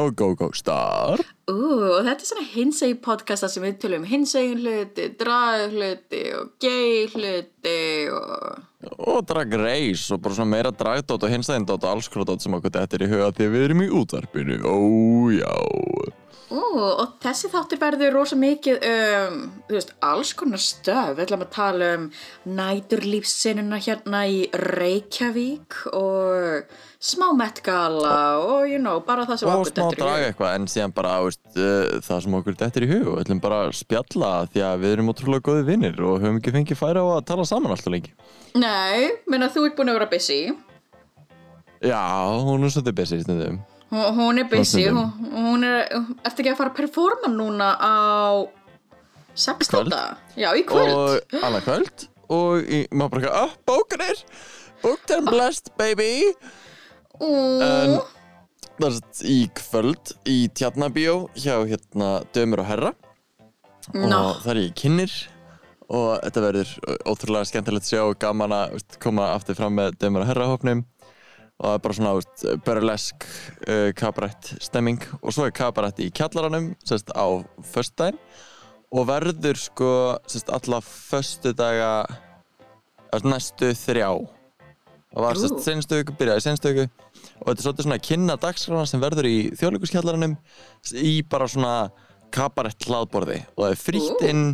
Og 0.00 0.14
Go 0.16 0.32
Go 0.38 0.50
Star. 0.56 1.20
Ú, 1.50 1.56
og 1.56 2.06
þetta 2.06 2.22
er 2.22 2.28
svona 2.28 2.46
hinsegi 2.52 2.96
podcasta 3.02 3.50
sem 3.50 3.64
við 3.66 3.78
tölum 3.82 4.06
hinsegin 4.08 4.62
hluti, 4.62 5.08
drag 5.18 5.74
hluti 5.74 6.22
og 6.38 6.54
gay 6.62 7.06
hluti 7.12 7.78
og... 8.14 8.62
og 8.96 9.22
Drag 9.28 9.54
Race 9.60 10.08
og 10.14 10.22
bara 10.24 10.38
svona 10.38 10.54
meira 10.54 10.72
dragdót 10.72 11.26
og 11.26 11.34
hinstæðindót 11.34 11.84
og 11.84 11.92
alls 11.92 12.10
dót 12.12 12.44
sem 12.44 12.58
okkur 12.58 12.76
þetta 12.78 12.98
er 12.98 13.06
í 13.06 13.12
huga 13.12 13.30
að 13.30 13.46
við 13.46 13.68
erum 13.68 13.84
í 13.84 13.92
útvarpinu, 14.00 14.60
ójá 14.62 15.54
Ú, 16.52 16.60
og 16.76 17.14
þessi 17.22 17.48
þáttur 17.48 17.80
verður 17.80 18.12
rosa 18.18 18.36
mikið 18.36 18.82
um, 18.84 19.36
þú 19.68 19.76
veist, 19.78 19.92
alls 20.04 20.32
konar 20.36 20.60
stöf. 20.60 21.14
Við 21.16 21.24
ætlum 21.24 21.44
að 21.46 21.52
tala 21.54 21.88
um 21.96 22.08
næturlífsinnuna 22.58 23.78
hérna 23.80 24.24
í 24.28 24.42
Reykjavík 24.52 25.78
og 25.96 26.74
smá 27.02 27.32
mettgala 27.34 28.16
og, 28.38 28.68
you 28.70 28.78
know, 28.78 29.00
bara 29.02 29.24
það 29.26 29.40
sem 29.40 29.48
og 29.50 29.62
okkur 29.64 29.72
smá 29.72 29.88
dettur 29.90 30.06
í 30.06 30.12
hug. 30.12 30.26
eitthvað 30.28 30.52
en 30.54 30.68
síðan 30.70 30.94
bara 30.94 31.14
veist, 31.24 31.42
uh, 31.56 31.96
það 32.06 32.20
sem 32.24 32.36
okkur 32.38 32.58
þetta 32.60 32.78
er 32.78 32.86
í 32.86 32.90
huga 32.92 33.08
og 33.08 33.16
við 33.16 33.24
ætlum 33.24 33.40
bara 33.42 33.58
að 33.64 33.72
spjalla 33.80 34.30
því 34.52 34.62
að 34.68 34.84
við 34.84 34.94
erum 34.96 35.10
ótrúlega 35.10 35.46
góði 35.48 35.64
vinnir 35.66 35.98
og 36.06 36.20
höfum 36.22 36.38
ekki 36.38 36.54
fengið 36.54 36.78
færa 36.78 37.02
á 37.02 37.06
að 37.16 37.26
tala 37.32 37.48
saman 37.48 37.74
alltaf 37.74 37.90
lengi 37.94 38.14
Nei, 38.54 39.10
menna 39.32 39.50
þú 39.50 39.66
ert 39.66 39.78
búin 39.78 39.88
að 39.88 39.96
vera 39.96 40.10
busy. 40.12 40.40
Já, 41.82 42.02
hún 42.44 42.62
er 42.62 42.74
svolítið 42.74 42.98
busy 43.00 43.20
stundum 43.24 43.60
Hún, 43.92 44.08
hún 44.16 44.40
er 44.40 44.48
busy, 44.48 44.86
hún, 44.88 45.10
hún 45.34 45.66
er, 45.68 45.90
ertu 46.22 46.40
ekki 46.40 46.54
að 46.54 46.60
fara 46.62 46.70
að 46.72 46.78
performa 46.78 47.28
núna 47.28 47.74
á 47.76 47.92
16. 49.34 49.68
Kvöld. 49.68 49.94
Já, 50.38 50.48
í 50.56 50.62
kvöld. 50.68 50.94
og 50.94 51.36
annað 51.42 51.66
kvöld 51.66 52.08
og 52.32 52.62
í, 52.62 52.84
maður 52.94 53.10
bara 53.12 53.22
eitthvað, 53.22 53.42
ah, 53.42 53.54
bókanir 53.68 54.24
and 54.82 55.28
blessed 55.28 55.70
baby 55.76 56.32
en 57.22 57.98
það 58.80 58.86
er 58.88 59.28
í 59.30 59.38
kvöld 59.54 60.12
í 60.26 60.38
Tjarnabíó 60.58 61.28
hjá 61.38 61.54
hérna 61.68 62.22
Dömur 62.34 62.64
og 62.64 62.68
Herra. 62.70 62.92
Og 63.92 64.42
það 64.42 64.50
er 64.52 64.60
ég 64.62 64.74
kynir 64.78 65.14
og 65.92 66.16
þetta 66.22 66.42
verður 66.46 66.72
ótrúlega 67.10 67.48
skemmtilegt 67.50 67.88
sjá 67.88 68.00
og 68.06 68.16
gaman 68.22 68.54
að 68.56 68.78
veist, 68.78 68.96
koma 69.02 69.28
aftur 69.34 69.58
fram 69.58 69.76
með 69.76 69.98
Dömur 70.02 70.24
og 70.24 70.30
Herra 70.30 70.48
hópnum. 70.50 70.84
Og 71.60 71.68
það 71.68 71.76
er 71.76 71.84
bara 71.84 71.98
svona 71.98 72.14
veist, 72.18 72.44
burlesk 72.66 73.28
uh, 73.68 73.90
kabarett 73.98 74.52
stemming. 74.64 75.02
Og 75.20 75.36
svo 75.36 75.46
er 75.46 75.54
kabarett 75.54 76.02
í 76.02 76.10
kjallaranum 76.14 76.72
sérst 76.82 77.12
á 77.14 77.26
föstudaginn. 77.74 78.18
Og 78.92 79.06
verður 79.08 79.56
sko 79.60 79.92
sérst 80.28 80.50
alla 80.52 80.82
föstudaga 80.84 81.92
eða 83.12 83.36
næstu 83.36 83.70
þrjá. 83.76 84.10
Það 85.12 85.26
var 85.26 85.38
sérst 85.38 85.64
senstu 85.64 86.00
viku, 86.00 86.16
byrjaði 86.16 86.44
senstu 86.48 86.72
viku 86.72 87.11
og 87.42 87.48
þetta 87.50 87.58
er 87.58 87.66
svolítið 87.66 87.86
svona 87.88 88.02
kynna 88.06 88.38
dagskrána 88.40 88.88
sem 88.88 89.02
verður 89.02 89.28
í 89.28 89.36
þjóðleikuskjallaranum 89.58 90.34
í 91.02 91.14
bara 91.26 91.48
svona 91.50 91.74
kabarett 92.32 92.86
hlaðborði. 92.86 93.40
Og 93.56 93.64
það 93.64 93.74
er 93.74 93.80
frítt 93.80 94.26
inn 94.28 94.44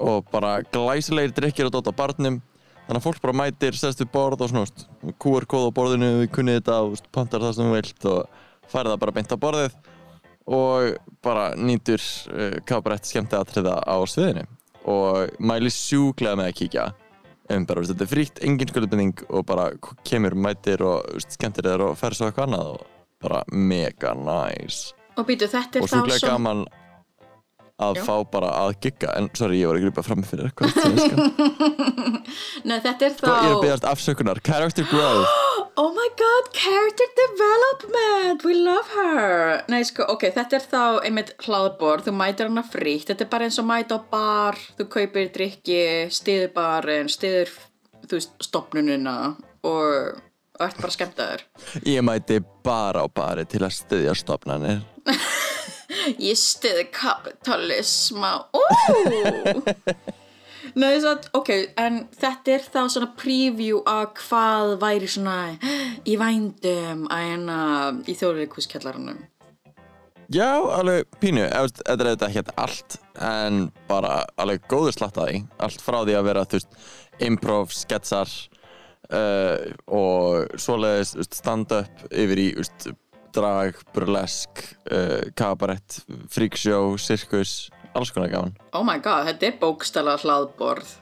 og 0.00 0.26
bara 0.32 0.58
glæsilegir 0.72 1.34
drikkir 1.36 1.68
og 1.68 1.76
dótt 1.76 1.92
á 1.92 1.94
barnum. 1.94 2.40
Þannig 2.86 2.98
að 2.98 3.06
fólk 3.06 3.22
bara 3.22 3.36
mætir, 3.38 3.76
sest 3.78 4.02
við 4.02 4.10
borð 4.10 4.42
og 4.42 4.50
svona 4.50 5.14
QR-kóð 5.22 5.68
á 5.70 5.76
borðinu, 5.76 6.08
við 6.24 6.32
kunnið 6.34 6.58
þetta 6.58 6.78
og 6.82 7.04
pantar 7.14 7.44
það 7.44 7.54
sem 7.56 7.68
þú 7.68 7.76
vilt 7.76 8.08
og 8.10 8.40
færið 8.72 8.94
það 8.94 9.02
bara 9.04 9.14
beint 9.18 9.34
á 9.34 9.42
borðið 9.44 9.76
og 10.50 11.12
bara 11.22 11.44
nýtur 11.54 12.02
uh, 12.02 12.56
kabarett 12.66 13.06
skemmti 13.06 13.38
aðtriða 13.38 13.76
á 13.86 13.96
sviðinu. 14.10 14.48
Og 14.90 15.38
mæli 15.38 15.70
sjúklega 15.70 16.40
með 16.40 16.50
að 16.50 16.58
kíkja 16.64 16.88
um 17.54 17.66
bara, 17.68 17.82
veist, 17.82 17.92
þetta 17.94 18.06
er 18.06 18.10
frítt, 18.12 18.40
engin 18.46 18.70
skuldbinding 18.70 19.24
og 19.28 19.46
bara 19.48 19.70
kemur 20.06 20.36
mætir 20.38 20.82
og 20.86 21.22
skemmtir 21.26 21.66
þér 21.66 21.86
og 21.88 21.96
fer 22.00 22.16
svo 22.16 22.28
eitthvað 22.30 22.48
annað 22.50 22.72
og 22.74 22.84
bara 23.20 23.42
mega 23.52 24.14
nice. 24.16 24.94
Og 25.18 25.26
býtu, 25.28 25.48
þetta 25.50 25.80
er 25.80 25.84
og 25.84 25.90
þá 25.90 25.96
sjúklega 25.96 26.20
svo... 26.22 26.30
gaman 26.34 26.62
að 27.80 27.96
Já. 27.96 28.02
fá 28.04 28.14
bara 28.32 28.50
að 28.60 28.74
gigga. 28.84 29.12
En 29.16 29.30
sorry, 29.36 29.60
ég 29.62 29.70
var 29.70 29.78
að 29.78 29.86
gripa 29.86 30.04
fram 30.04 30.24
fyrir 30.28 30.50
eitthvað 30.50 30.74
skal- 30.76 31.30
Nei, 32.68 32.76
þetta 32.84 33.06
er 33.08 33.14
þá... 33.16 33.22
Sko, 33.24 33.30
ég 33.32 33.46
er 33.46 33.54
að 33.54 33.62
byggast 33.64 33.86
afsökunar, 33.88 34.42
character 34.44 34.88
growth 34.90 35.38
Oh 35.76 35.92
my 35.94 36.08
god, 36.16 36.52
character 36.52 37.04
development, 37.16 38.44
we 38.44 38.54
love 38.54 38.88
her. 38.94 39.62
Nei, 39.68 39.82
sko, 39.86 40.04
ok, 40.12 40.26
þetta 40.34 40.58
er 40.58 40.64
þá 40.66 40.82
einmitt 41.06 41.32
hlaðbor, 41.44 42.02
þú 42.04 42.14
mætir 42.16 42.50
hana 42.50 42.64
frítt, 42.66 43.06
þetta 43.10 43.26
er 43.26 43.30
bara 43.32 43.46
eins 43.46 43.58
og 43.62 43.68
mæta 43.68 43.98
á 43.98 44.00
bar, 44.10 44.58
þú 44.78 44.88
kaupir 44.92 45.30
drikki, 45.34 45.82
stiður 46.12 46.52
barinn, 46.56 47.10
stiður, 47.12 47.52
þú 48.06 48.18
veist, 48.18 48.34
stopnunina 48.44 49.16
og, 49.68 50.20
ert 50.60 50.80
bara 50.82 50.96
skemmtaður. 50.96 51.44
Ég 51.86 52.04
mæti 52.04 52.40
bara 52.66 53.04
á 53.04 53.08
bari 53.08 53.46
til 53.48 53.62
að 53.64 53.76
styðja 53.78 54.16
stopnarnir 54.18 54.82
Ég 56.30 56.38
stiði 56.38 56.88
kapitalisma, 56.94 58.36
óóóó. 58.54 59.60
Nei, 60.78 60.92
að, 61.00 61.26
ok, 61.36 61.50
en 61.80 62.04
þetta 62.20 62.54
er 62.54 62.64
þá 62.66 62.80
svona 62.92 63.10
preview 63.18 63.82
af 63.88 64.14
hvað 64.20 64.76
væri 64.82 65.10
svona 65.10 65.36
í 66.06 66.16
vændum 66.20 67.06
að 67.10 67.26
hérna 67.26 67.58
í 68.06 68.16
þjóðleikuskjallaranum. 68.18 69.20
Já, 70.30 70.62
alveg 70.76 71.08
pínu, 71.18 71.42
þetta 71.50 71.94
er 71.96 72.08
þetta 72.12 72.26
ekki 72.28 72.56
allt 72.62 72.96
en 73.18 73.64
bara 73.88 74.20
alveg 74.38 74.62
góður 74.70 74.94
slatt 74.94 75.18
að 75.18 75.32
því. 75.32 75.40
Allt 75.66 75.82
frá 75.82 75.98
því 76.04 76.14
að 76.20 76.28
vera, 76.28 76.44
þú 76.46 76.60
veist 76.60 76.76
improv, 77.26 77.72
sketsar 77.74 78.30
uh, 79.10 79.58
og 79.90 80.54
svoleiðis 80.54 81.16
stand-up 81.34 82.04
yfir 82.14 82.44
í 82.44 82.46
veist, 82.60 82.92
drag, 83.34 83.82
burlesk 83.94 84.62
uh, 84.90 85.26
kabarett, 85.34 85.98
freakshow, 86.30 86.94
sirkus 87.02 87.66
alls 87.94 88.10
konar 88.14 88.30
gaman 88.32 88.54
Oh 88.72 88.82
my 88.86 88.98
god, 89.02 89.26
þetta 89.30 89.48
er 89.50 89.56
bókstala 89.60 90.16
hlaðborð. 90.22 90.96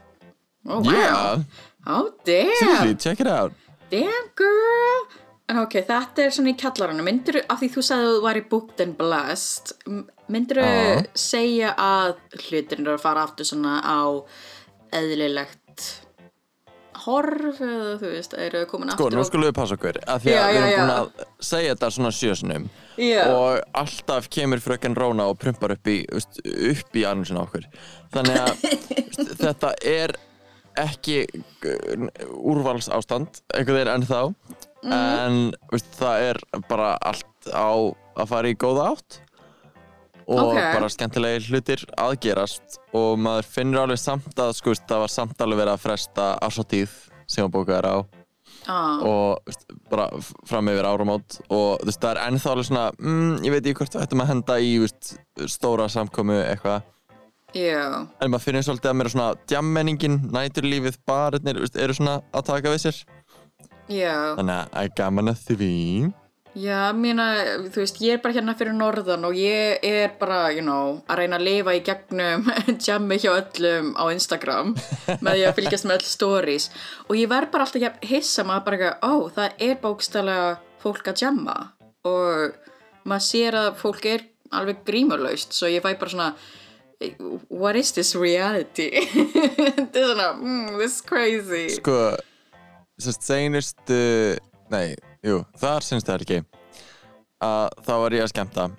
Oh 0.68 0.80
wow. 0.82 0.92
Yeah, 0.92 1.42
Oh 1.86 2.10
damn. 2.26 2.54
seriously, 2.58 2.94
check 2.96 3.20
it 3.20 3.26
out 3.30 3.52
Damn 3.90 4.26
girl. 4.36 5.06
En 5.48 5.56
ok, 5.62 5.78
þetta 5.88 6.26
er 6.26 6.32
svona 6.34 6.50
í 6.52 6.56
kjallaranum. 6.60 7.06
Myndir 7.08 7.38
af 7.48 7.62
því 7.62 7.68
þú 7.72 7.84
sagði 7.86 8.08
að 8.08 8.16
þú 8.18 8.24
væri 8.26 8.42
booked 8.50 8.82
and 8.84 8.96
blessed, 8.98 9.70
myndir 10.28 10.58
Já. 10.60 10.98
segja 11.16 11.70
að 11.80 12.18
hlutirinn 12.42 12.84
eru 12.84 12.98
að 12.98 13.04
fara 13.06 13.22
aftur 13.24 13.48
svona 13.48 13.78
á 13.80 14.04
eðlilegt 14.98 15.86
horf 17.06 17.60
eða 17.64 17.94
þú 18.00 18.10
veist, 18.12 18.34
eru 18.36 18.62
komin 18.68 18.90
Sko, 18.92 19.06
aftur 19.06 19.16
nú 19.16 19.24
á... 19.24 19.28
skulum 19.30 19.48
við 19.48 19.56
passa 19.56 19.76
okkur 19.78 19.98
að 20.04 20.24
því 20.26 20.34
Já, 20.34 20.40
að 20.42 20.48
við 20.50 20.58
já, 20.58 20.60
erum 20.60 20.70
já. 20.74 20.78
búin 20.82 20.94
að 20.98 21.26
segja 21.48 21.74
þetta 21.74 21.90
svona 21.96 22.12
sjösnum 22.18 22.68
Já. 22.98 23.24
og 23.30 23.60
alltaf 23.78 24.28
kemur 24.32 24.58
fröken 24.62 24.96
Róna 24.98 25.28
og 25.30 25.38
prumpar 25.38 25.76
upp 25.76 25.86
í, 25.86 26.00
upp 26.10 26.96
í 26.98 27.04
annusinu 27.06 27.44
okkur 27.44 27.68
þannig 28.14 28.40
að 28.42 28.64
þetta 29.44 29.70
er 29.86 30.16
ekki 30.78 31.20
uh, 31.26 32.08
úrvals 32.38 32.90
ástand 32.94 33.40
einhvern 33.54 33.78
veginn 33.80 33.94
ennþá 33.98 34.24
Mhm. 34.78 34.92
en 34.94 35.38
veist, 35.72 35.88
það 35.98 36.20
er 36.28 36.38
bara 36.68 36.92
allt 37.02 37.48
á 37.50 37.74
að 38.14 38.28
fara 38.30 38.46
í 38.46 38.54
góða 38.54 38.84
átt 38.92 39.16
og 40.28 40.38
Ok. 40.52 40.54
bara 40.54 40.88
skemmtilegi 40.92 41.48
hlutir 41.50 41.82
aðgerast 41.98 42.76
og 42.94 43.18
maður 43.18 43.48
finnur 43.56 43.80
alveg 43.82 43.98
samt 43.98 44.38
að 44.38 44.52
sko, 44.54 44.76
það 44.78 45.02
var 45.02 45.10
samt 45.10 45.42
alveg 45.42 45.58
verið 45.64 45.72
að 45.74 45.82
fresta 45.82 46.28
ársatíð 46.46 46.94
sem 47.26 47.44
að 47.48 47.50
bóka 47.56 47.74
er 47.80 47.88
á 47.90 47.96
Ah, 48.68 49.00
og 49.00 49.48
veist, 49.48 49.64
bara 49.88 50.10
fram 50.48 50.68
yfir 50.68 50.84
áramót 50.84 51.38
og 51.48 51.84
veist, 51.88 52.02
það 52.02 52.10
er 52.10 52.18
ennþá 52.26 52.50
alveg 52.52 52.68
svona 52.68 52.84
mm, 52.98 53.38
ég 53.46 53.54
veit 53.54 53.62
ekki 53.62 53.78
hvort 53.80 53.96
við 53.96 54.04
ættum 54.04 54.22
að 54.24 54.30
henda 54.34 54.56
í 54.60 54.74
veist, 54.82 55.12
stóra 55.48 55.88
samkomu 55.92 56.36
eitthvað. 56.42 56.94
Já. 57.56 58.04
en 58.20 58.28
maður 58.28 58.44
finnir 58.44 58.64
svolítið 58.66 58.90
að 58.90 58.96
mér 59.00 59.08
svona 59.14 59.28
djammenningin, 59.48 60.18
næturlífið, 60.34 60.98
veist, 61.62 61.78
eru 61.80 61.96
svona 61.96 62.18
að 62.36 62.44
taka 62.50 62.74
við 62.74 62.82
sér. 62.84 62.98
Já, 63.88 64.16
þannig 64.36 64.58
að 64.58 64.74
er 64.82 64.96
gaman 65.00 65.32
að 65.32 65.44
því 65.48 65.76
já, 66.58 66.92
mína, 66.96 67.26
þú 67.70 67.82
veist, 67.82 68.00
ég 68.04 68.16
er 68.16 68.22
bara 68.24 68.36
hérna 68.36 68.54
fyrir 68.58 68.76
norðan 68.76 69.26
og 69.28 69.36
ég 69.38 69.84
er 69.86 70.12
bara, 70.20 70.48
you 70.54 70.64
know, 70.64 70.98
að 71.08 71.22
reyna 71.22 71.38
að 71.38 71.46
lifa 71.46 71.74
í 71.76 71.82
gegnum 71.86 72.46
jammi 72.86 73.18
hjá 73.22 73.30
öllum 73.32 73.92
á 73.94 74.04
Instagram 74.12 74.74
með 75.24 75.32
því 75.38 75.44
að 75.48 75.58
fylgjast 75.60 75.88
með 75.88 76.00
öll 76.00 76.08
stories. 76.10 76.70
Og 77.08 77.18
ég 77.20 77.30
verð 77.30 77.52
bara 77.54 77.68
alltaf 77.68 77.84
jafn 77.84 78.08
hissa 78.10 78.46
maður 78.48 78.66
bara 78.68 78.78
ekki, 78.78 78.94
ó, 79.06 79.12
það 79.38 79.66
er 79.68 79.82
bókstælega 79.84 80.48
fólk 80.82 81.10
að 81.10 81.24
jamma 81.26 81.58
og 82.06 82.56
maður 83.08 83.26
sér 83.26 83.58
að 83.58 83.70
fólk 83.80 84.06
er 84.08 84.24
alveg 84.54 84.84
grímulaust 84.86 85.56
svo 85.56 85.68
ég 85.70 85.84
fæ 85.84 85.92
bara 85.98 86.12
svona 86.12 86.30
what 87.48 87.76
is 87.76 87.92
this 87.92 88.14
reality? 88.16 88.90
Þetta 89.76 90.00
er 90.00 90.08
svona 90.08 90.30
mm, 90.34 90.78
this 90.78 90.96
is 90.96 91.02
crazy. 91.06 91.68
Sko, 91.76 91.98
sérst, 92.98 93.22
seinustu, 93.26 94.00
nei, 94.72 94.96
jú, 95.26 95.42
þar 95.58 95.86
sínst 95.86 96.08
það 96.08 96.24
ekki. 96.24 96.40
Að 97.44 97.68
þá 97.86 97.92
var 98.02 98.16
ég 98.16 98.24
að 98.24 98.32
skemmta 98.32 98.70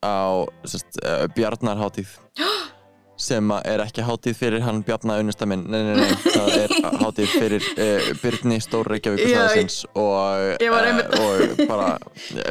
á 0.00 0.16
sérst, 0.64 1.00
uh, 1.02 1.26
Bjarnarháttíð 1.36 2.14
sem 3.26 3.52
að 3.52 3.68
er 3.72 3.82
ekki 3.86 4.04
hátíð 4.04 4.38
fyrir 4.38 4.64
hann 4.64 4.82
Bjarnar 4.84 5.22
unnusta 5.22 5.48
minn, 5.48 5.64
nei, 5.72 5.80
nei, 5.86 5.94
nei, 5.96 6.16
það 6.24 6.56
er 6.62 6.74
hátíð 7.02 7.34
fyrir 7.34 7.68
uh, 7.74 8.08
Byrni 8.22 8.58
Stór 8.64 8.88
Reykjavíkursæðisins 8.92 9.82
og, 9.94 10.56
uh, 10.60 11.04
og 11.20 11.62
bara 11.68 11.92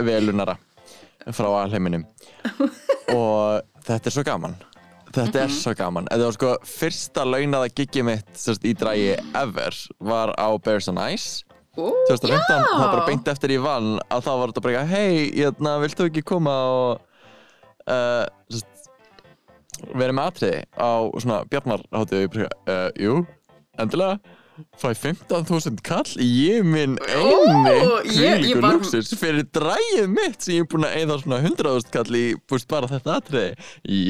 velunara 0.05 0.57
frá 1.33 1.49
alheiminum. 1.63 2.05
Og 3.15 3.61
þetta 3.85 4.09
er 4.09 4.13
svo 4.13 4.23
gaman. 4.25 4.55
Þetta 5.15 5.43
er 5.45 5.51
svo 5.53 5.73
gaman. 5.77 6.07
Þetta 6.11 6.27
var 6.27 6.35
sko 6.35 6.51
fyrsta 6.67 7.23
launaða 7.25 7.69
giggi 7.71 8.03
mitt 8.05 8.31
sérst, 8.37 8.65
í 8.65 8.73
drægi 8.77 9.13
ever 9.37 9.77
var 10.03 10.33
á 10.35 10.49
Bears 10.57 10.89
on 10.91 10.99
Ice 11.13 11.44
Ú, 11.75 11.89
2015, 12.07 12.39
já. 12.47 12.61
það 12.71 12.85
bara 12.93 13.05
beint 13.09 13.27
eftir 13.33 13.55
ég 13.57 13.63
vann 13.65 13.97
að 14.07 14.23
þá 14.27 14.31
var 14.39 14.51
þetta 14.53 14.63
bara 14.63 14.77
eitthvað, 14.79 14.93
hei, 14.95 15.25
hérna, 15.35 15.73
viltu 15.83 16.07
ekki 16.07 16.23
koma 16.31 16.55
og 16.71 17.01
uh, 17.91 18.61
vera 19.95 20.15
með 20.15 20.31
atriði 20.31 20.63
á 20.79 20.91
svona 21.19 21.41
bjarnarháttu 21.51 22.23
uh, 22.47 22.89
jú, 23.01 23.19
endilega. 23.81 24.19
Fæ 24.79 24.93
15.000 24.95 25.81
kall 25.83 26.13
ég 26.23 26.63
minn 26.63 26.93
kvílíku 27.03 28.61
var- 28.63 28.77
luxus 28.77 29.09
fyrir 29.19 29.43
drægið 29.51 30.05
mitt 30.07 30.45
sem 30.45 30.55
ég 30.55 30.63
er 30.63 30.69
búin 30.71 30.87
að 30.87 30.95
eða 31.01 31.17
svona 31.19 31.39
100.000 31.43 31.91
kall 31.91 32.15
í 32.15 32.21
búst 32.47 32.69
bara 32.71 32.87
þetta 32.87 33.17
atriði. 33.19 33.49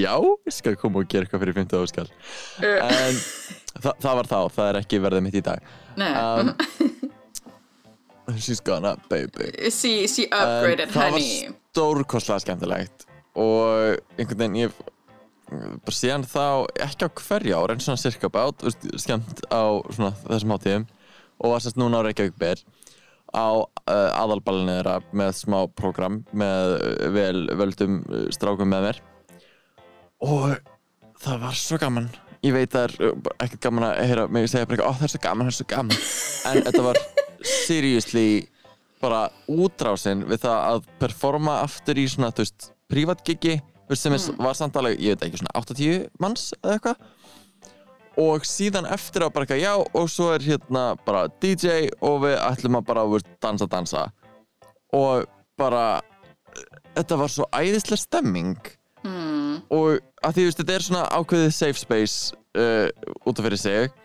Já, 0.04 0.14
ég 0.46 0.54
skal 0.54 0.78
koma 0.78 1.02
og 1.02 1.10
gera 1.10 1.26
eitthvað 1.26 1.48
fyrir 1.48 1.58
15.000 1.64 1.98
kall. 1.98 2.14
Uh, 2.62 2.78
en 2.86 3.18
þa 3.82 3.96
það 4.06 4.20
var 4.22 4.30
þá, 4.30 4.38
það 4.60 4.70
er 4.70 4.80
ekki 4.84 5.02
verðið 5.08 5.26
mitt 5.26 5.40
í 5.42 5.44
dag. 5.50 5.74
Nei, 5.98 6.12
um, 6.14 6.54
she's 8.38 8.62
gonna 8.64 8.96
baby. 9.10 9.52
She, 9.70 10.08
she 10.08 10.28
En 10.32 10.38
upgraded 10.42 10.92
það 10.94 11.02
var 11.02 11.16
honey. 11.18 11.54
stórkostlega 11.74 12.44
skemmtilegt. 12.46 13.06
Og 13.36 13.98
einhvern 14.18 14.40
veginn 14.40 14.60
ég 14.66 14.76
bara 15.46 15.94
síðan 15.94 16.24
þá 16.26 16.66
ekki 16.82 17.06
á 17.06 17.10
hverja 17.22 17.60
ár 17.62 17.74
en 17.76 17.84
svona 17.84 18.02
cirka 18.02 18.32
bát 18.34 18.64
skemmt 18.98 19.44
á 19.54 19.78
svona 19.94 20.14
þessum 20.26 20.56
hátíðum. 20.56 20.88
Og 21.44 21.52
var 21.52 21.62
sérst 21.62 21.78
núna 21.78 22.00
á 22.02 22.06
Reykjavík 22.08 22.38
Bear 22.40 22.62
á 23.36 23.48
uh, 23.60 24.12
aðalballinu 24.16 24.78
þeirra 24.78 25.00
með 25.12 25.34
smá 25.36 25.58
program 25.76 26.22
með 26.32 26.78
uh, 26.80 27.10
vel 27.12 27.42
völdum 27.60 27.98
uh, 28.08 28.28
strákum 28.34 28.72
með 28.72 28.88
mér. 28.88 29.02
Og 30.24 30.56
það 31.22 31.44
var 31.44 31.60
svo 31.60 31.80
gaman. 31.82 32.08
Ég 32.46 32.54
veit 32.56 32.72
það 32.72 32.96
er 32.96 33.14
ekkert 33.44 33.62
gaman 33.66 33.88
að 33.90 34.00
heyra 34.06 34.26
mig 34.32 34.48
segja 34.48 34.70
bara 34.70 34.78
eitthvað, 34.78 34.96
ó 34.96 34.98
það 35.00 35.08
er 35.08 35.14
svo 35.16 35.22
gaman, 35.26 35.48
það 35.48 35.52
er 35.52 35.58
svo 35.60 35.68
gaman. 35.74 36.02
En 36.46 36.60
þetta 36.68 36.84
var 36.86 37.00
seriously 37.46 38.46
bara 39.02 39.28
útrásin 39.52 40.24
við 40.30 40.46
það 40.46 40.60
að 40.72 40.90
performa 41.02 41.60
aftur 41.64 42.00
í 42.00 42.08
svona, 42.10 42.32
þú 42.34 42.46
veist, 42.46 42.70
prívatgiggi 42.92 43.60
sem 43.94 44.16
mm. 44.16 44.40
var 44.42 44.58
samt 44.58 44.78
alveg, 44.80 44.98
ég 45.04 45.16
veit 45.16 45.28
ekki, 45.28 45.42
svona 45.42 45.56
80 45.62 46.08
manns 46.22 46.50
eða 46.62 46.78
eitthvað 46.78 47.14
og 48.26 48.46
síðan 48.48 48.88
eftir 48.96 49.26
á 49.26 49.30
bara 49.30 49.44
eitthvað, 49.44 49.62
já 49.62 49.74
og 49.76 50.10
svo 50.12 50.30
er 50.34 50.46
hérna 50.46 50.86
bara 51.06 51.26
DJ 51.44 51.90
og 52.00 52.24
við 52.24 52.38
ætlum 52.40 52.80
að 52.80 52.88
bara 52.88 53.06
veist, 53.12 53.30
dansa, 53.44 53.68
dansa 53.70 54.06
og 54.96 55.28
bara 55.60 56.00
þetta 56.96 57.20
var 57.20 57.32
svo 57.32 57.48
æðislega 57.52 58.00
stemming 58.00 58.72
hmm. 59.04 59.60
og 59.68 60.00
að 60.24 60.38
því, 60.38 60.42
þú 60.42 60.48
veist, 60.48 60.64
þetta 60.64 60.78
er 60.78 60.88
svona 60.88 61.06
ákveðið 61.12 61.54
safe 61.60 61.82
space 61.82 62.42
uh, 62.58 62.88
út 63.28 63.40
af 63.40 63.50
fyrir 63.50 63.62
sig 63.62 64.02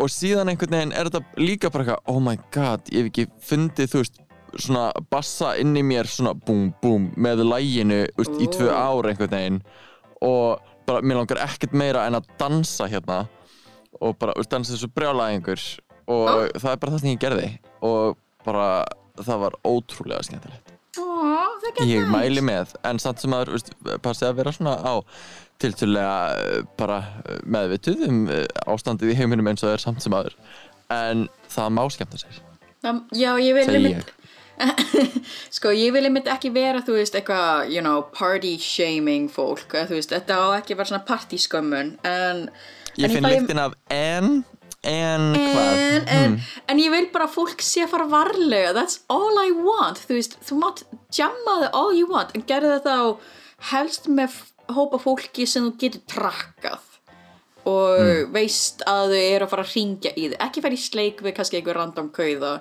og 0.00 0.10
síðan 0.12 0.52
einhvern 0.52 0.76
veginn 0.76 0.94
er 0.96 1.10
þetta 1.10 1.42
líka 1.42 1.70
bara 1.72 1.84
eitthvað, 1.84 2.12
oh 2.12 2.20
my 2.22 2.36
god, 2.54 2.88
ég 2.92 3.04
hef 3.04 3.10
ekki 3.10 3.26
fundið, 3.44 3.90
þú 3.92 4.02
veist, 4.02 4.20
svona 4.60 4.88
bassa 5.12 5.54
inn 5.60 5.76
í 5.76 5.84
mér 5.86 6.08
svona 6.10 6.34
búm, 6.36 6.70
búm 6.82 7.10
með 7.20 7.44
læginu, 7.46 8.02
veist, 8.18 8.34
í 8.40 8.48
tvö 8.52 8.68
Ooh. 8.68 8.76
ár 8.76 9.08
einhvern 9.10 9.36
veginn. 9.36 9.60
Og 10.22 10.72
bara, 10.88 11.04
mér 11.04 11.22
langar 11.22 11.42
ekkert 11.46 11.76
meira 11.76 12.06
en 12.08 12.18
að 12.20 12.28
dansa 12.40 12.88
hérna. 12.90 13.22
Og 14.00 14.16
bara, 14.20 14.36
veist, 14.38 14.52
dansa 14.52 14.74
þessu 14.74 14.90
brjálæðingur 14.96 15.64
og 16.12 16.26
Ó. 16.26 16.34
það 16.58 16.72
er 16.72 16.82
bara 16.82 16.92
það 16.94 17.04
sem 17.04 17.14
ég 17.14 17.22
gerði. 17.22 17.48
Og 17.86 18.20
bara, 18.46 18.68
það 19.20 19.46
var 19.46 19.58
ótrúlega 19.68 20.38
er 20.40 20.61
ég 21.86 22.08
mæli 22.10 22.44
með 22.44 22.74
en 22.88 23.00
samt 23.02 23.22
sem 23.22 23.34
að 23.36 23.54
passi 24.04 24.26
að 24.26 24.38
vera 24.40 24.54
svona 24.54 24.76
á 24.82 24.94
tiltölulega 25.62 26.16
eh, 26.42 26.64
bara 26.78 26.98
eh, 27.22 27.42
meðvituð 27.46 28.06
um 28.08 28.24
eh, 28.32 28.46
ástandið 28.66 29.14
í 29.14 29.18
heiminum 29.18 29.50
eins 29.50 29.62
og 29.62 29.70
það 29.70 29.76
er 29.76 29.84
samt 29.84 30.04
sem 30.04 30.16
aður 30.16 30.36
en 30.92 31.28
það 31.52 31.70
má 31.76 31.84
skemmta 31.92 32.20
sér. 32.20 32.42
Já, 33.14 33.30
ég 33.40 33.54
vil 33.56 33.68
einmitt 33.70 34.10
sko, 35.56 35.72
ég 35.74 35.94
vil 35.94 36.04
einmitt 36.06 36.28
ekki 36.30 36.52
vera, 36.54 36.82
þú 36.84 36.98
veist, 36.98 37.16
eitthvað, 37.18 37.70
you 37.72 37.82
know, 37.82 38.04
party 38.14 38.52
shaming 38.60 39.30
fólk, 39.32 39.72
þú 39.88 39.96
veist, 39.96 40.12
þetta 40.12 40.38
á 40.38 40.46
ekki 40.58 40.76
vera 40.78 40.90
svona 40.92 41.06
party 41.08 41.40
skömmun, 41.40 41.94
en 42.06 42.44
ég 42.98 43.08
En 43.08 43.16
finn 43.16 43.30
lyktin 43.30 43.62
af 43.62 43.74
en 43.90 44.42
en 44.88 45.28
hvað? 45.36 45.72
en, 45.78 46.08
en, 46.16 46.36
en 46.70 46.82
ég 46.82 46.92
vil 46.94 47.08
bara 47.14 47.28
að 47.28 47.36
fólk 47.36 47.64
sé 47.64 47.84
að 47.84 47.92
fara 47.94 48.08
varlega. 48.10 48.72
That's 48.76 49.02
all 49.12 49.38
I 49.40 49.52
want. 49.56 50.02
Þú 50.08 50.18
veist, 50.18 50.38
þú 50.46 50.60
mátt 50.62 50.84
jamma 51.14 51.58
það 51.64 51.80
all 51.82 51.92
you 51.98 52.08
want. 52.10 52.34
En 52.36 52.46
gerðu 52.48 52.78
það 52.78 52.88
þá 52.88 53.68
helst 53.72 54.08
með 54.10 54.38
hópa 54.72 54.98
fólki 55.02 55.46
sem 55.48 55.68
þú 55.68 55.76
getur 55.80 56.06
trakkað 56.10 56.88
og 57.68 58.30
veist 58.34 58.82
að 58.90 59.12
þau 59.12 59.20
eru 59.20 59.46
að 59.46 59.52
fara 59.52 59.64
að 59.66 59.74
ringja 59.76 60.10
í 60.16 60.30
þig. 60.32 60.38
Ekki 60.42 60.64
fara 60.64 60.78
í 60.78 60.80
sleik 60.82 61.20
við 61.22 61.36
kannski 61.36 61.60
einhver 61.60 61.78
random 61.78 62.08
kauða 62.14 62.56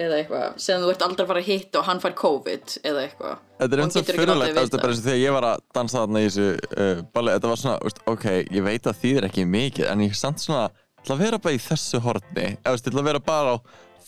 eða 0.00 0.20
eitthvað 0.20 0.60
sem 0.62 0.80
þú 0.80 0.92
ert 0.92 1.02
aldrei 1.04 1.24
að 1.24 1.30
fara 1.32 1.42
að 1.42 1.48
hitta 1.50 1.80
og 1.80 1.88
hann 1.88 2.02
fær 2.02 2.14
COVID 2.20 2.76
eða 2.88 3.02
eitthvað. 3.04 3.40
Þetta 3.60 3.76
er 3.76 3.82
eins 3.84 3.98
og 3.98 4.06
fyrirlegt, 4.08 4.54
það 4.56 4.62
er 4.62 4.84
bara 4.84 4.94
eins 4.94 5.02
og 5.02 5.08
þegar 5.08 5.20
ég 5.20 5.34
var 5.36 5.46
að 5.50 5.64
dansa 5.76 5.98
þarna 5.98 6.22
í 6.22 6.28
þessu 6.28 6.46
uh, 6.70 7.02
balli, 7.16 7.34
þetta 7.36 7.50
var 7.50 7.60
svona, 7.60 7.92
ok, 8.14 8.28
ég 8.46 8.64
veit 8.64 8.88
að 8.88 9.02
þýðir 9.02 9.28
ekki 9.28 9.46
mikið, 9.56 9.88
en 9.90 10.04
ég 10.06 10.14
er 10.14 10.20
samt 10.20 10.44
svona, 10.44 10.70
til 11.04 11.14
að 11.14 11.22
vera 11.24 11.38
bara 11.42 11.54
í 11.56 11.62
þessu 11.64 12.00
horni, 12.04 12.48
eða 12.60 12.74
veist, 12.74 12.88
til 12.88 12.98
að 13.00 13.06
vera 13.10 13.22
bara 13.24 13.54
á 13.54 13.56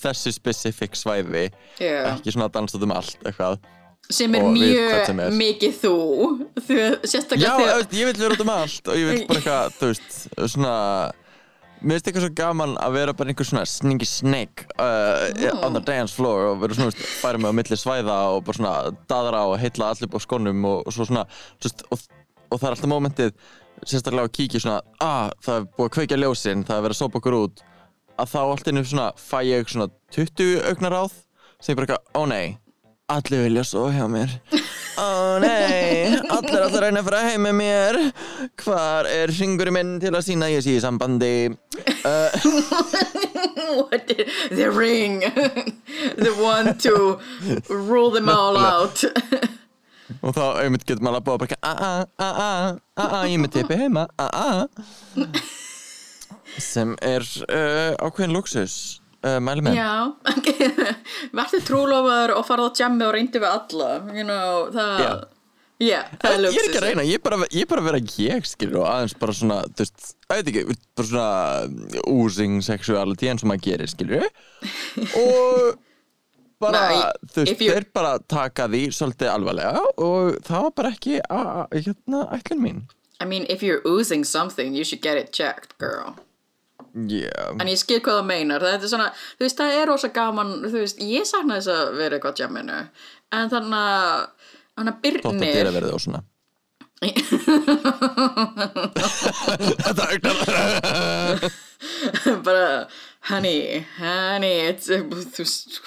þessu 0.02 0.32
specific 0.34 0.96
svæði, 0.98 1.46
yeah. 1.78 2.12
ekki 2.16 2.34
svona 2.34 2.48
að 2.50 2.56
dansa 2.58 2.80
um 2.82 2.92
allt, 2.96 3.18
eitthvað. 3.22 3.60
sem 4.12 4.34
er 4.34 4.42
mjög 4.50 5.06
sem 5.06 5.20
er. 5.22 5.34
mikið 5.38 5.76
þú 5.78 5.92
þú 6.66 6.76
Já, 6.76 6.88
sérstaklega 7.06 7.52
þú 7.54 7.66
þegar 7.66 7.98
ég 8.00 8.08
vil 8.10 8.20
vera 8.24 8.34
út 8.36 8.42
um 8.44 8.50
allt 8.56 8.88
og 8.90 8.98
ég 8.98 9.10
vil 9.12 9.26
bara 9.28 9.38
eitthvað, 9.40 9.76
þú 9.80 9.90
veist, 9.92 10.16
svona 10.56 10.76
Mér 11.82 11.96
finnst 11.98 12.06
eitthvað 12.12 12.22
svo 12.28 12.34
gaman 12.38 12.72
að 12.78 12.92
vera 12.94 13.12
bara 13.18 13.32
einhver 13.32 13.46
svona 13.48 13.64
sningi 13.66 14.06
snake 14.06 14.68
uh, 14.78 15.24
Mm. 15.34 15.64
on 15.66 15.74
the 15.74 15.80
dance 15.82 16.14
floor 16.14 16.52
og 16.52 16.60
vera 16.62 16.76
svona, 16.78 16.92
þú 16.92 16.94
veist, 16.94 17.14
færa 17.22 17.40
mig 17.42 17.50
á 17.50 17.54
milli 17.58 17.78
svæða 17.80 18.18
og 18.36 18.44
bara 18.46 18.58
svona 18.60 18.74
daðra 19.10 19.40
og 19.50 19.56
heilla 19.58 19.88
allir 19.90 20.06
upp 20.06 20.14
á 20.14 20.20
skónum 20.22 20.62
og, 20.70 20.84
og 20.86 20.94
svo 20.94 21.08
svona, 21.08 21.24
þú 21.58 21.66
veist, 21.66 21.82
og, 21.90 22.04
og 22.52 22.60
það 22.60 22.68
er 22.68 22.76
alltaf 22.76 22.92
mómentið, 22.92 23.32
sérstaklega 23.86 24.28
að 24.28 24.34
kíkja 24.38 24.62
svona, 24.62 24.80
að 25.02 25.36
það 25.44 25.58
er 25.58 25.68
búið 25.76 25.88
að 25.88 25.94
kveikja 25.96 26.20
ljósin, 26.22 26.64
það 26.68 26.78
er 26.78 26.86
verið 26.86 26.96
að 26.96 27.00
sópa 27.02 27.20
okkur 27.20 27.38
út, 27.38 27.62
að 28.22 28.32
þá 28.32 28.40
allt 28.42 28.72
innu 28.72 28.84
svona 28.86 29.08
fæ 29.18 29.38
ég 29.48 29.72
svona 29.72 29.88
20 30.16 30.68
augnar 30.70 30.98
áð, 31.02 31.16
sem 31.58 31.72
ég 31.72 31.80
bara 31.80 31.88
eitthvað, 31.88 32.04
ó 32.18 32.22
nei, 32.30 32.46
allir 33.12 33.46
vilja 33.46 33.64
svo 33.66 33.88
hjá 33.92 34.06
mér. 34.10 34.38
Ó 35.00 35.38
nei, 35.40 36.12
allir 36.28 36.60
alltaf 36.62 36.82
reyna 36.82 37.00
að 37.00 37.06
fara 37.08 37.22
heim 37.24 37.46
með 37.46 37.54
mér. 37.58 37.98
Hvar 38.60 39.08
er 39.08 39.32
ringurinn 39.32 39.76
minn 39.76 39.92
til 40.02 40.12
að 40.12 40.26
sína 40.26 40.50
ég 40.52 40.64
sé 40.64 40.76
í 40.76 40.82
sambandi. 40.84 41.34
Uh, 42.02 42.28
the 44.50 44.66
ring. 44.74 45.20
The 46.16 46.34
one 46.38 46.76
to 46.78 47.20
rule 47.68 48.10
them 48.10 48.28
all 48.28 48.56
out 48.56 49.04
Og 50.22 50.34
þá 50.36 50.42
einmitt 50.62 50.86
getur 50.86 51.02
maður 51.02 51.20
að 51.20 51.26
búa 51.26 51.40
bara 51.42 51.58
a 51.62 51.72
a 51.72 51.92
a 52.22 52.28
a 52.30 52.50
a 53.02 53.06
a 53.18 53.22
ég 53.26 53.42
með 53.42 53.56
tippi 53.58 53.78
heima 53.80 54.06
a 54.22 54.28
a 54.30 54.48
sem 56.72 56.94
er 57.02 57.24
uh, 57.48 57.94
ákveðin 57.98 58.34
luxus 58.36 58.74
uh, 59.24 59.38
mæli 59.42 59.64
með 59.64 59.78
já 59.80 60.12
verður 61.32 61.66
trúlofaður 61.66 62.34
og 62.36 62.46
farað 62.48 62.70
á 62.70 62.78
jammi 62.82 63.06
og 63.06 63.14
reyndu 63.16 63.42
við 63.42 63.50
alla 63.50 63.92
you 64.12 64.26
know, 64.26 64.66
það 64.74 64.98
Já. 65.02 65.12
Já, 65.82 65.98
það 66.22 66.34
er 66.36 66.44
Ég 66.44 66.58
er 66.60 66.66
ekki 66.68 66.78
að 66.78 66.84
reyna, 66.84 67.04
ég 67.06 67.18
er 67.18 67.22
bara, 67.24 67.36
ég 67.50 67.64
er 67.64 67.70
bara 67.70 67.82
að 67.82 67.86
vera 67.88 68.00
ég 68.22 68.44
skilur 68.46 68.82
og 68.84 68.88
aðeins 68.90 69.14
bara 69.18 69.34
svona, 69.34 69.56
þú 69.66 69.82
veist, 69.82 70.04
veit 70.30 70.50
ekki, 70.52 70.76
bara 70.98 71.08
svona 71.08 72.02
oozing 72.12 72.60
sexuality 72.62 73.30
eins 73.32 73.42
og 73.42 73.50
maður 73.50 73.64
gerir 73.66 73.90
skilur. 73.90 74.28
Og 75.22 75.72
bara, 76.62 76.80
Nei, 76.88 76.98
þú 77.34 77.38
veist, 77.44 77.60
you- 77.62 77.72
þeir 77.74 77.86
bara 77.96 78.12
taka 78.30 78.62
því 78.72 78.82
svolítið 78.96 79.28
alvarlega 79.34 79.80
og 80.06 80.24
það 80.46 80.60
var 80.66 80.72
bara 80.80 80.90
ekki 80.94 81.14
að, 81.28 81.46
hérna, 81.86 82.18
ætlun 82.38 82.60
mín. 82.64 82.78
I 83.20 83.24
mean, 83.24 83.44
if 83.48 83.62
you're 83.62 83.82
oozing 83.86 84.24
something 84.26 84.74
you 84.74 84.84
should 84.84 85.02
get 85.02 85.16
it 85.20 85.32
checked, 85.32 85.74
girl. 85.78 86.14
Yeah, 86.92 87.54
En 87.56 87.66
ég 87.70 87.78
skil 87.80 88.00
hvað 88.04 88.18
það 88.20 88.26
meinar, 88.28 88.60
þetta 88.60 88.84
er 88.84 88.90
svona, 88.92 89.06
þú 89.38 89.42
veist, 89.46 89.56
það 89.62 89.76
er 89.80 89.86
rosa 89.88 90.08
gaman, 90.12 90.50
þú 90.66 90.76
veist, 90.82 90.98
ég 91.00 91.24
sakna 91.30 91.56
þess 91.60 91.70
að 91.72 91.94
vera 91.96 92.14
eitthvað 92.18 92.36
á 92.36 92.40
jamminu, 92.42 92.78
en 93.32 93.48
þannig 93.54 93.78
að, 93.78 94.26
þannig 94.76 94.92
að 94.92 94.98
þótt 95.22 95.30
að 95.30 95.40
dýra 95.46 95.72
verði 95.78 95.92
svona. 96.04 96.20
Þetta 99.82 100.02
augnar 100.12 100.36
bara 102.44 102.66
honey, 103.30 103.86
honey 103.98 104.66
it's, 104.66 104.88
veist 104.88 105.80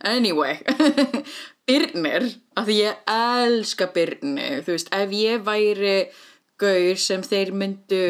anyway 0.00 0.60
Byrnir, 1.66 2.28
af 2.54 2.68
því 2.68 2.74
ég 2.78 2.98
elska 3.10 3.88
Byrni, 3.90 4.60
þú 4.62 4.76
veist 4.76 4.92
ef 4.94 5.14
ég 5.18 5.42
væri 5.46 5.96
gaur 6.62 7.00
sem 7.02 7.24
þeir 7.26 7.50
myndu 7.50 8.02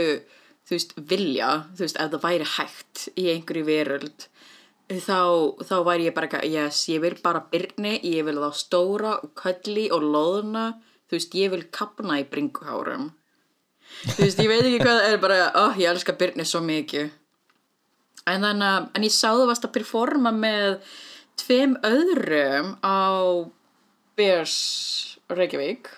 þú 0.69 0.75
veist, 0.75 0.93
vilja 1.12 1.50
þú 1.73 1.87
veist, 1.87 1.97
ef 1.97 2.12
það 2.12 2.26
væri 2.26 2.50
hægt 2.59 3.07
í 3.16 3.28
einhverju 3.33 3.64
veröld 3.71 4.28
þá, 4.87 5.21
þá 5.66 5.76
væri 5.87 6.09
ég 6.11 6.14
bara, 6.14 6.45
yes, 6.45 6.85
ég 6.93 7.02
vil 7.02 7.16
bara 7.23 7.45
Byrni, 7.50 7.97
ég 8.05 8.26
vil 8.26 8.38
þá 8.38 8.50
stóra 8.55 9.16
og 9.19 9.33
kölli 9.38 9.88
og 9.90 10.05
loðna, 10.05 10.66
þú 11.09 11.19
veist, 11.19 11.35
ég 11.35 11.55
vil 11.55 11.64
kapna 11.75 12.21
í 12.21 12.26
bringuhárum. 12.31 13.11
Þú 14.12 14.21
veist, 14.21 14.43
ég 14.43 14.50
veit 14.50 14.62
ekki 14.62 14.83
hvað 14.85 15.00
það 15.00 15.12
er 15.14 15.23
bara, 15.23 15.38
oh, 15.64 15.78
ég 15.81 15.90
elska 15.90 16.14
Byrni 16.19 16.47
svo 16.47 16.62
mikið 16.62 17.11
en 18.30 18.47
þannig 18.47 18.71
að, 18.71 18.88
en 18.97 19.06
ég 19.06 19.14
sá 19.14 19.28
þú 19.33 19.47
varst 19.50 19.68
að 19.68 19.75
performa 19.76 20.33
með 20.35 20.80
tveim 21.40 21.76
öðrum 21.87 22.75
á 22.80 23.06
Bears 24.16 24.59
Reykjavík. 25.33 25.90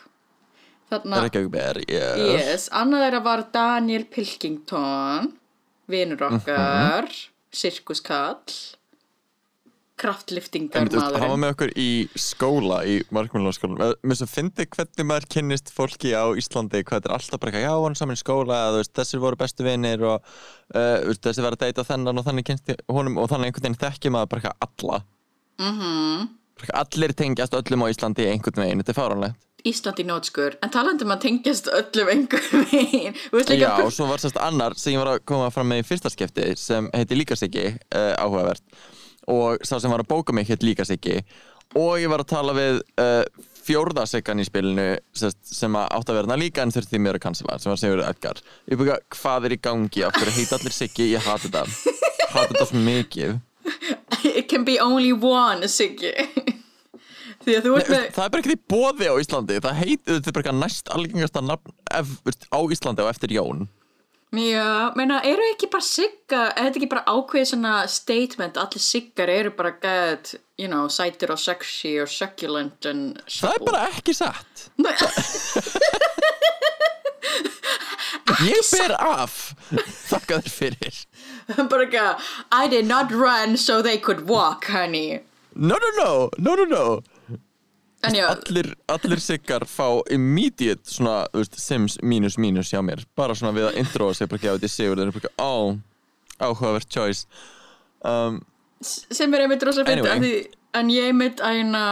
Þarna, 0.88 1.22
Reykjavík 1.24 1.52
ber, 1.52 1.82
yes. 1.84 2.22
yes, 2.32 2.68
annað 2.72 3.04
þeirra 3.06 3.24
var 3.26 3.44
Daniel 3.52 4.06
Pilkington 4.08 5.34
vinur 5.88 6.24
okkar 6.30 7.08
sirkuskall 7.52 8.77
kraftliftingar 10.00 10.84
hann 10.84 10.90
var 10.92 11.12
maðurinn 11.14 11.42
með 11.42 11.54
okkur 11.54 11.72
í 11.78 11.88
skóla, 12.18 12.80
í 12.88 12.98
markmjölunaskólanum. 13.14 13.96
Mér 14.06 14.20
svo 14.20 14.28
fyndi 14.30 14.66
hvernig 14.66 15.08
maður 15.08 15.28
kynnist 15.34 15.72
fólki 15.74 16.14
á 16.14 16.24
Íslandi, 16.38 16.84
hvað 16.84 17.02
þetta 17.02 17.10
er 17.10 17.16
alltaf 17.16 17.42
bara 17.42 17.52
eitthvað, 17.52 17.66
já, 17.66 17.82
vorum 17.84 17.98
saman 17.98 18.18
í 18.18 18.22
skóla, 18.22 18.60
veist, 18.78 18.94
þessir 18.98 19.22
voru 19.24 19.40
bestu 19.40 19.66
vinir 19.66 20.04
og 20.06 20.16
uh, 20.18 20.96
þú 21.02 21.12
veist, 21.12 21.24
þessi 21.26 21.46
var 21.46 21.58
að 21.58 21.66
deyta 21.66 21.88
þennan 21.90 22.22
og 22.22 22.28
þannig 22.28 22.48
kynst 22.48 22.74
honum 22.88 23.20
og 23.20 23.30
þannig 23.32 23.52
einhvern 23.52 23.68
veginn 23.68 23.82
þekki 23.84 24.14
maður 24.14 24.32
bara 24.32 24.42
eitthvað 24.42 24.68
alla. 24.68 25.02
mm 25.58 25.78
-hmm. 25.80 26.28
Allir 26.74 27.12
tengjast 27.14 27.54
öllum 27.54 27.84
á 27.86 27.90
Íslandi 27.92 28.26
einhvern 28.26 28.62
veginn, 28.64 28.82
þetta 28.82 28.94
er 28.94 29.00
fáránlegt. 29.02 29.44
Ísland 29.66 29.98
í 29.98 30.04
nótskur 30.06 30.54
en 30.62 30.70
talandi 30.70 31.02
um 31.06 31.10
að 31.10 31.24
tengjast 31.24 31.66
öllum 31.74 32.10
einhver 32.12 32.44
veginn 32.70 33.16
Já, 33.58 33.72
og 33.82 33.90
svo 33.94 34.06
var 34.06 34.22
sérst 34.22 34.38
annar 34.38 34.76
sem 34.78 34.94
ég 34.94 35.02
var 35.02 35.16
að 35.16 35.24
koma 35.26 35.50
fram 35.50 35.66
með 35.72 35.82
í 35.82 35.86
fyrsta 35.88 36.12
skipti 36.14 36.52
sem 36.56 36.86
heiti 36.94 37.18
líka 37.18 37.36
Siggi, 37.38 37.72
uh, 37.74 38.14
áhugavert 38.22 38.62
og 39.28 39.62
sá 39.66 39.76
sem 39.78 39.92
var 39.92 40.02
að 40.02 40.10
bóka 40.10 40.34
mig 40.34 40.48
heit 40.48 40.64
líka 40.66 40.86
Siggi. 40.88 41.20
Og 41.76 41.98
ég 42.00 42.08
var 42.08 42.24
að 42.24 42.30
tala 42.32 42.54
við 42.56 42.80
uh, 43.00 43.24
fjórða 43.68 44.06
Siggan 44.08 44.40
í 44.40 44.46
spilinu 44.48 44.86
sem 45.12 45.76
að 45.76 45.90
átt 45.98 46.10
að 46.10 46.18
vera 46.18 46.30
hana 46.30 46.40
líka 46.40 46.64
en 46.64 46.72
þurfti 46.72 46.96
því 46.96 47.02
mér 47.04 47.18
að 47.18 47.24
cancela 47.26 47.58
sem 47.60 47.72
var 47.72 47.80
Sigur 47.80 48.04
Edgar. 48.06 48.40
Ég 48.70 48.80
búið 48.80 48.94
hvað 49.18 49.48
er 49.48 49.56
í 49.56 49.60
gangi, 49.68 50.04
af 50.06 50.16
hverju 50.16 50.36
heit 50.38 50.54
allir 50.56 50.76
Siggi? 50.76 51.10
Ég 51.12 51.28
hati 51.28 51.50
þetta, 51.50 51.66
hati 52.32 52.54
þetta 52.54 52.68
svo 52.70 52.84
mikið. 52.86 53.36
It 54.24 54.48
can 54.48 54.64
be 54.64 54.78
only 54.80 55.12
one, 55.12 55.68
Siggi. 55.68 56.14
Því 57.44 57.54
að 57.54 57.66
Nei, 57.68 57.84
með 57.88 58.06
það 58.16 58.24
er 58.24 58.32
bara 58.32 58.42
ekkert 58.42 58.56
í 58.56 58.62
bóði 58.72 59.08
á 59.08 59.14
Íslandi. 59.20 59.58
Það 59.64 59.82
heit, 59.82 60.00
þetta 60.08 60.30
er 60.30 60.38
bara 60.40 60.54
næst 60.56 60.90
algengasta 60.92 61.44
nafn 61.44 61.76
á 61.92 62.60
Íslandi 62.64 63.04
og 63.04 63.12
eftir 63.12 63.36
Jón 63.36 63.68
Já, 64.28 64.92
meina, 64.92 65.22
eru 65.24 65.40
ekki 65.54 65.70
bara 65.72 65.84
sigga, 65.84 66.40
er 66.52 66.66
þetta 66.66 66.76
ekki 66.82 66.88
bara 66.90 67.04
ákveðið 67.08 67.46
svona 67.48 67.74
statement, 67.88 68.58
allir 68.60 68.82
siggar 68.84 69.30
eru 69.32 69.54
bara 69.56 69.70
gæð, 69.80 70.34
you 70.60 70.68
know, 70.68 70.84
sætir 70.92 71.32
og 71.32 71.40
sexy 71.40 71.94
og 72.02 72.10
succulent 72.12 72.84
and 72.90 73.22
það 73.24 73.24
er 73.24 73.56
supple. 73.56 73.72
bara 73.72 73.86
ekki 73.88 74.12
satt. 74.18 74.68
Ég 78.44 78.68
ber 78.70 78.92
af. 79.00 79.38
Þakka 80.10 80.42
þér 80.44 80.52
fyrir. 80.52 80.98
Bara 81.72 81.86
gæð, 81.90 82.28
I 82.52 82.68
did 82.68 82.86
not 82.86 83.10
run 83.10 83.56
so 83.56 83.80
they 83.82 83.96
could 83.98 84.28
walk, 84.28 84.68
honey. 84.68 85.22
No, 85.54 85.74
no, 85.80 85.90
no, 85.96 86.30
no, 86.38 86.54
no, 86.54 86.64
no 86.64 86.84
Allir, 88.06 88.68
allir 88.86 89.18
siggar 89.20 89.64
fá 89.66 89.88
immediate 90.14 90.86
svona, 90.86 91.24
veist, 91.34 91.56
sims 91.58 91.96
mínus 92.02 92.36
mínus 92.38 92.70
hjá 92.70 92.78
mér. 92.86 93.02
Bara 93.18 93.34
svona 93.34 93.50
við 93.56 93.66
að 93.72 93.78
introa 93.82 94.14
sig 94.14 94.28
bara 94.30 94.38
ekki 94.38 94.50
að 94.52 94.58
þetta 94.60 94.68
er 94.68 94.74
sigur 94.74 95.00
Það 95.00 95.08
er 95.08 95.16
bara 95.16 95.24
ekki, 95.24 95.34
ó, 95.42 95.54
áhugavert 96.46 96.88
choice. 96.94 97.26
Um, 98.06 98.38
sem 98.80 99.34
er 99.34 99.42
einmitt 99.46 99.64
rosa 99.66 99.82
fyndi, 99.84 100.06
Anyway. 100.06 100.46
en 100.78 100.90
ég 100.94 101.08
einmitt 101.10 101.40
æna, 101.42 101.84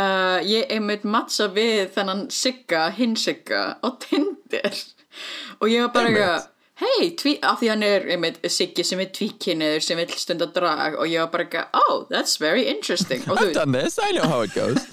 uh, 0.00 0.38
ég 0.48 0.72
einmitt 0.72 1.04
matcha 1.04 1.50
við 1.52 1.90
þennan 1.92 2.30
sigga, 2.32 2.86
hinn 2.96 3.16
sigga 3.20 3.76
á 3.84 3.88
Tinder. 4.00 4.72
Og 5.60 5.68
ég 5.72 5.84
var 5.84 5.92
bara 5.92 6.08
Einmitt. 6.08 6.22
eitthvað 6.24 6.52
hei, 6.82 7.10
af 7.40 7.60
því 7.60 7.70
hann 7.72 7.84
er 7.86 8.08
einmitt 8.12 8.40
siggi 8.52 8.84
sem 8.84 9.00
er 9.00 9.12
tvíkinniður 9.16 9.84
sem 9.84 10.00
vill 10.00 10.12
stunda 10.20 10.48
drag 10.52 10.98
og 11.00 11.08
ég 11.08 11.24
var 11.24 11.32
bara 11.32 11.46
eitthvað, 11.46 11.80
oh, 11.86 12.04
that's 12.10 12.40
very 12.40 12.66
interesting. 12.68 13.24
Og 13.30 13.40
I've 13.40 13.54
done 13.56 13.72
this, 13.72 13.98
I 13.98 14.12
know 14.12 14.28
how 14.28 14.42
it 14.44 14.52
goes 14.54 14.84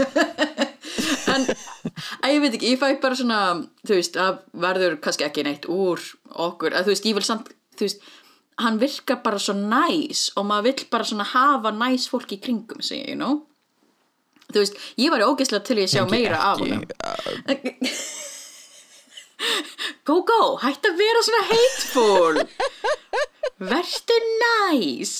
en 1.34 2.34
ég 2.34 2.42
veit 2.44 2.56
ekki, 2.56 2.74
ég 2.74 2.82
fæ 2.82 2.90
bara 3.04 3.18
svona 3.18 3.40
þú 3.86 3.98
veist, 3.98 4.18
það 4.18 4.42
verður 4.66 4.98
kannski 5.04 5.28
ekki 5.28 5.46
neitt 5.48 5.70
úr 5.72 6.02
okkur, 6.48 6.76
að 6.76 6.88
þú 6.88 6.94
veist, 6.94 7.08
ég 7.10 7.18
vil 7.18 7.26
samt 7.28 7.54
þú 7.78 7.88
veist, 7.88 8.12
hann 8.64 8.80
virkar 8.82 9.22
bara 9.26 9.42
svo 9.42 9.56
næs 9.58 10.28
og 10.38 10.48
maður 10.50 10.70
vill 10.70 10.90
bara 10.94 11.08
svona 11.10 11.28
hafa 11.34 11.74
næs 11.76 12.08
fólk 12.12 12.36
í 12.36 12.42
kringum 12.44 12.84
sig, 12.86 13.08
you 13.08 13.18
know? 13.18 13.42
Þú 14.54 14.62
veist, 14.62 14.84
ég 15.02 15.14
var 15.14 15.26
ógeðslega 15.26 15.66
til 15.66 15.80
í 15.80 15.88
að 15.88 15.96
sjá 15.96 16.04
meira 16.10 16.42
af 16.52 16.62
ekki, 16.62 16.76
honum. 16.76 16.84
Uh, 17.02 18.04
go 20.08 20.22
go, 20.28 20.42
hætt 20.64 20.86
að 20.90 21.00
vera 21.00 21.24
svona 21.26 21.44
hateful. 21.52 22.44
Verður 23.64 24.26
næs 24.42 25.12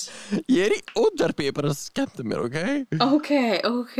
Ég 0.50 0.66
er 0.66 0.74
í 0.74 0.80
útverfi, 0.98 1.46
ég 1.48 1.56
bara 1.56 1.72
skemmti 1.76 2.24
mér, 2.26 2.42
ok? 2.48 2.58
ok, 3.04 3.30
ok. 3.68 3.98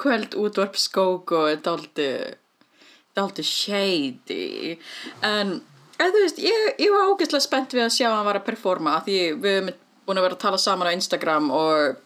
Kvöld 0.00 0.36
útvarp 0.40 0.78
skóko 0.80 1.44
er 1.50 1.60
daldi 1.62 3.44
shady. 3.44 4.76
En, 5.24 5.58
en 5.98 6.14
þú 6.14 6.22
veist 6.24 6.40
ég, 6.42 6.70
ég 6.82 6.94
var 6.94 7.12
ógeðslega 7.12 7.44
spennt 7.44 7.76
við 7.76 7.86
að 7.86 7.94
sjá 7.98 8.08
hann 8.10 8.26
var 8.26 8.40
að 8.40 8.48
performa 8.48 8.98
því 9.06 9.20
við 9.44 9.52
erum 9.60 9.70
búin 10.06 10.20
að 10.20 10.28
vera 10.28 10.38
að 10.38 10.44
tala 10.44 10.62
saman 10.62 10.90
á 10.90 10.96
Instagram 10.96 11.52
og, 11.54 12.02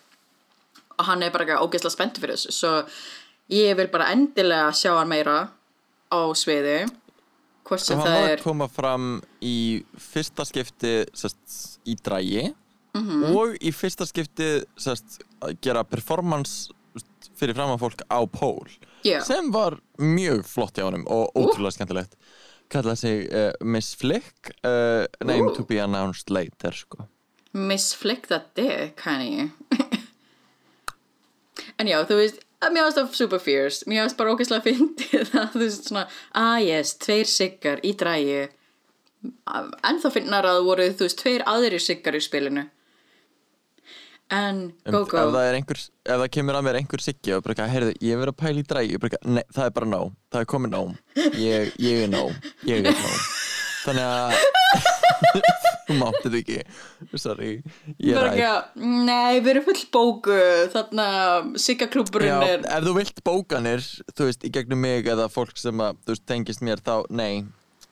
og 0.96 1.08
hann 1.08 1.24
er 1.24 1.34
bara 1.34 1.60
ógeðslega 1.62 1.96
spennt 1.96 2.20
fyrir 2.20 2.36
þessu. 2.36 2.54
Svo 2.56 2.74
ég 3.50 3.74
vil 3.78 3.88
bara 3.92 4.10
endilega 4.14 4.70
sjá 4.76 4.92
hann 4.96 5.10
meira 5.10 5.38
á 6.10 6.20
sviði 6.34 6.84
hvort 7.68 7.80
sem 7.84 7.98
hann 7.98 8.08
það 8.08 8.28
er 8.32 8.42
koma 8.44 8.68
fram 8.68 9.06
í 9.42 9.54
fyrsta 9.98 10.44
skipti 10.48 10.94
sest, 11.14 11.78
í 11.86 11.94
drægi 12.00 12.50
Mhm. 12.94 13.24
og 13.38 13.52
í 13.62 13.70
fyrsta 13.70 14.02
skipti 14.08 14.64
sest, 14.76 15.20
að 15.40 15.60
gera 15.62 15.84
performance 15.86 16.72
fyrir 17.38 17.54
fram 17.54 17.70
að 17.70 17.78
fólk 17.84 18.02
á 18.10 18.18
pól 18.26 18.66
Já. 19.06 19.20
sem 19.22 19.52
var 19.54 19.78
mjög 19.98 20.42
flott 20.44 20.74
hjá 20.74 20.88
honum 20.88 21.04
og 21.06 21.30
ótrúlega 21.38 21.76
skemmtilegt 21.78 22.16
kallaði 22.68 22.98
sig 22.98 23.30
uh, 23.32 23.52
Miss 23.62 23.94
Flick 23.94 24.50
uh, 24.64 25.06
name 25.24 25.54
to 25.54 25.62
be 25.64 25.78
announced 25.78 26.30
later 26.30 26.72
sko. 26.74 27.06
Miss 27.54 27.94
Flick 27.94 28.26
that 28.28 28.54
dick, 28.54 29.00
honey 29.06 29.50
En 31.78 31.86
já, 31.88 32.02
þú 32.08 32.16
veist 32.20 32.42
að 32.60 32.74
Mér 32.74 32.86
varst 32.86 32.98
það 33.00 33.14
super 33.18 33.42
fierce. 33.42 33.86
Mér 33.90 34.04
varst 34.04 34.18
bara 34.20 34.34
ógeðslega 34.34 34.74
að 35.42 35.54
þú 35.54 35.62
veist 35.64 35.90
svona 35.90 36.06
Ah 36.36 36.58
yes, 36.62 36.96
tveir 37.00 37.30
siggar 37.30 37.80
í 37.86 37.94
drægi 37.98 38.48
En 39.84 39.98
þá 40.00 40.10
finnar 40.14 40.46
að 40.48 40.60
það 40.60 40.68
voru 40.68 40.84
þú 40.96 41.06
veist 41.08 41.18
tveir 41.20 41.42
aðrir 41.48 41.82
siggar 41.84 42.16
í 42.16 42.22
spilinu. 42.24 42.68
En 44.30 44.60
Um, 44.86 44.92
go 44.94 45.00
ef, 45.02 45.08
go 45.10 45.22
það 45.34 45.46
er 45.48 45.56
einhver, 45.58 45.80
ef 46.06 46.20
það 46.20 46.28
kemur 46.36 46.54
að 46.54 46.66
mér 46.68 46.76
einhver 46.78 47.02
siggi 47.02 47.32
og 47.34 47.42
bara, 47.42 47.66
heyrðu, 47.66 47.96
ég 47.98 48.20
verið 48.20 48.30
að 48.30 48.38
pæla 48.38 48.62
í 48.62 48.66
drægi 48.70 49.00
bara, 49.02 49.18
nei, 49.26 49.42
það 49.50 49.64
er 49.64 49.72
bara 49.74 49.88
nóg, 49.90 50.12
það 50.30 50.44
er 50.44 50.48
komið 50.52 50.76
nóg. 50.76 50.92
Ég, 51.34 51.72
ég 51.82 52.04
er 52.04 52.12
nóg, 52.12 52.52
ég 52.68 52.78
er 52.78 52.94
nóg. 52.94 53.18
Þannig 53.88 54.06
að 54.06 55.66
þú 55.94 55.98
mátti 56.00 56.24
þetta 56.26 56.40
ekki? 56.40 57.20
Sorry, 57.20 57.52
ég 57.98 58.18
er 58.18 58.42
að, 58.46 58.58
nei, 58.80 59.40
við 59.40 59.52
erum 59.54 59.66
full 59.68 59.84
bóku. 59.94 60.36
Þarna 60.74 61.06
siggaklúburinn 61.60 62.44
er 62.46 62.66
ef 62.66 62.84
þú 62.86 62.96
vilt 62.98 63.22
bókanir, 63.26 63.86
þú 64.14 64.28
veist, 64.28 64.46
í 64.46 64.52
gegnum 64.54 64.82
mig 64.84 65.10
eða 65.10 65.30
fólk 65.32 65.58
sem 65.60 65.82
að, 65.82 65.98
veist, 66.10 66.26
tengist 66.30 66.64
mér 66.66 66.82
þá, 66.84 66.94
nei, 67.10 67.42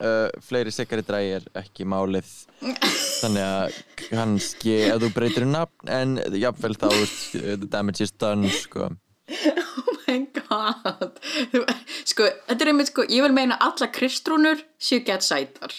uh, 0.03 0.29
fleiri 0.45 0.73
sikkari 0.75 1.05
drægir 1.07 1.49
ekki 1.59 1.89
málið. 1.89 2.31
Þannig 3.23 3.45
að 3.45 3.83
kannski 4.07 4.79
ef 4.87 5.03
þú 5.03 5.13
breytir 5.17 5.47
um 5.49 5.55
nafn 5.57 5.93
en 5.93 6.17
jafnvel 6.39 6.79
þá, 6.79 6.89
veist, 6.95 7.29
the 7.35 7.69
damage 7.69 8.05
is 8.07 8.15
done, 8.15 8.51
sko. 8.55 8.93
Oh 9.29 9.97
my 10.07 10.23
god. 10.33 11.19
Sko, 12.09 12.31
þetta 12.49 12.65
er 12.65 12.71
einmitt 12.71 12.89
sko 12.89 13.05
Ég 13.13 13.21
vil 13.27 13.35
meina 13.37 13.59
alla 13.61 13.91
kristrúnur 13.93 14.63
séu 14.81 15.03
gett 15.05 15.27
sætar 15.27 15.75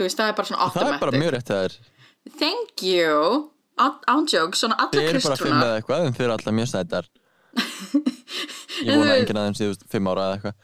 Þú 0.00 0.06
veist, 0.06 0.16
það 0.16 0.30
er 0.32 0.36
bara 0.40 0.48
svona 0.48 0.64
það 0.72 0.80
er 0.80 0.84
bara 0.86 0.94
automatic. 0.96 1.20
mjög 1.20 1.32
rétt 1.36 1.50
það 1.52 1.64
er. 1.68 1.72
Thank 2.40 2.84
you. 2.88 3.50
Án- 3.80 4.00
Án 4.12 4.24
joke, 4.32 4.56
svona 4.56 4.76
alla 4.80 4.92
Þið 4.96 5.08
eru 5.10 5.20
bara 5.26 5.36
fimm 5.40 5.60
eða 5.60 5.76
eitthvað 5.80 6.06
en 6.06 6.14
þið 6.16 6.24
eru 6.26 6.32
alltaf 6.38 6.54
mjög 6.56 6.70
sætar. 6.72 7.04
Ég 8.80 8.96
vona 8.96 9.14
enginn 9.20 9.36
að 9.36 9.46
þeim 9.50 9.56
síðust 9.60 9.82
fimm 9.92 10.08
ára 10.08 10.22
eða 10.30 10.36
eitthvað. 10.38 10.54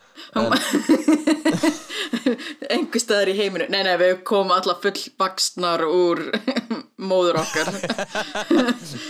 Einhver 2.73 3.03
staðar 3.03 3.31
í 3.33 3.37
heiminu 3.39 3.67
nei, 3.73 3.83
nei, 3.87 3.95
við 4.01 4.21
komum 4.29 4.53
alla 4.57 4.75
full 4.83 5.01
baksnar 5.21 5.85
úr 5.87 6.23
móður 7.11 7.41
okkar. 7.43 7.73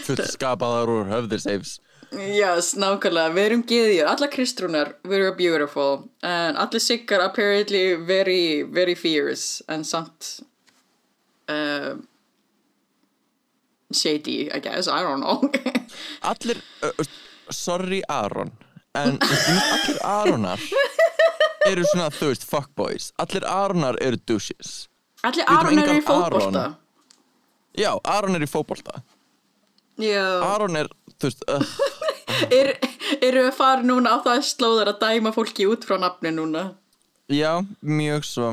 Full 0.08 0.18
skapaðar 0.32 0.90
úr 0.96 1.10
höfðir 1.12 1.42
seifs 1.44 1.76
yes, 2.12 2.74
nákvæmlega, 2.78 3.32
við 3.34 3.46
erum 3.48 3.62
geðjur 3.66 4.10
alla 4.10 4.28
kristrúnar, 4.32 4.92
we 5.04 5.20
are 5.20 5.32
beautiful. 5.36 6.04
En 6.22 6.56
allir 6.56 6.82
siggar 6.82 7.22
apparently 7.24 7.96
very, 7.96 8.62
very 8.62 8.94
fierce 8.94 9.62
en 9.68 9.84
samt 9.84 10.40
uh, 11.48 11.96
shady, 13.92 14.50
I 14.52 14.60
guess, 14.60 14.88
I 14.88 15.02
don't 15.02 15.20
know. 15.20 15.50
Allir, 16.30 16.62
uh, 16.82 17.04
sorry 17.50 18.02
Aron. 18.08 18.52
En 18.96 19.18
allir 19.20 19.98
Aronar 20.02 20.60
Eru 21.66 21.82
svona, 21.90 22.06
þú 22.14 22.30
veist, 22.30 22.46
fuckboys. 22.46 23.10
Allir 23.20 23.44
Aronar 23.44 23.98
eru 24.00 24.16
douches. 24.22 24.86
Allir 25.26 25.42
Við 25.42 25.50
vitum 25.50 25.58
Aron 25.58 25.82
eru 25.82 25.96
í 25.98 26.04
fótbolta. 26.06 26.62
Aron. 26.62 26.76
Já, 27.76 27.90
Aron 28.08 28.38
er 28.38 28.46
í 28.46 28.48
fótbolta. 28.48 29.02
já 29.02 29.15
Aron 29.98 30.76
er, 30.76 30.88
þú 31.16 31.30
veist, 31.30 31.44
uh, 31.48 31.62
Er, 32.52 32.74
eru 33.24 33.46
við 33.46 33.54
farið 33.56 33.86
núna 33.88 34.12
á 34.12 34.16
það 34.24 34.42
slóðar 34.44 34.90
að 34.92 34.98
dæma 35.06 35.30
fólki 35.32 35.64
út 35.70 35.86
frá 35.88 35.96
nafni 36.02 36.32
núna? 36.36 36.66
já, 37.32 37.52
mjög 37.82 38.24
svo. 38.28 38.48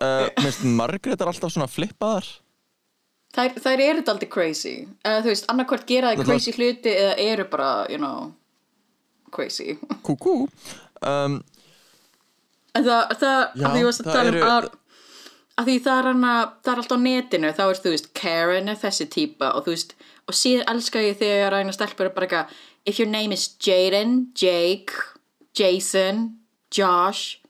Uh, 0.00 0.26
Minnst 0.42 0.64
Margrét 0.64 1.20
er 1.20 1.28
alltaf 1.30 1.52
svona 1.54 1.68
flippaðar. 1.70 2.26
Þær, 3.36 3.54
þær 3.62 3.80
eru 3.84 4.00
þetta 4.00 4.12
aldrei 4.16 4.28
crazy. 4.32 4.72
Uh, 5.06 5.20
þú 5.22 5.30
veist, 5.30 5.46
annarkvort 5.52 5.86
gera 5.88 6.10
þær 6.10 6.18
Náttúrulega- 6.18 6.40
crazy 6.42 6.54
hluti 6.58 6.92
eða 7.04 7.14
eru 7.30 7.46
bara, 7.52 7.70
you 7.92 8.00
know, 8.02 8.32
crazy. 9.32 9.76
Kúkú. 10.06 10.34
Um, 11.06 11.38
það, 12.74 13.14
það, 13.20 13.38
Já, 13.54 13.66
að 13.68 13.76
því 13.78 13.84
varst 13.86 14.02
að 14.02 14.10
það 14.10 14.18
tala 14.18 14.32
um 14.34 14.48
að, 14.50 14.68
að 15.60 15.70
því 15.70 15.76
það 15.86 16.00
er 16.02 16.08
hana, 16.10 16.34
það 16.64 16.72
er 16.74 16.82
alltaf 16.82 16.98
á 16.98 17.04
netinu, 17.06 17.52
þá 17.56 17.62
er 17.68 17.80
þú 17.84 17.94
veist, 17.94 18.10
Karen 18.20 18.72
er 18.74 18.80
þessi 18.82 19.06
típa 19.16 19.52
og 19.56 19.64
þú 19.68 19.76
veist, 19.76 19.94
og 20.30 20.36
síðan 20.38 20.68
elska 20.70 21.02
ég 21.02 21.18
þegar 21.18 21.56
ræna 21.56 21.74
stelpur 21.74 22.06
er 22.08 22.14
bara 22.14 22.28
eitthvað, 22.28 22.58
if 22.86 23.00
your 23.00 23.10
name 23.10 23.34
is 23.34 23.48
Jaden, 23.58 24.30
Jake, 24.38 24.94
Jason, 25.58 26.38
Josh, 26.70 27.40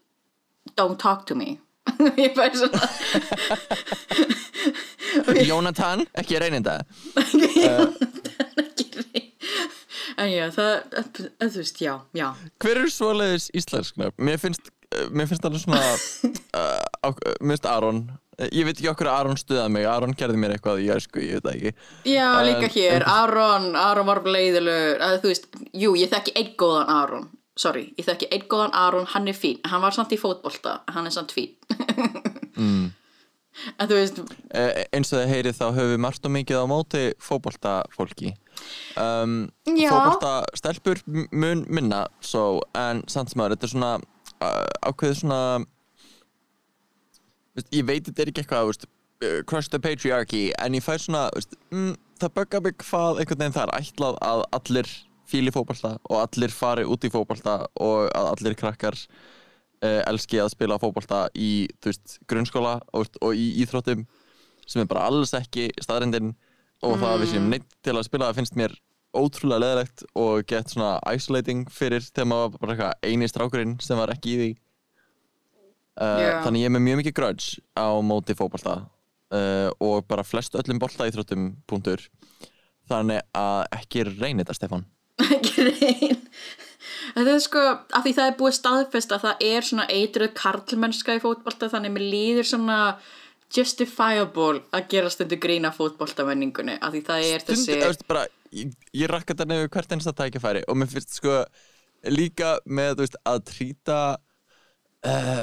don't 0.76 0.98
talk 0.98 1.26
to 1.26 1.34
me. 1.36 1.58
ég 2.24 2.32
fæði 2.36 2.62
svona, 2.62 2.80
Jónatan, 5.50 6.06
ekki 6.20 6.38
reynda 6.40 6.80
en 10.20 10.28
já, 10.28 10.50
það, 10.52 10.74
þú 11.40 11.56
veist, 11.56 11.80
já, 11.80 11.94
já. 12.16 12.26
Hver 12.60 12.76
eru 12.82 12.90
svoleiðis 12.92 13.48
íslenskna? 13.56 14.10
Mér 14.20 14.36
finnst, 14.42 14.68
uh, 14.92 15.06
mér 15.08 15.26
finnst 15.30 15.46
alveg 15.48 15.62
svona 15.64 15.80
uh, 15.80 16.84
á, 17.00 17.08
Mér 17.40 17.56
finnst 17.56 17.68
Aron 17.70 18.02
Ég 18.48 18.64
veit 18.64 18.76
ekki 18.78 18.88
okkur 18.92 19.10
að 19.10 19.18
Aron 19.20 19.36
stuðaði 19.40 19.72
mig. 19.74 19.84
Aron 19.90 20.14
gerði 20.16 20.38
mér 20.40 20.54
eitthvað 20.56 20.80
í 20.84 20.88
æsku, 20.94 21.20
ég 21.20 21.40
veit 21.40 21.44
það 21.44 21.56
ekki. 21.58 21.72
Já, 22.08 22.28
En- 22.40 22.46
líka 22.48 22.70
hér, 22.76 23.04
Aron, 23.06 23.66
Aron 23.76 24.06
var 24.08 24.22
leiðilegur, 24.24 25.02
að 25.04 25.18
þú 25.24 25.32
veist, 25.34 25.50
jú, 25.76 25.92
ég 26.00 26.08
þekki 26.14 26.32
einn 26.40 26.54
góðan 26.60 26.88
Aron, 26.94 27.26
sorry, 27.60 27.84
ég 27.98 28.06
þekki 28.08 28.30
einn 28.32 28.46
góðan 28.48 28.72
Aron, 28.84 29.04
hann 29.12 29.28
er 29.28 29.36
fín, 29.36 29.58
hann 29.68 29.82
var 29.84 29.92
samt 29.92 30.14
í 30.16 30.18
fótbolta, 30.20 30.78
hann 30.94 31.06
er 31.06 31.10
samt 31.14 31.34
fín. 31.36 31.52
mm. 32.56 32.88
En 33.76 33.88
þú 33.90 33.96
veist, 33.98 34.18
uh, 34.22 34.84
Eins 34.94 35.10
og 35.12 35.18
þið 35.20 35.32
heyrið 35.34 35.56
þá 35.58 35.64
höfum 35.76 35.90
við 35.92 35.98
margt 36.00 36.24
og 36.24 36.32
mikið 36.32 36.60
á 36.62 36.66
móti 36.70 37.00
fótbolta 37.20 37.72
fólki 37.92 38.30
um, 38.96 39.50
Já. 39.66 39.90
Fótbolta 39.90 40.30
stelpur 40.56 41.02
m- 41.10 41.26
mun 41.32 41.64
minna 41.68 42.06
svo, 42.24 42.62
En 42.78 43.02
samt 43.10 43.32
sem 43.34 43.42
aður, 43.42 43.56
þetta 43.58 43.68
er 43.68 43.72
svona 43.74 43.90
uh, 43.98 44.64
ákveðið 44.88 45.18
svona 45.20 45.40
veist, 47.56 47.68
Ég 47.74 47.86
veit 47.88 48.06
þetta 48.06 48.24
er 48.24 48.32
ekki 48.32 48.44
eitthvað 48.44 48.70
veist, 48.70 48.88
uh, 49.24 49.40
Crush 49.50 49.72
the 49.72 49.80
patriarchy 49.82 50.48
En 50.58 50.76
ég 50.78 50.84
fær 50.84 51.02
svona 51.02 51.26
veist, 51.36 51.56
mm, 51.74 51.94
Það 52.20 52.34
böggar 52.36 52.64
mig 52.66 52.76
hvað 52.84 53.22
einhvern 53.22 53.42
veginn 53.42 53.56
það 53.56 53.66
er 53.68 53.76
ætlað 53.80 54.18
að 54.26 54.42
allir 54.58 54.90
fíli 55.30 55.52
fótbolta 55.54 55.94
og 56.10 56.16
allir 56.24 56.52
fari 56.52 56.84
út 56.84 57.04
í 57.06 57.10
fótbolta 57.12 57.60
og 57.80 58.10
að 58.18 58.30
allir 58.32 58.56
krakkar 58.58 58.96
uh, 58.98 60.00
elski 60.10 60.40
að 60.42 60.52
spila 60.54 60.78
fótbolta 60.82 61.28
í 61.38 61.68
veist, 61.84 62.18
grunnskóla 62.28 62.80
og, 62.96 63.10
og 63.22 63.38
í 63.38 63.62
íþróttum 63.62 64.06
sem 64.66 64.82
er 64.82 64.90
bara 64.90 65.06
alls 65.08 65.32
ekki 65.38 65.70
staðrendin 65.82 66.34
og 66.84 66.96
það 67.00 67.12
að 67.12 67.22
við 67.22 67.32
séum 67.34 67.50
neitt 67.52 67.68
til 67.84 67.96
að 67.96 68.06
spila 68.08 68.30
það 68.30 68.40
finnst 68.40 68.58
mér 68.58 68.76
ótrúlega 69.16 69.64
leðilegt 69.64 70.04
og 70.18 70.44
gett 70.48 70.70
svona 70.70 70.96
isolating 71.10 71.64
fyrir 71.72 72.04
þegar 72.04 72.28
maður 72.30 72.52
var 72.52 72.60
bara 72.62 72.74
eitthvað 72.74 73.08
eini 73.10 73.30
strákurinn 73.30 73.78
sem 73.82 73.98
var 73.98 74.12
ekki 74.14 74.34
í 74.34 74.40
því 74.40 74.50
Já. 76.00 76.40
þannig 76.46 76.64
ég 76.64 76.70
er 76.70 76.74
með 76.76 76.86
mjög 76.86 77.02
mikið 77.02 77.16
grudge 77.18 77.60
á 77.76 77.88
móti 78.00 78.36
fótbolta 78.38 78.76
uh, 78.80 79.68
og 79.84 80.06
bara 80.08 80.24
flest 80.24 80.56
öllum 80.56 80.80
bolta 80.80 81.08
íþróttum 81.10 81.50
punktur 81.68 82.06
þannig 82.88 83.20
að 83.36 83.66
ekki 83.76 84.06
reyni 84.08 84.42
þetta 84.42 84.56
Stefán 84.56 84.88
ekki 85.36 85.68
reyn. 85.68 86.20
Þetta 87.14 87.32
er 87.34 87.40
sko, 87.42 87.62
af 87.96 88.04
því 88.04 88.12
það 88.16 88.28
er 88.30 88.36
búið 88.38 88.56
staðfest 88.56 89.14
að 89.14 89.24
það 89.26 89.42
er 89.50 89.66
svona 89.66 89.86
eitruð 89.92 90.34
karlmennska 90.38 91.16
í 91.18 91.22
fótbolta, 91.22 91.68
þannig 91.72 91.94
mér 91.94 92.06
líður 92.14 92.48
svona 92.48 92.78
justifiable 93.50 94.62
að 94.76 94.86
gera 94.92 95.10
stundu 95.12 95.38
grína 95.42 95.72
fótboltamenningunni, 95.74 96.78
af 96.78 96.94
því 96.94 97.02
það 97.08 97.26
er 97.28 97.46
þessi... 97.48 97.78
Stund, 97.82 98.04
bara, 98.10 98.24
ég, 98.54 98.72
ég 98.94 99.10
rakka 99.10 99.34
þetta 99.34 99.48
nefnir 99.50 99.72
hvert 99.74 99.94
einsta 99.96 100.14
tækifæri 100.16 100.64
og 100.70 100.78
mér 100.78 100.92
finnst 100.92 101.18
sko 101.18 101.40
líka 102.08 102.54
með 102.64 103.02
veist, 103.02 103.18
að 103.28 103.42
trýta 103.50 104.00
uh, 105.04 105.42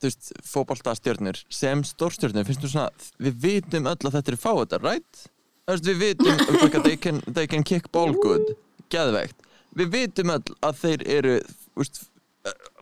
þú 0.00 0.10
veist, 0.10 0.30
fótboltastjörnur 0.44 1.40
sem 1.52 1.82
stórstjörnur 1.86 2.46
finnst 2.48 2.64
þú 2.64 2.72
svona, 2.72 3.08
við 3.22 3.40
vitum 3.46 3.88
öll 3.88 3.96
að 3.96 4.18
þetta 4.18 4.32
eru 4.32 4.40
fáið 4.42 4.76
right? 4.82 5.22
Þú 5.66 5.74
veist, 5.74 5.88
við 5.88 6.02
vitum 6.02 6.32
um, 6.32 6.58
like, 6.62 6.82
they, 6.84 6.96
can, 6.96 7.22
they 7.26 7.48
can 7.50 7.64
kick 7.66 7.88
ball 7.92 8.12
good. 8.22 8.54
Geðveikt, 8.92 9.40
við 9.74 9.92
vitum 9.94 10.34
öll 10.36 10.56
að 10.62 10.82
þeir 10.82 11.06
eru 11.16 11.36
þú 11.46 11.82
veist, 11.82 12.02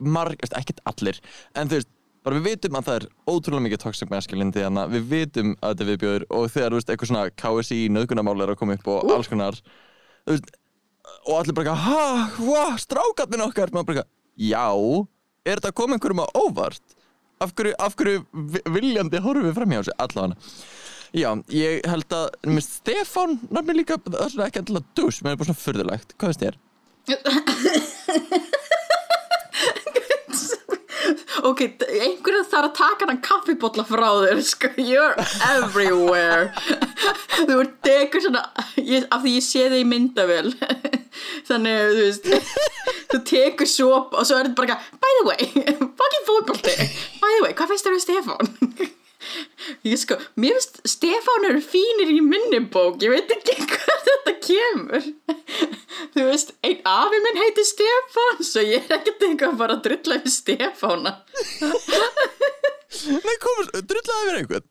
marg, 0.01 0.43
ekkert 0.51 0.83
allir. 0.91 1.21
En 1.57 1.71
þú 1.71 1.79
veist, 1.79 1.93
bara 2.25 2.41
við 2.41 2.51
vitum 2.51 2.77
að 2.79 2.89
það 2.89 2.99
er 2.99 3.07
ótrúlega 3.29 3.65
mikið 3.67 3.83
toxic 3.85 4.11
masculinity 4.13 4.65
þannig 4.65 4.83
að 4.83 4.93
við 4.97 5.09
vitum 5.13 5.55
að 5.61 5.73
þetta 5.73 5.85
er 5.85 5.91
viðbjöður 5.93 6.27
og 6.33 6.45
þegar 6.53 6.75
þú 6.75 6.79
veist, 6.81 6.93
eitthvað 6.93 7.11
svona 7.11 7.25
KSI 7.43 7.81
nöðgunamál 7.93 8.37
er 8.41 8.53
að 8.53 8.61
koma 8.61 8.77
upp 8.79 8.91
og 8.91 9.11
alls 9.13 9.31
konar 9.31 9.59
þú 9.61 10.35
veist, 10.35 10.53
og 11.25 11.35
allir 11.39 11.57
bara 11.57 11.75
ha, 11.85 12.05
hva, 12.39 12.67
strákarnir 12.81 13.45
okkar. 13.45 13.73
Maður 13.75 13.91
bara 13.93 14.07
já 14.41 14.69
er 15.45 15.61
þetta 15.61 15.75
koma 15.77 15.99
einhverjum 15.99 16.25
á 16.25 16.29
óvart 16.41 16.97
af 17.43 17.51
hverju, 17.59 17.75
af 17.79 17.93
hverju 17.99 18.19
vi- 18.55 18.65
viljandi 18.79 19.19
horfum 19.25 19.47
við 19.49 19.57
fram 19.59 19.71
hjá 19.75 19.81
þessu 19.83 19.95
allavega? 20.05 20.37
Já, 21.15 21.31
ég 21.55 21.73
held 21.87 22.11
að, 22.19 22.27
finnst 22.43 22.73
Stefán 22.81 23.31
nafni 23.55 23.73
líka, 23.79 23.95
það 24.03 24.23
er 24.25 24.31
svona 24.35 24.49
ekki 24.51 24.61
endilega 24.65 24.89
dus 24.99 25.17
mér 25.23 25.33
er 25.33 25.39
bara 25.43 25.49
svona 25.51 25.65
furðulegt, 25.65 26.09
hvað 26.19 26.29
finnst 26.33 26.45
þér? 26.45 26.57
Ok, 31.45 31.61
einhverju 31.85 32.45
þarf 32.49 32.71
að 32.71 32.77
taka 32.79 33.07
hann 33.11 33.19
kaffibotla 33.25 33.83
frá 33.85 34.07
þér, 34.23 34.39
sko, 34.47 34.69
you're 34.81 35.13
everywhere. 35.51 36.47
Þú 37.45 37.59
ert 37.61 37.75
tekur 37.85 38.23
svona, 38.25 38.41
ég, 38.81 39.05
af 39.13 39.21
því 39.27 39.31
ég 39.35 39.45
sé 39.45 39.67
þig 39.69 39.83
í 39.83 39.85
myndavel, 39.91 40.49
þannig, 41.51 41.77
þú 41.91 41.99
veist, 42.07 42.25
þú 43.13 43.19
tekur 43.29 43.69
sopa 43.69 44.23
og 44.23 44.27
svo 44.31 44.39
er 44.41 44.49
þetta 44.49 44.61
bara, 44.63 44.79
by 45.03 45.13
the 45.19 45.25
way, 45.29 45.41
fucking 46.01 46.25
fótbolti, 46.31 46.75
by 47.35 47.41
the 47.41 47.47
way, 47.49 47.55
hvað 47.59 47.73
finnst 47.73 47.89
þér 47.89 47.97
um 47.97 48.05
Stefán? 48.05 48.53
Ég 49.89 49.97
sko, 49.97 50.19
mér 50.41 50.59
finnst 50.59 50.81
Stefán 50.89 51.47
eru 51.49 51.63
fínir 51.65 52.11
í 52.13 52.21
minni 52.23 52.61
bók, 52.71 53.01
ég 53.03 53.15
veit 53.15 53.31
ekki 53.33 53.57
hvað 53.71 54.03
þetta 54.11 54.35
kemur. 54.45 55.07
Þú 56.15 56.27
veist, 56.29 56.53
einn 56.67 56.83
afi 56.89 57.21
minn 57.25 57.41
heitir 57.41 57.67
Stefán, 57.67 58.43
svo 58.45 58.65
ég 58.67 58.85
er 58.85 58.99
ekkert 58.99 59.25
eitthvað 59.25 59.57
bara 59.63 59.79
að 59.79 59.87
drulla 59.89 60.21
við 60.21 60.35
Stefána. 60.37 61.15
Nei, 63.25 63.35
komast, 63.43 63.75
drullaði 63.75 64.29
verið 64.29 64.39
einhvern 64.39 64.69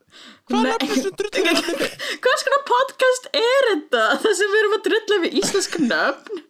hvað 0.47 0.62
er 0.62 0.69
nafnir 0.69 1.02
sem 1.02 1.15
drullaði 1.19 1.63
verið 1.73 2.06
Hvað 2.23 2.38
skona 2.39 2.60
podcast 2.69 3.28
er 3.36 3.67
þetta? 3.67 4.04
Það 4.23 4.38
sem 4.39 4.54
við 4.54 4.62
erum 4.62 4.78
að 4.78 4.86
drulla 4.88 5.17
við 5.26 5.36
íslensk 5.41 5.76
nöfn. 5.84 6.43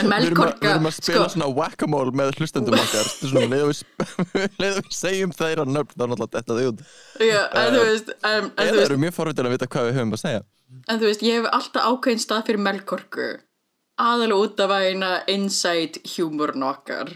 En 0.00 0.06
að, 0.06 0.22
við 0.24 0.30
Melkorka, 0.30 0.70
erum 0.70 0.88
að 0.88 0.94
spila 0.96 1.26
sko, 1.26 1.34
svona 1.34 1.50
whack-a-mole 1.52 2.14
með 2.16 2.30
hlustendum 2.38 2.78
okkar 2.78 3.10
og 3.28 3.52
við, 3.52 3.82
við 4.62 4.78
segjum 4.94 5.34
þeirra 5.36 5.66
nöfn 5.68 5.92
þá 5.92 6.04
er 6.06 6.12
náttúrulega 6.14 6.38
þetta 6.38 6.56
þið 6.58 6.70
út 6.70 6.82
já, 7.20 7.40
en 7.60 7.76
þú 7.76 7.82
veist, 7.90 8.12
um, 8.16 8.48
en, 8.48 8.48
veist, 8.62 8.82
eru 8.86 8.98
mjög 9.04 9.16
forvitin 9.18 9.50
að 9.50 9.56
vita 9.58 9.68
hvað 9.74 9.88
við 9.90 9.98
höfum 9.98 10.16
að 10.16 10.22
segja 10.22 10.42
en 10.88 11.00
þú 11.00 11.08
veist, 11.08 11.24
ég 11.26 11.40
hef 11.40 11.50
alltaf 11.52 11.88
ákveðin 11.88 12.22
stað 12.22 12.46
fyrir 12.48 12.64
Melkorku. 12.64 13.28
Aðalega 14.02 14.46
út 14.46 14.62
af 14.64 14.72
að 14.72 14.88
eina 14.88 15.10
inside 15.30 16.02
humorn 16.14 16.64
okkar. 16.66 17.12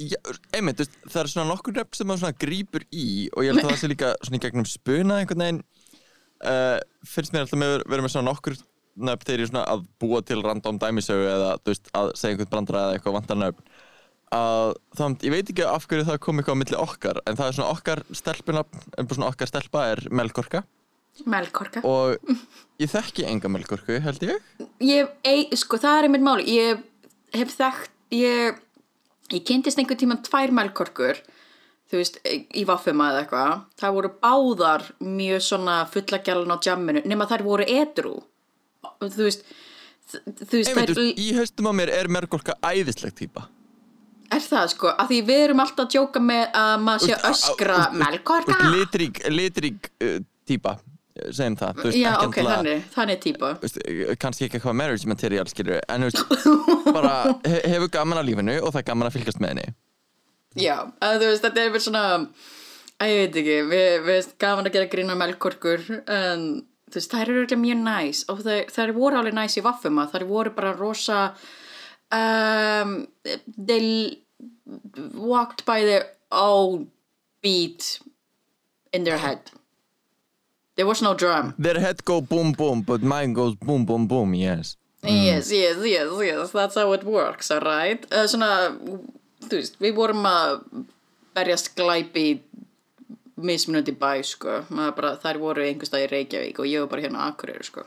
Já, 0.00 0.18
einmitt, 0.56 0.80
veist, 0.80 0.94
það 1.04 1.20
er 1.22 1.30
svona 1.34 1.50
nokkur 1.50 1.76
nöfn 1.76 1.98
sem 1.98 2.08
maður 2.08 2.24
svona 2.24 2.40
grípur 2.44 2.86
í 2.88 3.06
og 3.34 3.44
ég 3.44 3.52
held 3.52 3.64
að 3.64 3.70
það 3.70 3.80
sé 3.82 3.90
líka 3.92 4.12
svona 4.22 4.38
í 4.38 4.42
gegnum 4.42 4.68
spuna 4.68 5.18
einhvern 5.20 5.44
veginn 5.44 5.60
uh, 6.48 6.78
finnst 7.06 7.34
mér 7.34 7.44
alltaf 7.44 7.60
með 7.60 7.74
vera 7.92 8.04
með 8.04 8.14
svona 8.14 8.30
nokkur 8.30 8.56
nöfn 8.96 9.26
þegar 9.26 9.42
ég 9.42 9.50
svona 9.50 9.64
að 9.72 9.86
búa 10.02 10.20
til 10.26 10.42
random 10.44 10.78
dæmisögu 10.82 11.24
eða 11.30 11.54
veist, 11.64 11.88
að 11.96 12.12
segja 12.18 12.34
einhvern 12.34 12.52
brandara 12.52 12.84
eða 12.86 12.98
eitthvað 12.98 13.16
vantar 13.18 13.40
nöfn. 13.40 13.72
Að 14.32 14.70
þannig, 14.96 15.24
ég 15.26 15.34
veit 15.34 15.50
ekki 15.52 15.64
af 15.68 15.86
hverju 15.88 16.06
það 16.08 16.20
kom 16.24 16.40
eitthvað 16.40 16.56
á 16.56 16.60
milli 16.62 16.78
okkar 16.80 17.20
en 17.28 17.36
það 17.36 17.48
er 17.48 17.56
svona 17.58 17.74
okkar 17.76 18.02
stelpuna 18.16 18.62
en 18.64 19.08
bara 19.08 19.18
svona 19.18 19.32
okkar 19.32 19.50
stelpa 19.50 19.84
er 19.92 20.04
Melkorka. 20.08 20.62
Melkorka. 21.28 21.82
Og 21.84 22.16
ég 22.80 22.88
þekki 22.88 23.26
enga 23.28 23.50
Melkorku 23.52 23.98
held 24.00 24.24
ég. 24.24 24.48
Ég, 24.80 25.12
ei, 25.28 25.44
sko, 25.60 25.80
það 25.80 25.98
er 25.98 26.08
einmitt 26.08 26.24
máli 26.24 26.48
ég 26.48 26.80
hef 27.36 27.52
þekkt 27.58 28.16
ég, 28.16 28.58
ég 29.32 29.44
kynntist 29.48 29.80
einhvern 29.80 30.00
tímann 30.00 30.24
tvær 30.24 30.52
melkorkur 30.56 31.20
þú 31.92 32.00
veist, 32.00 32.18
í 32.24 32.64
vaffuma 32.64 33.10
eða 33.12 33.24
eitthvað. 33.26 33.64
Það 33.82 33.96
voru 33.98 34.10
báðar 34.22 34.84
mjög 35.04 35.44
svona 35.44 35.82
fullagjalan 35.92 36.56
á 36.56 36.64
jamminu 36.64 37.04
nema 37.04 37.28
þær 37.28 37.44
voru 37.44 37.68
edru 37.68 38.16
þú 39.10 39.26
veist 39.26 39.42
þú 40.12 40.58
veist, 40.58 40.70
Einmitt, 40.70 40.92
þú 40.94 41.02
veist, 41.02 41.18
í 41.18 41.32
haustum 41.38 41.70
á 41.70 41.72
mér 41.80 41.92
er 41.96 42.10
Melkorka 42.12 42.56
æðisleg 42.62 43.16
típa 43.18 43.48
er 44.32 44.40
það 44.44 44.70
sko? 44.72 44.92
Að 44.96 45.10
því 45.10 45.18
við 45.28 45.42
erum 45.48 45.60
alltaf 45.64 45.84
að 45.86 45.90
djóka 45.96 46.22
með 46.24 46.56
að 46.62 46.72
maður 46.86 47.04
sé 47.04 47.18
öskra 47.28 47.76
litrík, 48.72 49.20
litrík 49.32 49.90
uh, 50.00 50.18
típa 50.48 50.78
segjum 51.12 51.56
það, 51.60 51.76
þú 51.76 51.84
veist, 51.84 51.98
já, 52.00 52.08
ekki 52.08 52.24
ok, 52.26 52.36
endilega- 52.40 52.76
þannig, 52.94 53.24
þú 53.36 53.48
veist, 53.60 53.78
kannski 54.22 54.46
ekki 54.46 54.58
eitthvað 54.58 54.76
marriage 54.80 55.10
material 55.10 55.44
skilur, 55.50 55.80
en 55.92 56.06
þú 56.06 56.08
veist, 56.08 56.46
bara 56.96 57.12
he 57.44 57.58
hefur 57.74 57.90
gaman 57.92 58.22
að 58.22 58.30
lífinu 58.30 58.56
og 58.62 58.72
það 58.72 58.80
er 58.80 58.86
gaman 58.88 59.10
að 59.10 59.16
fylgjast 59.18 59.42
með 59.42 59.52
henni. 59.52 59.74
Já, 60.62 60.76
að 61.04 61.18
þú 61.20 61.28
veist, 61.28 61.44
þetta 61.44 61.62
er 61.62 61.74
verið 61.74 61.84
svona 61.86 62.04
að 63.02 63.12
ég 63.12 63.20
veit 63.20 63.38
ekki, 63.42 63.58
við, 63.74 63.90
veist 64.08 64.34
gaman 64.40 64.68
að 64.70 64.78
gera 64.78 64.90
grína 64.94 65.18
melkorkur 65.20 65.84
en 66.16 66.46
þú 66.92 67.00
veist, 67.00 67.12
þær 67.12 67.24
eru 67.24 67.40
örugglega 67.42 67.64
mjög 67.64 67.82
næs 67.88 68.24
og 68.28 68.44
þær, 68.46 68.62
þær 68.76 68.94
voru 68.96 69.20
alveg 69.20 69.36
næs 69.38 69.58
í 69.58 69.64
vaffuma 69.64 70.08
þær 70.12 70.26
voru 70.28 70.54
bara 70.56 70.74
rosa 70.76 71.22
um, 72.12 73.06
they 73.56 74.18
walked 75.14 75.64
by 75.64 75.80
their 75.84 76.04
own 76.30 76.90
beat 77.42 78.00
in 78.92 79.04
their 79.04 79.18
head. 79.18 79.50
There 80.76 80.86
was 80.86 81.02
no 81.02 81.14
drum. 81.14 81.54
Their 81.58 81.80
head 81.80 82.04
go 82.04 82.20
boom 82.20 82.52
boom, 82.52 82.82
but 82.82 83.02
mine 83.02 83.32
goes 83.34 83.54
boom 83.54 83.84
boom 83.84 84.06
boom, 84.06 84.34
yes. 84.34 84.76
Yes, 85.02 85.50
yes, 85.50 85.78
yes, 85.84 86.08
yes, 86.20 86.52
that's 86.52 86.76
how 86.76 86.92
it 86.92 87.04
works, 87.04 87.50
alright? 87.50 88.06
Uh, 88.12 88.28
svona, 88.30 88.70
þú 89.48 89.58
veist, 89.58 89.80
við 89.82 89.96
vorum 89.96 90.22
að 90.28 90.60
berjast 91.34 91.72
glæpi 91.74 92.26
mismunandi 93.36 93.94
bæ, 93.96 94.12
sko. 94.26 94.60
Bara, 94.70 95.14
þær 95.22 95.40
voru 95.42 95.64
einhvers 95.64 95.90
stað 95.92 96.06
í 96.06 96.10
Reykjavík 96.12 96.60
og 96.60 96.68
ég 96.68 96.84
var 96.84 96.90
bara 96.92 97.04
hérna 97.06 97.24
á 97.24 97.28
Akureyri, 97.30 97.66
sko. 97.66 97.86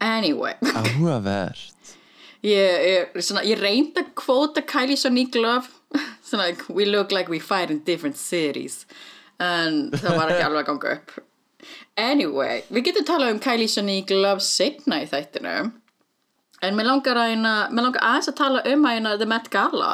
Anyway, 0.00 0.54
Áhugavert 0.76 1.94
ég, 2.44 2.82
ég, 2.84 3.20
ég 3.48 3.60
reyndi 3.62 4.02
að 4.02 4.10
kvóta 4.18 4.60
Kylie 4.68 4.98
Sonique 5.00 5.40
Love, 5.40 5.72
svona, 6.26 6.50
like, 6.50 6.68
we 6.68 6.84
look 6.84 7.12
like 7.12 7.32
we 7.32 7.40
fight 7.40 7.70
in 7.70 7.80
different 7.84 8.20
cities. 8.20 8.84
En 9.40 9.90
það 9.92 10.16
var 10.16 10.32
ekki 10.32 10.44
alveg 10.44 10.62
að 10.62 10.68
ganga 10.70 10.92
upp. 10.98 11.16
Anyway, 11.96 12.62
við 12.68 12.90
getum 12.90 13.08
talað 13.08 13.34
um 13.34 13.42
Kylie 13.42 13.72
Sonique 13.72 14.16
Love 14.16 14.44
setna 14.44 15.00
í 15.02 15.08
þættinu 15.08 15.56
en 16.64 16.76
mér 16.76 16.88
langar 16.88 17.18
að 17.20 17.34
eina 17.34 17.54
mér 17.72 17.88
langar 17.88 18.04
aðeins 18.06 18.30
að 18.30 18.38
tala 18.38 18.62
um 18.72 18.86
að 18.88 18.98
eina 18.98 19.16
The 19.20 19.28
Met 19.28 19.50
Gala 19.52 19.90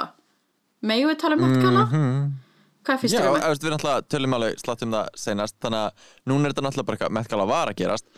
Megum 0.83 1.13
við 1.13 1.19
tala 1.23 1.39
um 1.39 1.45
Met 1.47 1.63
Gala? 1.63 1.85
Hvað 2.83 3.03
finnst 3.03 3.15
Já, 3.15 3.23
þér 3.23 3.31
um 3.31 3.41
þú 3.43 3.51
veist, 3.53 3.65
við 3.65 3.75
náttúrulega 3.75 4.07
tölum 4.11 4.37
alveg 4.39 4.63
slátt 4.63 4.85
um 4.87 4.95
það 4.97 5.19
senast 5.23 5.59
þannig 5.63 5.83
að 5.83 6.07
núna 6.33 6.49
er 6.49 6.55
þetta 6.55 6.65
náttúrulega 6.67 6.89
bara 6.89 6.99
eitthvað 6.99 7.17
meðkala 7.19 7.49
var 7.51 7.73
að 7.73 7.79
gerast 7.83 8.09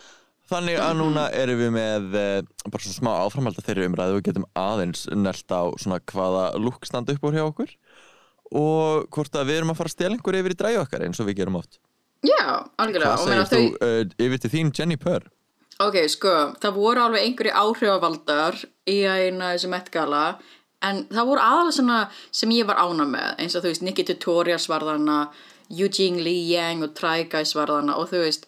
þannig 0.50 0.80
að 0.80 0.96
núna 1.00 1.24
erum 1.32 1.60
við 1.60 1.70
með 1.74 2.16
eh, 2.20 2.38
bara 2.68 2.84
svona 2.84 2.98
smá 2.98 3.10
áframhald 3.24 3.60
að 3.60 3.68
þeirri 3.68 3.88
umræðu 3.88 4.18
og 4.18 4.26
getum 4.26 4.46
aðeins 4.60 5.06
nelt 5.12 5.54
á 5.56 5.62
svona 5.80 6.00
hvaða 6.12 6.44
lúk 6.60 6.88
standa 6.88 7.16
upp 7.16 7.28
úr 7.28 7.38
hjá 7.38 7.44
okkur 7.46 7.72
og 8.54 9.06
hvort 9.14 9.38
að 9.40 9.48
við 9.50 9.60
erum 9.60 9.72
að 9.72 9.80
fara 9.80 9.90
að 9.90 9.96
stela 9.96 10.18
einhver 10.18 10.38
yfir 10.40 10.54
í 10.54 10.58
dræju 10.60 10.82
okkar 10.84 11.06
eins 11.06 11.20
og 11.22 11.30
við 11.30 11.40
gerum 11.40 11.60
oft 11.60 11.80
Já, 12.24 12.64
algjörlega 12.80 13.14
Hvað 13.14 13.24
segir 13.24 13.48
þú 13.50 13.62
uh, 13.84 14.26
yfir 14.26 14.42
til 14.42 14.52
þín 14.52 14.72
Jenny 14.76 14.98
Purr? 15.00 15.26
Ok, 15.82 15.96
sko, 16.12 16.32
það 16.62 16.76
voru 16.76 17.02
alveg 17.02 17.24
einhverju 17.26 17.54
áhrifavaldar 17.58 18.60
í 18.86 19.00
eina 19.02 19.54
þessu 19.54 19.70
Met 19.72 19.90
Gala 19.92 20.24
en 20.84 21.02
það 21.10 21.30
voru 21.30 21.42
aðalega 21.42 21.76
svona 21.78 21.98
sem 22.30 22.54
ég 22.54 22.68
var 22.68 22.80
ána 22.82 23.06
með 23.08 23.42
eins 23.42 23.56
og 23.56 23.64
þú 23.64 23.72
veist, 23.72 23.84
Nikki 23.86 24.06
Tutorials 24.08 24.68
var 24.70 24.86
þarna 24.86 25.18
Eugene 25.72 26.22
Lee 26.22 26.44
Yang 26.52 26.86
og 26.88 26.94
Try 26.98 27.26
Guys 27.32 27.54
var 27.56 27.72
þarna 27.72 27.96
og 28.00 28.10
þú 28.12 28.22
veist, 28.26 28.46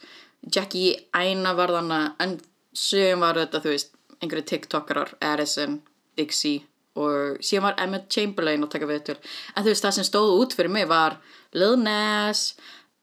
Jackie 0.52 0.94
Aina 1.16 1.54
var 1.56 1.72
þarna 1.74 2.00
en 2.22 2.38
sögum 2.76 3.24
var 3.24 3.40
þetta, 3.40 3.62
þú 3.64 3.74
veist, 3.74 3.92
einhverju 4.20 4.48
TikTokarar 4.52 5.14
Addison, 5.24 5.80
Dixie 6.16 6.64
og 6.96 7.42
síðan 7.44 7.68
var 7.68 7.82
Emmett 7.84 8.08
Chamberlain 8.12 8.64
að 8.64 8.72
taka 8.72 8.88
við 8.88 9.04
til 9.10 9.18
en 9.18 9.64
þú 9.64 9.70
veist, 9.72 9.84
það 9.84 9.96
sem 9.98 10.08
stóð 10.08 10.32
út 10.40 10.56
fyrir 10.56 10.72
mig 10.72 10.88
var 10.88 11.18
Lil 11.56 11.76
Nas 11.80 12.48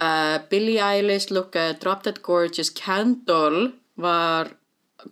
uh, 0.01 0.39
Billie 0.49 0.81
Eilish 0.81 1.33
lookaði 1.33 1.77
Drop 1.81 2.03
Dead 2.05 2.21
Gorgeous 2.25 2.73
Kendall 2.73 3.73
var 4.01 4.55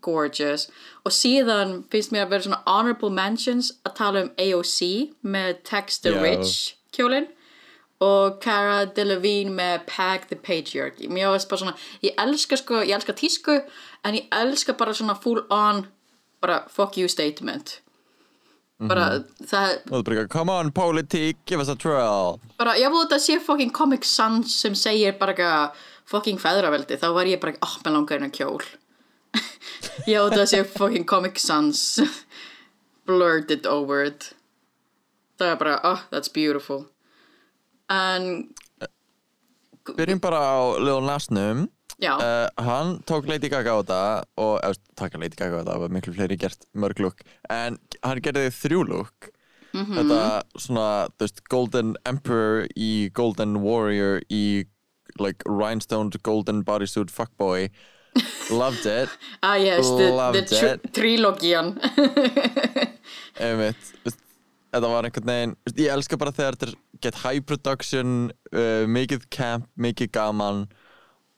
gorgeous 0.01 0.69
og 1.01 1.13
síðan 1.15 1.81
finnst 1.91 2.13
mér 2.13 2.25
að 2.25 2.33
vera 2.35 2.45
svona 2.45 2.61
honorable 2.69 3.11
mentions 3.13 3.71
að 3.87 3.95
tala 3.97 4.25
um 4.25 4.33
AOC 4.37 4.81
með 5.25 5.61
Text 5.67 6.05
the 6.05 6.13
Já. 6.13 6.21
Rich 6.21 6.57
kjólinn 6.93 7.29
og 8.01 8.39
Cara 8.41 8.85
Delevingne 8.89 9.53
með 9.53 9.85
Pag 9.89 10.27
the 10.31 10.37
Patriarchy. 10.37 11.09
Mér 11.09 11.33
veist 11.35 11.49
bara 11.49 11.61
svona, 11.61 11.75
ég 12.05 12.17
elska 12.21 12.57
sko 12.57 12.81
ég 12.81 12.95
elska 12.97 13.15
tísku 13.17 13.59
en 14.05 14.17
ég 14.17 14.27
elska 14.33 14.73
bara 14.77 14.93
svona 14.97 15.17
full 15.17 15.43
on 15.53 15.85
bara 16.41 16.63
fuck 16.69 16.97
you 16.97 17.09
statement. 17.09 17.79
Bara 18.81 19.21
það 19.45 19.75
Og 19.91 19.99
þú 19.99 20.03
bara 20.07 20.15
eitthvað, 20.15 20.29
come 20.33 20.53
on 20.57 20.71
politík, 20.73 21.37
give 21.45 21.61
us 21.61 21.69
a 21.69 21.77
trial. 21.77 22.39
Bara, 22.57 22.73
ég 22.81 22.89
búið 22.89 23.13
að 23.13 23.25
sé 23.27 23.37
fucking 23.41 23.73
Comic 23.77 24.07
Sans 24.09 24.49
sem 24.49 24.73
segir 24.73 25.19
bara 25.21 25.69
fucking 26.09 26.41
feðraveldi, 26.41 26.97
þá 26.97 27.11
var 27.13 27.29
ég 27.29 27.41
bara, 27.41 27.53
oh, 27.61 27.75
með 27.85 27.93
langar 27.99 28.17
hennar 28.17 28.33
kjól 28.33 28.65
ég 30.09 30.17
búið 30.17 30.43
að 30.43 30.49
sé 30.53 30.63
fucking 30.67 31.07
Comic 31.07 31.39
Sans 31.41 31.99
blurted 33.07 33.67
over 33.69 34.03
it. 34.05 34.31
Það 35.41 35.53
er 35.53 35.61
bara, 35.61 35.77
oh, 35.87 36.01
that's 36.11 36.29
beautiful. 36.31 36.85
En 37.91 38.51
Byrjum 39.97 40.21
bara 40.21 40.39
á 40.39 40.59
Lil 40.79 41.01
Nasnum 41.05 41.67
já, 42.01 42.13
Uh, 42.17 42.47
hann 42.63 43.01
tók 43.05 43.27
Lady 43.29 43.49
Gaga 43.49 43.73
á 43.77 43.81
þetta 43.81 44.01
og 44.41 44.55
eða, 44.63 44.77
taka 44.97 45.19
Lady 45.21 45.37
Gaga 45.37 45.61
á 45.61 45.67
það 45.67 45.81
var 45.83 45.93
miklu 45.93 46.13
fleiri 46.15 46.37
gert 46.37 46.65
mörg 46.73 47.01
lúk 47.01 47.21
en 47.49 47.77
hann 48.01 48.21
gerði 48.25 48.49
þrjú 48.57 48.81
lúk 48.89 49.29
þetta 49.71 50.43
svona 50.57 50.87
þú 51.13 51.25
veist, 51.25 51.43
Golden 51.49 51.93
Emperor 52.05 52.65
í 52.75 53.09
Golden 53.13 53.61
Warrior 53.61 54.21
í 54.29 54.65
like 55.19 55.45
rhinestoned 55.45 56.17
golden 56.23 56.63
bodysuit 56.65 57.11
fuckboy 57.13 57.69
loved 58.51 58.85
it. 58.85 59.09
Ah 59.43 59.55
yes, 59.55 59.87
the, 59.97 60.09
the 60.49 60.91
trilogían 60.91 61.75
einmitt 63.41 63.93
þetta 64.71 64.87
var 64.91 65.07
einhvern 65.07 65.31
veginn 65.31 65.55
ég 65.79 65.91
elska 65.93 66.19
bara 66.19 66.33
þegar 66.35 66.57
þetta 66.59 66.77
get 67.01 67.17
high 67.23 67.41
production 67.43 68.31
uh, 68.53 68.85
mikið 68.87 69.27
camp, 69.33 69.67
mikið 69.75 70.11
gaman 70.15 70.65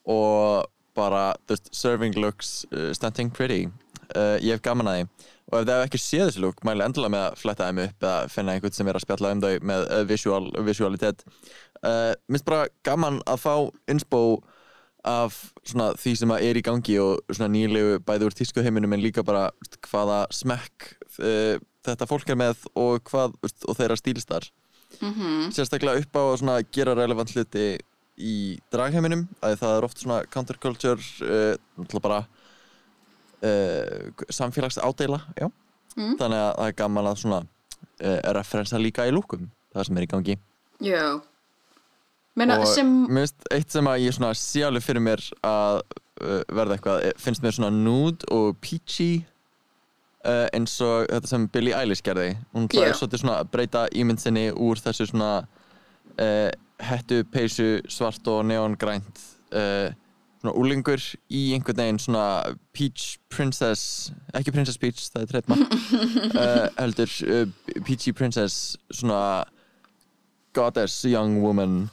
og 0.09 0.69
bara 0.97 1.33
veist, 1.49 1.71
serving 1.73 2.17
looks 2.19 2.65
uh, 2.71 2.91
stunting 2.93 3.31
pretty. 3.33 3.67
Uh, 4.13 4.37
ég 4.43 4.53
hef 4.53 4.61
gaman 4.65 4.89
að 4.89 4.97
því. 4.99 5.05
Og 5.43 5.55
ef 5.57 5.63
þið 5.65 5.73
hefur 5.73 5.87
ekki 5.87 6.01
séð 6.01 6.25
þessi 6.27 6.41
look 6.43 6.61
mæli 6.67 6.85
endilega 6.85 7.13
með 7.13 7.23
að 7.25 7.39
fletta 7.41 7.69
þeim 7.69 7.81
upp 7.83 8.05
eða 8.05 8.31
finna 8.33 8.53
einhvern 8.55 8.75
sem 8.75 8.89
er 8.89 8.99
að 8.99 9.05
spjalla 9.05 9.31
um 9.33 9.43
þau 9.43 9.53
með 9.71 9.85
uh, 9.87 10.01
visual, 10.09 10.43
visualitet. 10.67 11.23
Uh, 11.81 12.11
minnst 12.31 12.47
bara 12.47 12.67
gaman 12.85 13.21
að 13.29 13.41
fá 13.43 13.55
inspo 13.91 14.21
af 15.03 15.35
svona 15.67 15.91
því 15.99 16.13
sem 16.21 16.31
að 16.31 16.45
er 16.47 16.57
í 16.59 16.63
gangi 16.63 16.95
og 17.03 17.21
svona 17.27 17.51
nýlegu 17.51 17.99
bæði 18.07 18.27
úr 18.29 18.35
tískuheiminum 18.37 18.95
en 18.95 19.03
líka 19.03 19.23
bara 19.27 19.49
hvaða 19.89 20.23
smekk 20.31 20.89
uh, 21.19 21.59
þetta 21.83 22.07
fólk 22.07 22.29
er 22.31 22.39
með 22.39 22.61
og 22.79 23.03
hvað 23.09 23.35
og 23.43 23.75
þeirra 23.79 23.97
stílstar 23.99 24.47
-hmm. 24.99 25.51
sérstaklega 25.51 25.99
upp 25.99 26.15
á 26.15 26.23
að 26.23 26.37
svona 26.39 26.61
gera 26.71 26.95
relevant 26.95 27.35
hluti 27.35 27.79
í 28.17 28.59
dragheiminum 28.71 29.27
að 29.41 29.57
það 29.59 29.77
er 29.77 29.83
oft 29.83 29.99
svona 29.99 30.23
counterculture 30.25 31.01
uh, 31.27 31.99
bara 31.99 32.23
uh, 33.43 34.07
samfélags 34.29 34.77
ádela 34.77 35.19
já. 35.35 35.49
þannig 35.95 36.39
að 36.39 36.55
það 36.55 36.67
er 36.67 36.73
gaman 36.77 37.07
að 37.07 37.17
svona 37.17 37.43
referensa 38.33 38.77
líka 38.77 39.05
í 39.07 39.11
lúkum 39.11 39.51
það 39.73 39.85
sem 39.85 39.97
er 39.97 40.03
í 40.03 40.07
gangi 40.07 40.37
já 40.79 41.21
Meina, 42.35 42.57
og 42.57 42.65
sem, 42.67 42.87
mér 43.13 43.27
finnst 43.27 43.45
eitt 43.53 43.75
sem 43.75 43.89
að 43.89 44.07
ég 44.07 44.15
sé 44.39 44.63
alveg 44.65 44.81
fyrir 44.81 45.03
mér 45.05 45.21
að 45.45 45.83
uh, 45.83 46.41
verða 46.49 46.77
eitthvað, 46.77 47.03
eh, 47.05 47.13
finnst 47.21 47.43
mér 47.45 47.53
svona 47.53 47.69
nude 47.75 48.25
og 48.33 48.57
peachy 48.63 49.21
uh, 50.25 50.47
eins 50.49 50.73
og 50.81 51.05
þetta 51.11 51.29
sem 51.29 51.45
Billie 51.53 51.77
Eilish 51.77 52.01
gerði 52.05 52.31
hún 52.55 52.65
yeah. 52.73 52.95
svolítið 52.97 53.21
svona 53.21 53.37
að 53.43 53.53
breyta 53.53 53.85
ímynd 53.93 54.23
sinni 54.23 54.47
úr 54.49 54.81
þessu 54.81 55.11
svona 55.11 55.31
uh, 55.45 56.49
hettu, 56.81 57.21
peysu, 57.29 57.69
svart 57.91 58.27
og 58.27 58.43
neongrænt 58.49 59.29
svona 59.53 60.51
úlingur 60.57 60.99
í 61.29 61.43
einhvern 61.53 61.77
veginn 61.77 61.99
svona 62.01 62.55
Peach 62.73 63.19
Princess 63.29 64.09
ekki 64.33 64.51
Princess 64.55 64.81
Peach, 64.81 65.05
það 65.13 65.37
er 65.37 65.51
uh, 65.53 66.63
heldur 66.81 67.13
Peachy 67.85 68.11
Princess 68.17 68.73
svona 68.89 69.43
goddess 70.57 71.05
young 71.05 71.37
woman 71.45 71.91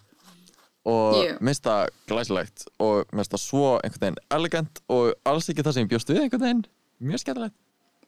og 0.88 1.42
minnst 1.44 1.66
það 1.66 1.90
glæsilegt 2.08 2.64
og 2.80 3.10
minnst 3.12 3.34
það 3.34 3.42
svo 3.42 3.64
einhvern 3.80 4.00
veginn 4.06 4.20
elegant 4.32 4.80
og 4.88 5.12
alls 5.28 5.50
ekki 5.52 5.64
það 5.66 5.76
sem 5.76 5.86
ég 5.86 5.92
bjóst 5.92 6.12
við 6.12 6.22
einhvern 6.24 6.44
veginn. 6.46 6.62
Mjög 7.00 7.22
skemmtilegt. 7.22 7.56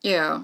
Já, 0.03 0.41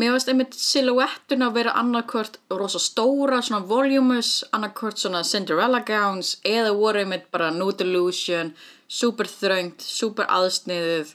mér 0.00 0.14
finnst 0.14 0.30
einmitt 0.30 0.56
silhouettuna 0.58 1.50
að 1.50 1.58
vera 1.58 1.74
annarkvört 1.80 2.38
rosa 2.54 2.80
stóra, 2.82 3.42
svona 3.42 3.66
voluminous, 3.68 4.44
annarkvört 4.54 5.02
svona 5.02 5.24
Cinderella 5.26 5.82
gowns 5.86 6.38
eða 6.46 6.72
voru 6.78 7.02
einmitt 7.02 7.28
bara 7.34 7.50
nude 7.54 7.86
illusion, 7.86 8.54
super 8.88 9.28
þröngt, 9.30 9.82
super 9.82 10.30
aðsniðið 10.30 11.14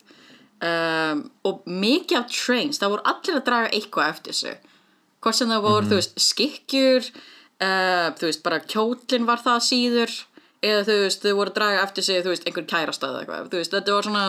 um, 0.65 1.25
og 1.47 1.65
mikið 1.65 2.21
af 2.21 2.31
trains, 2.35 2.79
það 2.81 2.95
voru 2.95 3.07
allir 3.13 3.39
að 3.39 3.45
draga 3.49 3.73
eitthvað 3.75 4.13
eftir 4.13 4.39
sig. 4.43 4.71
Hvort 5.19 5.35
sem 5.35 5.51
það 5.51 5.65
voru, 5.65 5.89
þú 5.89 5.99
veist, 5.99 6.19
skikkjur, 6.23 7.09
uh, 7.63 8.07
þú 8.19 8.29
veist, 8.29 8.43
bara 8.45 8.61
kjólinn 8.63 9.27
var 9.27 9.43
það 9.43 9.65
síður 9.65 10.19
eða 10.65 10.85
þú 10.87 10.97
veist, 11.05 11.23
þau 11.23 11.35
voru 11.39 11.53
að 11.53 11.59
draga 11.59 11.83
eftir 11.85 12.07
sig, 12.07 12.23
þú 12.25 12.33
veist, 12.33 12.47
einhver 12.49 12.67
kærastað 12.69 13.15
eða 13.15 13.23
eitthvað, 13.23 13.49
þú 13.51 13.61
veist, 13.61 13.75
þetta 13.75 13.97
var 13.97 14.07
svona, 14.07 14.23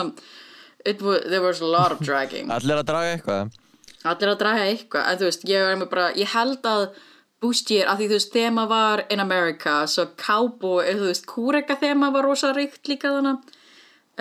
it 0.85 1.05
was, 1.05 1.23
there 1.27 1.43
was 1.43 1.61
a 1.61 1.69
lot 1.69 1.95
of 1.95 2.03
dragging. 2.03 2.51
allir 2.57 2.81
að 2.81 2.89
draga 2.91 3.15
eitthvað? 3.15 3.55
Allir 4.11 4.33
að 4.33 4.41
draga 4.41 4.67
eitthvað 4.67 5.07
en 5.07 5.21
þú 5.21 5.29
veist, 5.29 5.47
ég, 5.51 5.71
er 5.71 5.79
með 5.79 5.89
bara, 5.95 6.11
ég 6.17 6.35
held 6.35 6.69
að 6.71 6.85
Bustier, 7.41 7.87
að 7.89 8.03
því 8.03 8.07
þú 8.11 8.17
veist, 8.19 8.35
þema 8.35 8.67
var 8.69 9.01
in 9.09 9.21
America, 9.23 9.79
svo 9.89 10.03
cowboy 10.13 10.83
eða 10.85 10.99
þú 10.99 11.07
veist, 11.09 11.25
kúreka 11.29 11.77
þema 11.81 12.11
var 12.13 12.27
rosa 12.29 12.51
ríkt 12.53 12.85
líka 12.91 13.09
þannig 13.15 13.39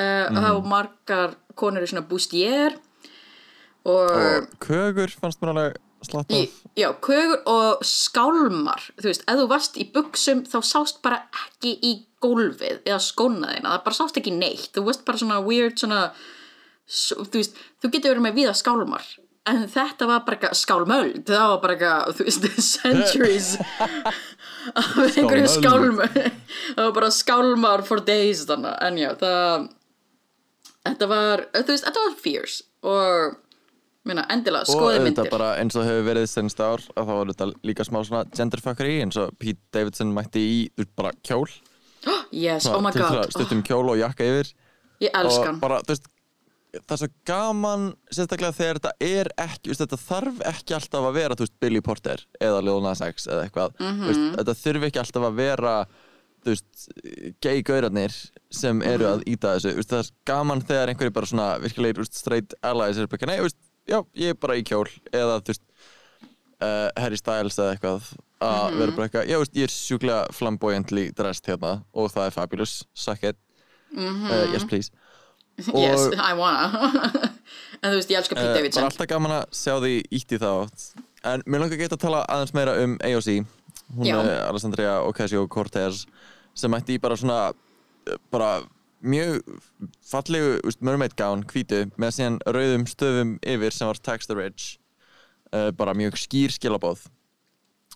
uh, 0.01 0.25
og 0.31 0.39
það 0.39 0.55
var 0.55 0.71
margar 0.73 1.35
konur 1.59 1.85
í 1.85 1.91
svona 1.91 2.07
Bustier 2.09 2.79
og, 3.85 4.09
og 4.09 4.49
kögur 4.65 5.13
fannst 5.21 5.43
mér 5.43 5.53
alveg 5.53 5.79
slatt 6.09 6.33
af. 6.33 6.59
já, 6.79 6.89
kögur 7.05 7.41
og 7.51 7.85
skálmar. 7.87 8.85
Þú 9.01 9.09
veist, 9.11 9.25
ef 9.27 9.41
þú 9.41 9.47
varst 9.51 9.81
í 9.81 9.87
buksum 9.95 10.45
þá 10.49 10.59
sást 10.67 11.01
bara 11.05 11.23
ekki 11.47 11.75
í 11.83 11.95
gólfið 12.21 12.83
eða 12.85 13.01
skónaðina, 13.05 13.75
það 13.75 13.85
bara 13.89 13.99
sást 13.99 14.21
ekki 14.21 14.35
neitt. 14.37 14.71
Þú 14.77 14.87
veist 14.89 15.05
bara 15.09 15.21
svona 15.23 15.41
weird 15.45 15.81
svona 15.81 16.05
svo, 16.87 17.25
þú 17.25 17.43
veist, 17.43 17.59
þú 17.81 17.93
getur 17.95 18.15
verið 18.15 18.27
með 18.29 18.39
víða 18.41 18.55
skálmar 18.59 19.11
en 19.51 19.65
þetta 19.73 20.07
var 20.07 20.23
bara 20.27 20.37
eitthvað 20.37 20.59
skálmöld. 20.61 21.21
Það 21.27 21.47
var 21.49 21.61
bara 21.65 21.77
eitthvað, 21.77 22.15
þú 22.19 22.29
veist, 22.29 22.49
centuries 22.75 23.51
af 24.81 24.97
einhverju 25.17 25.49
skálmar 25.49 26.11
það 26.15 26.83
var 26.85 26.97
bara 26.99 27.13
skálmar 27.15 27.85
for 27.89 28.05
days 28.05 28.45
þannig, 28.49 28.75
en 28.85 28.99
já, 29.01 29.11
það 29.21 29.69
þetta 30.87 31.09
var, 31.11 31.45
þú 31.55 31.73
veist, 31.73 31.87
þetta 31.89 32.05
var 32.05 32.19
fierce. 32.25 32.67
Og, 32.91 33.39
minna, 34.09 34.25
endilega, 34.33 34.65
og 34.69 34.75
skoði 34.79 35.01
myndir. 35.05 35.31
bara 35.31 35.51
eins 35.61 35.77
og 35.77 35.85
hefur 35.85 36.07
verið 36.09 36.29
senst 36.33 36.61
ár 36.61 36.81
að 36.97 37.05
þá 37.11 37.13
var 37.19 37.33
þetta 37.33 37.49
líka 37.69 37.85
smá 37.85 37.99
svona 38.07 38.23
genderfuckery 38.37 39.01
eins 39.05 39.17
og 39.21 39.35
Pete 39.39 39.61
Davidson 39.73 40.15
mætti 40.17 40.41
í 40.41 40.87
bara 40.97 41.13
kjól. 41.27 41.49
Yes, 42.33 42.67
oh 42.71 42.81
my 42.81 42.93
god, 42.95 43.29
stuttum 43.35 43.63
kjól 43.67 43.91
og 43.93 43.99
jakka 44.01 44.25
yfir. 44.25 44.53
Ég 45.03 45.11
elska 45.17 45.51
og 45.57 45.61
bara, 45.61 45.81
þú 45.85 45.95
veist 45.97 46.07
það 46.71 46.93
er 46.95 47.01
svo 47.01 47.09
gaman, 47.27 47.87
sérstaklega 48.15 48.55
þegar 48.55 48.79
þetta 48.79 48.93
er 49.03 49.31
ekki, 49.43 49.73
veist, 49.73 49.81
þetta 49.83 49.99
þarf 50.05 50.37
ekki 50.53 50.75
alltaf 50.77 51.07
að 51.09 51.17
vera, 51.19 51.35
þú 51.35 51.43
veist, 51.47 51.57
Billy 51.61 51.81
Porter 51.83 52.23
eða 52.41 52.61
Lil 52.63 52.77
Nas 52.85 53.01
X 53.03 53.27
eða 53.27 53.49
eitthvað, 53.49 53.75
þú 53.81 53.89
Mhm. 53.91 54.07
veist, 54.07 54.23
þetta 54.39 54.55
þurfi 54.61 54.87
ekki 54.91 55.01
alltaf 55.03 55.27
að 55.27 55.35
vera, 55.41 55.73
þú 56.45 56.55
veist 56.55 57.41
gay 57.43 57.63
gaurarnir 57.67 58.15
sem 58.51 58.83
eru 58.83 59.05
Mhm. 59.05 59.13
að 59.19 59.25
íta 59.35 59.55
þessu, 59.57 59.75
veist, 59.81 59.91
það 59.91 59.99
er 60.05 60.11
gaman 60.31 60.63
þegar 60.63 60.89
einhverju 60.95 61.13
bara 61.13 61.27
svona 61.27 61.49
veist, 61.61 62.15
straight 62.15 62.55
allies 62.63 62.99
er 62.99 63.07
bara, 63.09 63.27
nei, 63.27 63.39
þú 63.43 63.49
veist, 63.51 63.57
já, 63.91 63.99
ég 64.23 64.33
er 64.35 64.39
bara 64.41 64.57
í 64.61 64.65
kjól 64.67 64.87
eða, 65.13 65.41
þú 65.43 65.53
veist 65.53 65.63
uh, 66.63 66.89
Harry 66.97 67.19
Styles 67.21 67.59
eða 67.59 67.75
eitthvað 67.77 68.11
að 68.41 68.71
Mhm. 68.71 68.79
vera 68.81 68.93
bara 68.97 69.09
eitthvað, 69.09 69.29
já, 69.29 69.37
þú 69.37 69.43
veist, 69.45 69.57
ég 69.61 69.69
er 69.69 69.75
sjúklega 69.75 70.33
flamboyantly 70.33 71.11
dressed 71.13 71.47
hérna 71.51 71.73
og 71.93 72.11
það 72.15 72.27
er 72.31 72.37
fabulous, 72.39 72.75
suck 72.95 73.25
it. 73.25 73.37
Uh, 73.97 74.47
yes 74.55 74.65
please. 74.65 74.91
Yes, 75.75 76.07
og- 76.07 76.15
I 76.17 76.33
wanna. 76.39 76.71
En 77.83 77.93
þú 77.93 77.97
veist, 77.99 78.11
ég 78.13 78.17
elska 78.21 78.35
Pete 78.37 78.49
Eh, 78.49 78.55
Davidson. 78.57 78.81
Bara 78.81 78.91
alltaf 78.93 79.09
gaman 79.11 79.33
að 79.41 79.45
sjá 79.57 79.75
því 79.83 79.93
ítt 80.17 80.33
í 80.33 80.39
þá. 80.41 80.53
En 81.25 81.43
mér 81.47 81.61
langar 81.61 81.77
ekki 81.77 81.89
að 81.93 82.01
tala 82.01 82.23
aðeins 82.33 82.55
meira 82.57 82.75
um 82.85 82.95
AOC 83.05 83.45
Hún 83.97 84.07
Já. 84.07 84.15
er 84.23 84.47
Alessandria 84.49 84.93
Ocasio-Cortez 85.05 86.05
sem 86.55 86.71
mætti 86.73 86.95
í 86.97 87.01
bara 87.03 87.17
svona 87.19 87.53
bara 88.31 88.63
mjög 89.01 89.41
fallegu 90.11 90.59
úst, 90.69 90.83
mermaid 90.85 91.17
gown, 91.17 91.45
hvítu 91.49 91.87
með 92.01 92.17
síðan 92.19 92.43
rauðum 92.47 92.87
stöfum 92.91 93.39
yfir 93.43 93.75
sem 93.75 93.91
var 93.91 94.01
tax 94.01 94.31
the 94.31 94.37
rich. 94.39 94.77
Uh, 95.51 95.71
bara 95.75 95.97
mjög 95.99 96.19
skýr 96.21 96.53
skilabóð 96.55 97.09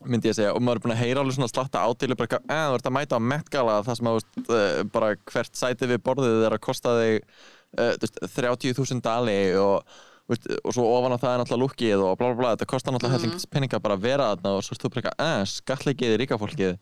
myndi 0.02 0.28
ég 0.28 0.34
að 0.34 0.40
segja. 0.40 0.54
Og 0.54 0.62
maður 0.64 0.80
er 0.80 0.84
búin 0.84 0.94
að 0.94 1.02
heyra 1.04 1.22
alveg 1.22 1.36
svona 1.36 1.50
slatta 1.50 1.84
átilu 1.86 2.16
bara, 2.18 2.40
að 2.50 2.72
þú 2.72 2.78
ert 2.78 2.88
að 2.88 2.96
mæta 2.96 3.20
á 3.20 3.26
Met 3.32 3.52
Gala 3.52 3.76
það 3.86 3.98
sem 3.98 4.08
að 4.08 4.16
þú 4.16 4.18
veist, 4.18 4.48
uh, 4.56 4.80
bara 4.94 5.12
hvert 5.30 5.60
sæti 5.60 5.90
við 5.90 6.02
borðið 6.08 6.48
er 6.48 6.56
að 6.56 6.64
kosta 6.64 6.96
þig 6.98 7.14
uh, 7.20 7.92
þú 7.94 8.08
veist, 8.08 8.18
30.000 8.34 9.04
dali 9.04 9.36
og, 9.60 9.94
þú 10.24 10.34
veist, 10.34 10.50
og 10.58 10.76
svo 10.76 10.88
ofan 10.96 11.14
á 11.14 11.18
það 11.22 11.30
er 11.30 11.40
náttúrulega 11.42 11.62
lukkið 11.62 12.04
og 12.08 12.18
bla 12.18 12.32
bla 12.32 12.40
bla, 12.40 12.52
þetta 12.56 12.70
kostar 12.74 12.96
náttúrulega 12.96 13.22
mm. 13.22 13.36
-hmm. 13.36 13.52
penninga 13.54 13.82
bara 13.86 13.98
að 13.98 14.04
vera 14.08 14.28
þarna 14.34 14.56
og 14.58 14.66
svo 14.66 14.74
ertu 14.74 14.90
bara 14.90 15.00
eitthvað, 15.04 15.26
að 15.30 15.46
skatleikið 15.54 16.16
ríka 16.18 16.40
fólkið. 16.42 16.76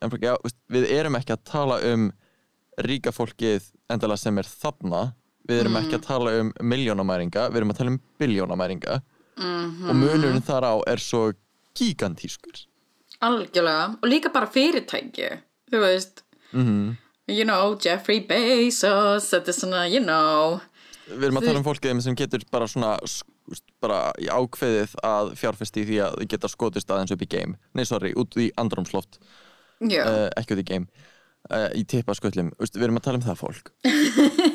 En 0.00 0.10
bara, 0.10 0.20
já, 0.24 0.34
þú 0.40 0.50
við 0.72 0.90
erum 0.96 1.20
ekki 1.20 1.36
að 1.36 1.44
tala 1.44 1.80
um 1.92 2.10
ríka 2.86 3.12
fólkið 3.14 3.68
endilega 3.90 4.22
sem 4.22 4.40
er 4.40 4.48
þarna. 4.48 5.02
Við 5.48 5.62
erum 5.64 5.78
ekki 5.80 5.98
að 5.98 6.06
tala 6.06 6.32
um 6.40 6.50
miljónamæringa 6.72 7.46
við 7.50 7.62
erum 7.62 7.72
að 7.72 7.78
tala 7.80 7.94
um 7.94 8.00
biljónamæringa 8.20 8.98
og 9.40 9.94
munurinn 9.96 10.44
þar 10.44 10.66
á 10.68 10.74
er 10.92 11.00
svo 11.00 11.30
gigantískur 11.78 12.66
algjörlega, 13.24 13.96
og 14.00 14.08
líka 14.08 14.30
bara 14.32 14.48
fyrirtæki 14.48 15.30
þú 15.72 15.80
veist. 15.82 16.22
Mm 16.52 16.98
you 17.30 17.44
know, 17.44 17.76
Jeffrey 17.78 18.20
Bezos 18.26 19.30
þetta 19.30 19.52
er 19.52 19.56
svona, 19.56 19.82
you 19.90 20.02
know. 20.02 20.58
Við 21.10 21.28
erum 21.28 21.40
að 21.40 21.48
tala 21.48 21.60
um 21.60 21.66
fólkið 21.66 22.02
sem 22.04 22.16
getur 22.18 22.44
bara 22.52 22.68
svona 22.70 22.96
bara 23.82 24.12
í 24.22 24.28
ákveðið 24.30 24.92
að 25.06 25.32
fjárfesti 25.40 25.82
því 25.88 25.96
að 26.06 26.18
þau 26.20 26.26
geta 26.34 26.50
skotist 26.50 26.92
aðeins 26.92 27.14
upp 27.14 27.24
í 27.24 27.30
game. 27.30 27.56
Nei, 27.74 27.82
sorry, 27.88 28.12
út 28.18 28.36
í 28.38 28.50
andrumsloft 28.60 29.18
já, 29.80 30.04
uh, 30.04 30.28
ekki 30.38 30.54
út 30.54 30.62
í 30.62 30.68
game 30.68 31.08
uh, 31.48 31.68
í 31.76 31.84
tippasköllum, 31.88 32.52
Úst, 32.60 32.76
við 32.76 32.88
erum 32.88 33.00
að 33.00 33.06
tala 33.06 33.20
um 33.20 33.26
það 33.28 33.42
fólk. 33.44 33.72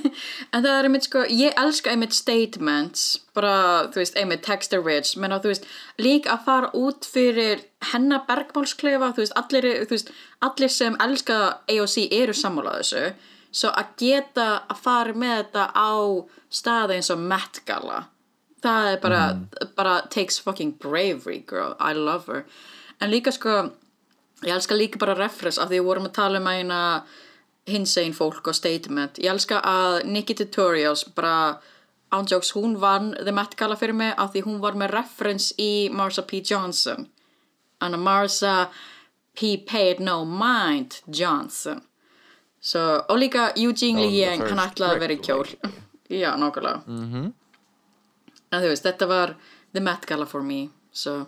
En 0.56 0.64
það 0.64 0.72
er 0.72 0.88
einmitt 0.88 1.06
sko 1.10 1.22
ég 1.28 1.58
elska 1.60 1.92
einmitt 1.92 2.16
statements 2.16 3.02
bara, 3.36 3.56
þú 3.92 4.00
veist, 4.00 4.16
einmitt 4.16 4.46
texture 4.48 4.80
rich. 4.86 5.18
Menn 5.20 5.36
á, 5.36 5.44
þú 5.44 5.52
veist, 5.52 5.68
líka 6.00 6.32
að 6.38 6.46
fara 6.46 6.70
út 6.80 7.08
fyrir 7.12 7.66
hennar 7.92 8.24
bergmálsklefa 8.30 9.12
þú 9.12 9.26
veist, 9.26 9.36
allir, 9.36 9.68
þú 9.84 9.98
veist, 9.98 10.14
allir 10.48 10.72
sem 10.72 10.96
elska 11.04 11.40
AOC 11.68 12.08
eru 12.16 12.38
sammála 12.38 12.78
þessu. 12.80 13.04
Svo 13.52 13.74
að 13.76 13.92
geta 14.00 14.48
að 14.72 14.82
fara 14.88 15.20
með 15.20 15.36
þetta 15.42 15.68
á 15.76 15.92
staði 16.48 17.02
eins 17.02 17.12
og 17.12 17.28
Met 17.28 17.66
Gala 17.68 18.06
það 18.66 18.92
er 18.92 19.02
bara, 19.04 19.22
bara 19.78 19.96
takes 20.12 20.40
fucking 20.42 20.76
bravery 20.82 21.42
girl, 21.48 21.76
I 21.80 21.94
love 21.94 22.32
her. 22.32 22.46
En 23.02 23.12
líka 23.12 23.34
sko 23.36 23.72
ég 24.44 24.52
elska 24.52 24.76
líka 24.76 25.00
bara 25.00 25.16
reference 25.16 25.62
af 25.62 25.70
því 25.70 25.80
við 25.80 25.88
vorum 25.88 26.10
að 26.10 26.18
tala 26.18 26.42
um 26.42 26.48
eina 26.48 26.80
hinsegin 27.66 28.14
fólk 28.14 28.48
og 28.48 28.56
statement. 28.56 29.18
Ég 29.18 29.32
elska 29.32 29.62
að 29.66 30.04
Nikki 30.06 30.36
Tutorials 30.38 31.06
bara 31.16 31.62
ándjóks, 32.14 32.54
hún 32.56 32.78
vann 32.82 33.14
The 33.18 33.32
Met 33.32 33.56
Gala 33.58 33.76
fyrir 33.76 33.96
mig 33.98 34.14
af 34.18 34.34
því 34.34 34.46
hún 34.46 34.60
var 34.62 34.78
með 34.78 34.94
reference 34.94 35.56
í 35.58 35.90
Marsha 35.90 36.22
P. 36.22 36.42
Johnson. 36.46 37.10
And 37.82 37.96
Marsha 37.96 38.70
P. 39.36 39.58
Paid 39.58 40.00
No 40.00 40.24
Mind 40.26 41.02
Johnson. 41.08 41.82
So, 42.62 42.80
og 43.10 43.18
líka 43.20 43.52
Eugene 43.56 44.08
Liang, 44.10 44.42
hann 44.42 44.62
ætlaði 44.62 44.96
að 44.96 45.04
vera 45.04 45.14
í 45.14 45.22
kjól. 45.22 45.50
já, 46.22 46.32
nákvæmlega. 46.38 46.82
Mm 46.88 47.12
-hmm. 47.12 47.34
en 48.52 48.62
þú 48.62 48.68
veist, 48.68 48.86
þetta 48.86 49.06
var 49.08 49.36
The 49.74 49.82
Met 49.82 50.06
Gala 50.06 50.26
for 50.26 50.42
me 50.42 50.70
so 50.92 51.28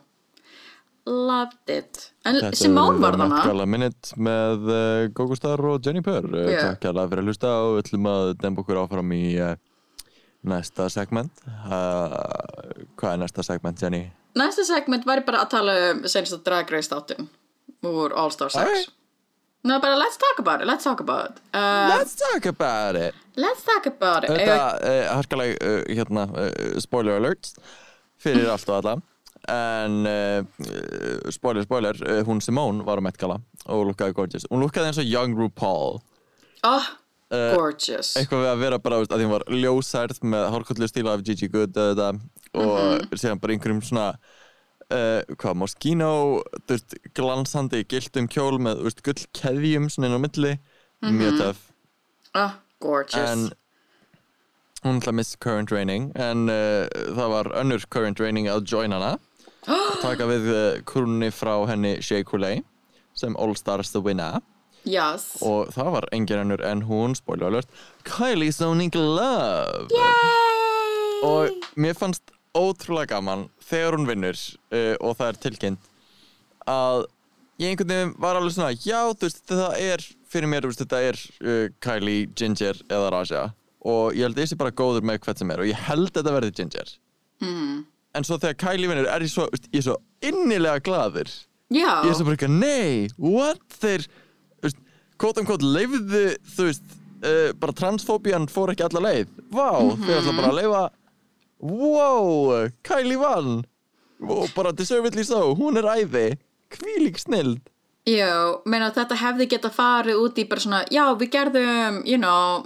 loved 1.08 1.72
it. 1.72 2.10
En 2.28 2.38
Simone 2.56 3.00
var 3.02 3.15
þarna? 3.15 3.39
Gala 3.48 3.65
Minute 3.70 4.17
með 4.20 4.67
uh, 4.67 5.06
Gogo 5.15 5.38
Star 5.39 5.62
og 5.63 5.80
Jenny 5.86 6.04
Purr. 6.06 6.28
Já. 6.52 6.60
Takk 6.74 6.89
hérlega 6.89 7.12
fyrir 7.13 7.24
að 7.24 7.32
hlusta 7.32 7.54
og 7.63 7.72
við 7.78 7.82
ætlum 7.86 8.10
að 8.12 8.32
demba 8.43 8.63
okkur 8.65 8.82
áfram 8.84 9.13
í 9.15 9.24
uh, 9.39 9.56
næsta 10.52 10.89
segment. 10.93 11.43
Uh, 11.65 12.84
Hvað 13.00 13.13
er 13.15 13.22
næsta 13.24 13.46
segment, 13.48 13.82
Jenny? 13.82 14.04
Næsta 14.38 14.67
segment 14.67 15.08
væri 15.08 15.24
bara 15.26 15.46
að 15.46 15.54
tala 15.56 15.78
um 15.93 16.04
senast 16.06 16.36
að 16.38 16.43
Drag 16.46 16.76
Race 16.76 16.91
þáttum 16.91 17.30
úr 17.88 18.13
All 18.17 18.32
Star 18.36 18.52
6 18.54 18.62
Alright. 18.62 18.93
Ná, 19.67 19.80
bara 19.84 19.98
let's 20.00 20.20
talk 20.22 20.38
about 20.39 20.62
it, 20.62 20.67
let's 20.70 20.86
talk 20.86 21.02
about 21.02 21.32
it. 21.32 21.39
Uh, 21.52 21.89
Let's 21.98 22.13
talk 22.15 22.46
about 22.46 22.96
it. 22.96 23.15
Let's 23.36 23.63
talk 23.65 23.88
about 23.89 24.24
it. 24.24 24.32
Þetta, 24.32 24.60
uh, 24.80 25.08
harkaleg, 25.17 25.58
uh, 25.60 25.82
hérna, 25.98 26.28
spoiler 26.80 27.17
alert 27.20 27.50
fyrir 28.22 28.48
allt 28.54 28.70
og 28.70 28.78
alla 28.78 28.93
en 29.51 30.07
uh, 30.07 31.31
spoiler, 31.31 31.63
spoiler 31.67 31.99
uh, 32.03 32.21
hún 32.27 32.41
Simone 32.43 32.86
var 32.88 32.99
á 32.99 33.03
Met 33.03 33.19
Gala 33.19 33.39
og 33.65 33.86
lukkaði 33.89 34.15
gorgeous. 34.17 34.47
Hún 34.51 34.63
lukkaði 34.65 34.91
eins 34.91 35.01
og 35.01 35.07
Young 35.07 35.38
RuPaul. 35.38 35.99
Oh, 36.67 36.89
uh, 37.31 37.51
Gorgeous. 37.55 38.15
eitthvað 38.19 38.43
við 38.43 38.51
að 38.51 38.63
vera 38.65 38.81
bara, 38.83 38.99
að 39.05 39.13
því 39.13 39.27
hún 39.27 39.36
var 39.36 39.45
ljósærð 39.53 40.19
með 40.33 40.49
hárkollu 40.55 40.89
stíla 40.89 41.15
af 41.15 41.23
Gigi 41.27 41.51
Good 41.53 41.77
og, 41.77 42.01
þetta, 42.01 42.10
og 42.63 43.15
síðan 43.15 43.43
bara 43.43 43.55
einhverjum 43.55 43.86
svona 43.86 44.10
hvað, 44.88 45.65
veist, 46.71 46.93
glansandi 47.12 47.81
gildum 47.91 48.29
kjól 48.31 48.55
með 48.63 48.86
veist, 48.86 49.03
gull 49.03 49.25
keðjum 49.36 49.89
svona 49.91 50.07
inn 50.07 50.15
á 50.15 50.21
milli. 50.23 50.53
Mjög 51.03 51.41
töff. 51.41 51.63
Ah, 52.33 52.60
Gorgeous. 52.79 53.19
En 53.36 53.49
hún 54.86 54.99
ætla 55.01 55.13
að 55.13 55.17
miss 55.19 55.38
current 55.41 55.71
reigning 55.73 56.12
en 56.15 56.47
uh, 56.51 56.86
það 57.17 57.31
var 57.33 57.49
önnur 57.62 57.86
current 57.93 58.21
reigning 58.21 58.49
að 58.51 58.65
join 58.69 58.93
hana 58.95 59.15
og 59.67 59.97
taka 60.01 60.27
við 60.30 60.47
uh, 60.51 60.60
krúnni 60.88 61.32
frá 61.34 61.56
henni 61.69 61.97
Shea 62.03 62.23
Coulee 62.27 62.63
sem 63.17 63.36
All 63.39 63.56
Stars 63.58 63.91
The 63.91 64.01
Winner. 64.03 64.39
Yes. 64.88 65.34
Og 65.43 65.73
það 65.75 65.91
var 65.97 66.08
engin 66.15 66.45
önnur 66.45 66.63
en 66.63 66.86
hún, 66.88 67.15
spoiler 67.17 67.49
alert 67.49 67.71
Kylie 68.08 68.53
Sonic 68.56 68.95
Love. 68.95 69.89
Yay! 69.91 71.21
Og 71.27 71.67
mér 71.75 71.97
fannst 71.97 72.32
ótrúlega 72.56 73.17
gaman 73.17 73.47
þegar 73.67 73.97
hún 73.97 74.08
vinnur 74.08 74.38
uh, 74.38 74.95
og 75.01 75.17
það 75.19 75.27
er 75.27 75.41
tilkynnt 75.43 75.89
að 76.67 77.06
ég 77.62 77.73
einhvern 77.73 77.91
veginn 77.91 78.15
var 78.21 78.38
alveg 78.38 78.56
svona 78.56 78.73
já, 78.75 79.01
þú 79.17 79.27
veist, 79.27 79.43
þetta 79.49 79.69
er 79.82 80.06
fyrir 80.32 80.51
mér, 80.51 80.67
veist, 80.69 80.84
þetta 80.84 81.03
er 81.10 81.19
uh, 81.41 81.67
Kylie, 81.84 82.30
Ginger 82.38 82.80
eða 82.88 83.12
Raja. 83.15 83.43
Og 83.88 84.17
ég 84.17 84.27
held 84.27 84.39
að 84.39 84.49
sé 84.51 84.58
bara 84.60 84.75
góður 84.75 85.06
með 85.08 85.21
hvert 85.23 85.41
sem 85.41 85.53
er 85.53 85.63
og 85.63 85.69
ég 85.69 85.86
held 85.88 86.10
að 86.10 86.19
þetta 86.19 86.36
verði 86.38 86.56
Ginger. 86.58 86.95
Mm. 87.43 87.77
En 88.17 88.27
svo 88.27 88.39
þegar 88.41 88.58
Kylie 88.63 88.89
vinnur 88.89 89.10
er 89.13 89.25
ég 89.25 89.32
svo, 89.32 89.47
ég 89.69 89.80
er 89.80 89.86
svo 89.86 89.97
innilega 90.25 90.84
glaður. 90.84 91.32
Já. 91.73 92.03
Ég 92.03 92.12
er 92.12 92.17
svo 92.17 92.27
bara 92.27 92.38
eitthvað, 92.38 92.58
nei, 92.62 93.08
what? 93.21 93.63
Þeir, 93.77 94.08
um 94.65 95.47
kvót 95.47 95.65
leifðu, 95.65 96.25
þú 96.56 96.67
veist 96.69 96.97
uh, 97.21 97.49
bara 97.62 97.77
transfóbían 97.77 98.49
fór 98.51 98.73
ekki 98.73 98.88
alla 98.88 99.03
leið. 99.08 99.34
Vá, 99.53 99.69
þeir 100.03 100.19
ætla 100.21 100.38
bara 100.38 100.51
að 100.51 100.62
leifa 100.62 100.84
wow, 101.58 102.69
Kylie 102.86 103.17
vann. 103.21 103.63
Og 104.27 104.49
bara 104.56 104.73
deservedly 104.73 105.25
so 105.25 105.51
hún 105.58 105.77
er 105.77 105.86
æði, 105.93 106.30
hvílík 106.73 107.19
snild 107.21 107.62
Já, 108.08 108.62
meina 108.63 108.88
þetta 108.95 109.17
hefði 109.19 109.49
geta 109.51 109.69
farið 109.73 110.21
út 110.23 110.38
í 110.39 110.45
bara 110.47 110.63
svona, 110.63 110.77
já 110.88 111.03
við 111.19 111.30
gerðum, 111.34 111.97
you 112.08 112.15
know, 112.15 112.63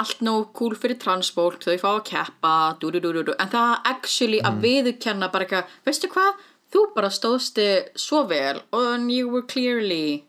allt 0.00 0.20
nóg 0.24 0.52
cool 0.56 0.76
fyrir 0.78 0.98
transfólk, 1.02 1.62
þau 1.64 1.78
fá 1.80 1.88
að 1.92 2.04
keppa, 2.10 2.52
dú, 2.80 2.92
dú, 2.94 3.00
dú, 3.02 3.34
en 3.36 3.50
það 3.52 3.72
actually 3.92 4.40
að 4.44 4.60
viðurkenna 4.64 5.30
bara 5.32 5.46
eitthvað, 5.46 5.74
veistu 5.86 6.10
hvað, 6.12 6.44
þú 6.72 6.84
bara 6.96 7.12
stóðsti 7.14 7.68
svo 7.98 8.24
vel 8.30 8.62
and 8.76 9.12
you 9.12 9.28
were 9.28 9.42
clearly 9.42 10.24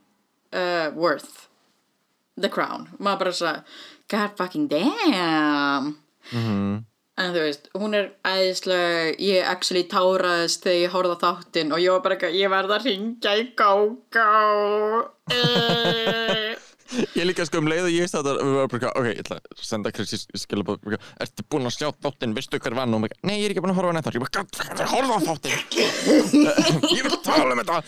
uh, 0.53 0.91
worth 0.95 1.47
the 2.37 2.49
crown. 2.49 2.89
Maður 2.99 3.23
bara 3.23 3.33
svona, 3.39 3.63
god 4.11 4.37
fucking 4.37 4.69
damn. 4.71 5.95
En 7.17 7.33
þú 7.33 7.41
veist, 7.47 7.71
hún 7.73 7.97
er 7.97 8.11
æðislega, 8.27 9.15
ég 9.25 9.47
actually 9.49 9.87
táraðist 9.89 10.67
þegar 10.67 10.83
ég 10.83 10.93
horfði 10.93 11.17
á 11.17 11.23
þáttinn 11.23 11.73
og 11.73 11.81
ég 11.81 11.95
var 11.95 12.05
bara 12.05 12.17
eitthvað, 12.17 12.37
ég 12.37 12.53
verð 12.53 12.77
að 12.77 12.87
ringja 12.91 13.35
í 13.41 13.49
Gógó. 13.57 14.29
Uh. 15.33 16.55
ég 17.17 17.25
líka 17.27 17.45
sko 17.47 17.61
um 17.61 17.67
leið 17.69 17.87
og 17.87 17.95
ég 17.95 18.11
sagði 18.11 18.31
þetta 18.33 18.45
við 18.47 18.55
varum 18.57 18.73
bara, 18.73 18.91
ok, 18.99 19.07
ég 19.11 19.21
ætla 19.23 19.39
að 19.41 19.63
senda 19.69 19.93
Krissi 19.95 20.19
skilabóð 20.39 20.95
ertu 21.23 21.45
búin 21.51 21.67
að 21.69 21.75
sjá 21.77 21.89
þáttinn, 21.91 22.35
veistu 22.37 22.61
hver 22.63 22.77
vann? 22.77 22.95
Og 22.95 23.03
mig, 23.03 23.17
nei, 23.27 23.35
ég 23.41 23.49
er 23.49 23.55
ekki 23.55 23.65
búin 23.65 23.73
að 23.73 23.81
horfa 23.81 23.97
neitt. 23.97 24.13
Ég 24.13 24.23
bara, 24.23 24.35
"God, 24.37 24.85
horfa 24.93 25.17
á 25.17 25.21
þáttinn. 25.27 25.59
Ég 26.97 27.03
vil 27.03 27.19
tala 27.25 27.51
um 27.51 27.61
þetta. 27.61 27.81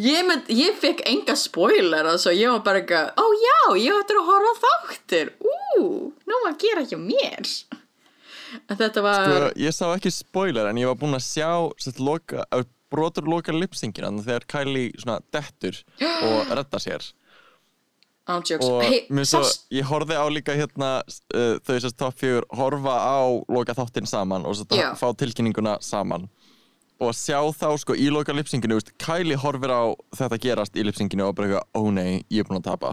Ég, 0.00 0.24
mynd, 0.24 0.48
ég 0.48 0.76
fekk 0.80 1.02
enga 1.04 1.34
spoiler 1.36 2.06
svo 2.16 2.32
ég 2.32 2.48
var 2.48 2.62
bara 2.64 2.80
eitthvað, 2.80 3.10
ó 3.12 3.24
já, 3.36 3.58
ég 3.76 3.98
ættir 4.00 4.20
að 4.22 4.28
horfa 4.30 4.52
á 4.56 4.62
þáttir, 4.64 5.32
ú, 5.44 6.12
nú 6.24 6.38
að 6.48 6.56
gera 6.64 6.84
hjá 6.88 6.96
mér. 6.96 7.50
En 8.68 8.76
þetta 8.78 9.02
var, 9.04 9.26
Sko, 9.26 9.50
ég 9.60 9.76
sá 9.76 9.84
ekki 9.92 10.12
spoiler 10.12 10.70
en 10.70 10.80
ég 10.80 10.88
var 10.88 10.96
búinn 11.00 11.18
að 11.18 11.26
sjá 11.26 11.50
sett, 11.76 12.00
loka, 12.00 12.46
brotur 12.92 13.28
loka 13.28 13.52
lipsingina 13.52 14.10
þegar 14.20 14.46
Kylie 14.48 14.92
svona 15.00 15.20
dettur 15.32 15.78
og 16.28 16.52
redda 16.52 16.80
sér 16.82 17.06
ántjóks, 18.30 18.66
og 18.68 18.84
hei, 18.86 19.02
mér 19.10 19.26
svo, 19.26 19.42
ég 19.74 19.86
horfði 19.88 20.18
á 20.18 20.26
líka 20.30 20.54
hérna 20.56 20.90
uh, 21.02 21.58
þau 21.66 21.74
sérst 21.74 21.98
top 21.98 22.18
4 22.20 22.44
horfa 22.58 22.94
á 23.02 23.18
loka 23.50 23.74
þáttinn 23.76 24.06
saman 24.08 24.46
og 24.46 24.56
svo 24.58 24.78
Já. 24.78 24.92
fá 24.98 25.08
tilkynninguna 25.18 25.78
saman. 25.82 26.28
Og 27.02 27.10
sjá 27.18 27.40
þá 27.58 27.68
sko 27.82 27.96
í 27.98 28.06
loka 28.14 28.34
lipsinginu 28.36 28.78
veist, 28.78 28.92
Kylie 29.02 29.38
horfir 29.42 29.72
á 29.74 29.82
þetta 30.14 30.38
gerast 30.38 30.76
í 30.78 30.84
lipsinginu 30.86 31.26
og 31.26 31.34
bara 31.34 31.48
eitthvað, 31.48 31.70
ó 31.74 31.82
nei, 31.90 32.22
ég 32.30 32.44
er 32.44 32.48
búinn 32.48 32.60
að 32.60 32.68
tapa. 32.70 32.92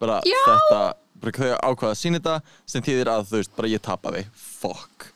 Bara 0.00 0.20
Já. 0.22 0.38
þetta 0.46 0.82
bara 1.20 1.34
þau 1.36 1.56
ákvaða 1.58 1.94
að 1.94 1.98
sína 2.00 2.20
þetta 2.20 2.36
sem 2.70 2.84
þýðir 2.86 3.10
að 3.12 3.24
þú 3.28 3.40
veist, 3.40 3.56
bara 3.56 3.72
ég 3.72 3.82
tapaði, 3.84 4.22
fuck. 4.38 5.10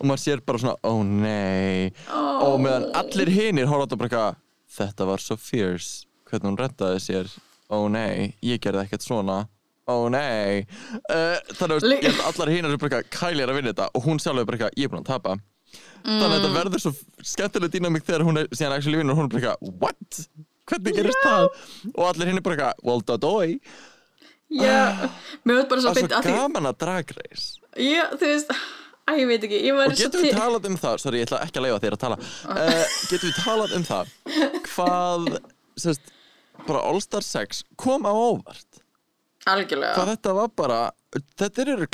Og 0.00 0.08
maður 0.08 0.22
sér 0.24 0.42
bara 0.44 0.60
svona, 0.60 0.74
ó 0.82 0.92
nei. 1.04 1.92
Og 2.10 2.58
meðan 2.60 2.88
allir 2.98 3.30
hinir 3.30 3.70
horfa 3.70 3.84
á 3.84 3.86
þetta 3.86 4.00
bara 4.00 4.10
eitthvað, 4.10 4.42
þetta 4.80 5.08
var 5.12 5.24
svo 5.24 5.38
fierce. 5.40 6.08
Hvernig 6.26 6.50
hún 6.50 6.58
reddaði 6.60 7.00
sér 7.04 7.32
ó 7.70 7.78
nei, 7.92 8.34
ég 8.44 8.60
gerði 8.62 8.84
ekkert 8.84 9.06
svona. 9.06 9.38
Ó 9.90 10.06
nei. 10.12 10.66
Uh, 11.10 11.38
þannig 11.56 11.78
að 11.78 11.88
ég 11.94 12.04
held 12.10 12.26
allar 12.28 12.52
hinar 12.52 12.74
er 12.74 12.82
bara 12.82 13.00
eitthvað 13.00 13.14
Kylie 13.16 13.46
er 13.46 13.52
að 13.52 13.58
vinna 13.60 13.72
þetta 13.72 13.88
og 13.94 14.06
hún 14.06 14.20
sjálf 14.22 14.42
er 14.42 14.50
bara 14.50 14.58
eitthvað, 14.58 14.76
ég 14.78 14.86
er 14.86 14.92
búin 14.92 15.02
að 15.04 15.10
tapa. 15.14 15.38
Þannig 16.04 16.26
að 16.26 16.36
þetta 16.36 16.52
verður 16.54 16.82
svo 16.84 16.92
skemmtileg 17.32 17.74
dýnamík 17.74 18.06
þegar 18.06 18.24
hún 18.26 18.40
er 18.40 18.52
síðan 18.54 18.76
actually 18.76 19.00
vinnur 19.00 19.14
og 19.14 19.20
hún 19.20 19.28
er 19.28 19.34
bara 19.34 19.42
eitthvað, 19.42 19.74
what? 19.82 20.22
hvernig 20.70 20.98
gerist 20.98 21.24
það? 21.24 21.48
og 21.94 22.04
allir 22.08 22.30
hinn 22.30 22.40
er 22.40 22.44
bara 22.46 22.58
eitthvað, 22.58 22.84
well 22.86 23.02
dodoi 23.06 23.58
já, 24.50 25.10
mér 25.46 25.62
var 25.62 25.70
bara 25.72 25.84
svo 25.84 25.94
það 25.94 25.96
er 25.96 26.00
beint 26.00 26.12
svo 26.12 26.20
að 26.20 26.28
því, 26.28 26.36
gaman 26.36 26.70
að 26.70 26.78
drag 26.84 27.12
race. 27.18 27.48
Já, 27.78 28.04
þú 28.18 28.30
veist, 28.32 28.54
að 29.10 29.20
ég 29.20 29.30
veit 29.30 29.46
ekki, 29.48 29.60
ég 29.66 29.78
var 29.78 29.92
og 29.92 30.00
getum 30.00 30.24
við 30.26 30.38
talað 30.38 30.70
um 30.70 30.78
það, 30.84 30.96
sorry 31.04 31.20
ég 31.20 31.28
ætla 31.28 31.42
ekki 31.46 31.60
að 31.60 31.66
leifa 31.66 31.82
þér 31.84 31.96
að 31.96 32.02
tala. 32.04 32.18
Uh, 32.46 32.96
getum 33.10 33.28
við 33.28 33.38
talað 33.38 33.76
um 33.78 33.86
það? 33.90 34.14
Hvað 34.70 35.28
sérst, 35.84 36.12
bara 36.66 36.82
All 36.88 37.00
Star 37.04 37.24
6 37.26 37.64
kom 37.76 38.06
á 38.08 38.12
óvart. 38.12 38.82
Algjörlega, 39.48 39.94
hvað 39.96 40.10
þetta 40.14 40.34
var 40.36 40.50
bara 40.56 40.80
þetta 41.40 41.62
er 41.62 41.86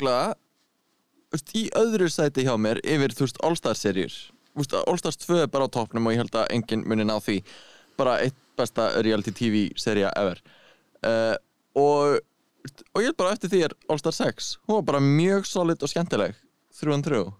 veist, 1.31 1.53
í 1.55 1.67
öðru 1.75 2.09
sæti 2.11 2.43
hjá 2.43 2.55
mér 2.59 2.81
yfir 2.83 3.15
þú 3.15 3.27
veist 3.27 3.39
All 3.43 3.55
Star 3.59 3.77
serjur 3.79 4.13
All 4.57 4.97
Stars 4.97 5.17
2 5.21 5.43
er 5.43 5.49
bara 5.53 5.67
á 5.67 5.73
toppnum 5.73 6.07
og 6.09 6.15
ég 6.15 6.23
held 6.23 6.35
að 6.35 6.49
enginn 6.55 6.85
muni 6.89 7.05
ná 7.05 7.17
því. 7.21 7.41
Bara 7.97 8.17
eitt 8.25 8.37
besta 8.57 8.89
reality 9.05 9.33
tv 9.35 9.67
serja 9.77 10.09
ever. 10.17 10.41
Uh, 11.05 11.35
og 11.77 12.17
og 12.67 12.99
ég 12.99 13.07
held 13.07 13.19
bara 13.19 13.35
eftir 13.35 13.51
því 13.51 13.61
er 13.67 13.73
All 13.87 13.99
Star 14.01 14.15
6 14.15 14.57
hún 14.67 14.79
var 14.79 14.87
bara 14.89 14.99
mjög 14.99 15.45
solid 15.47 15.83
og 15.83 15.91
skemmtileg 15.91 16.35
and 16.83 17.03
through. 17.03 17.33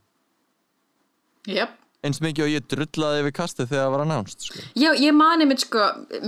Jöp, 1.48 1.74
eins 2.06 2.20
mikið 2.22 2.46
og 2.46 2.52
ég 2.52 2.66
drullaði 2.70 3.22
yfir 3.24 3.34
kastið 3.40 3.70
þegar 3.72 3.84
það 3.84 3.94
var 3.94 4.04
announced 4.04 4.44
sko. 4.46 4.64
Já, 4.78 4.90
ég 5.02 5.16
mani 5.18 5.48
mitt 5.50 5.64
sko, 5.64 5.86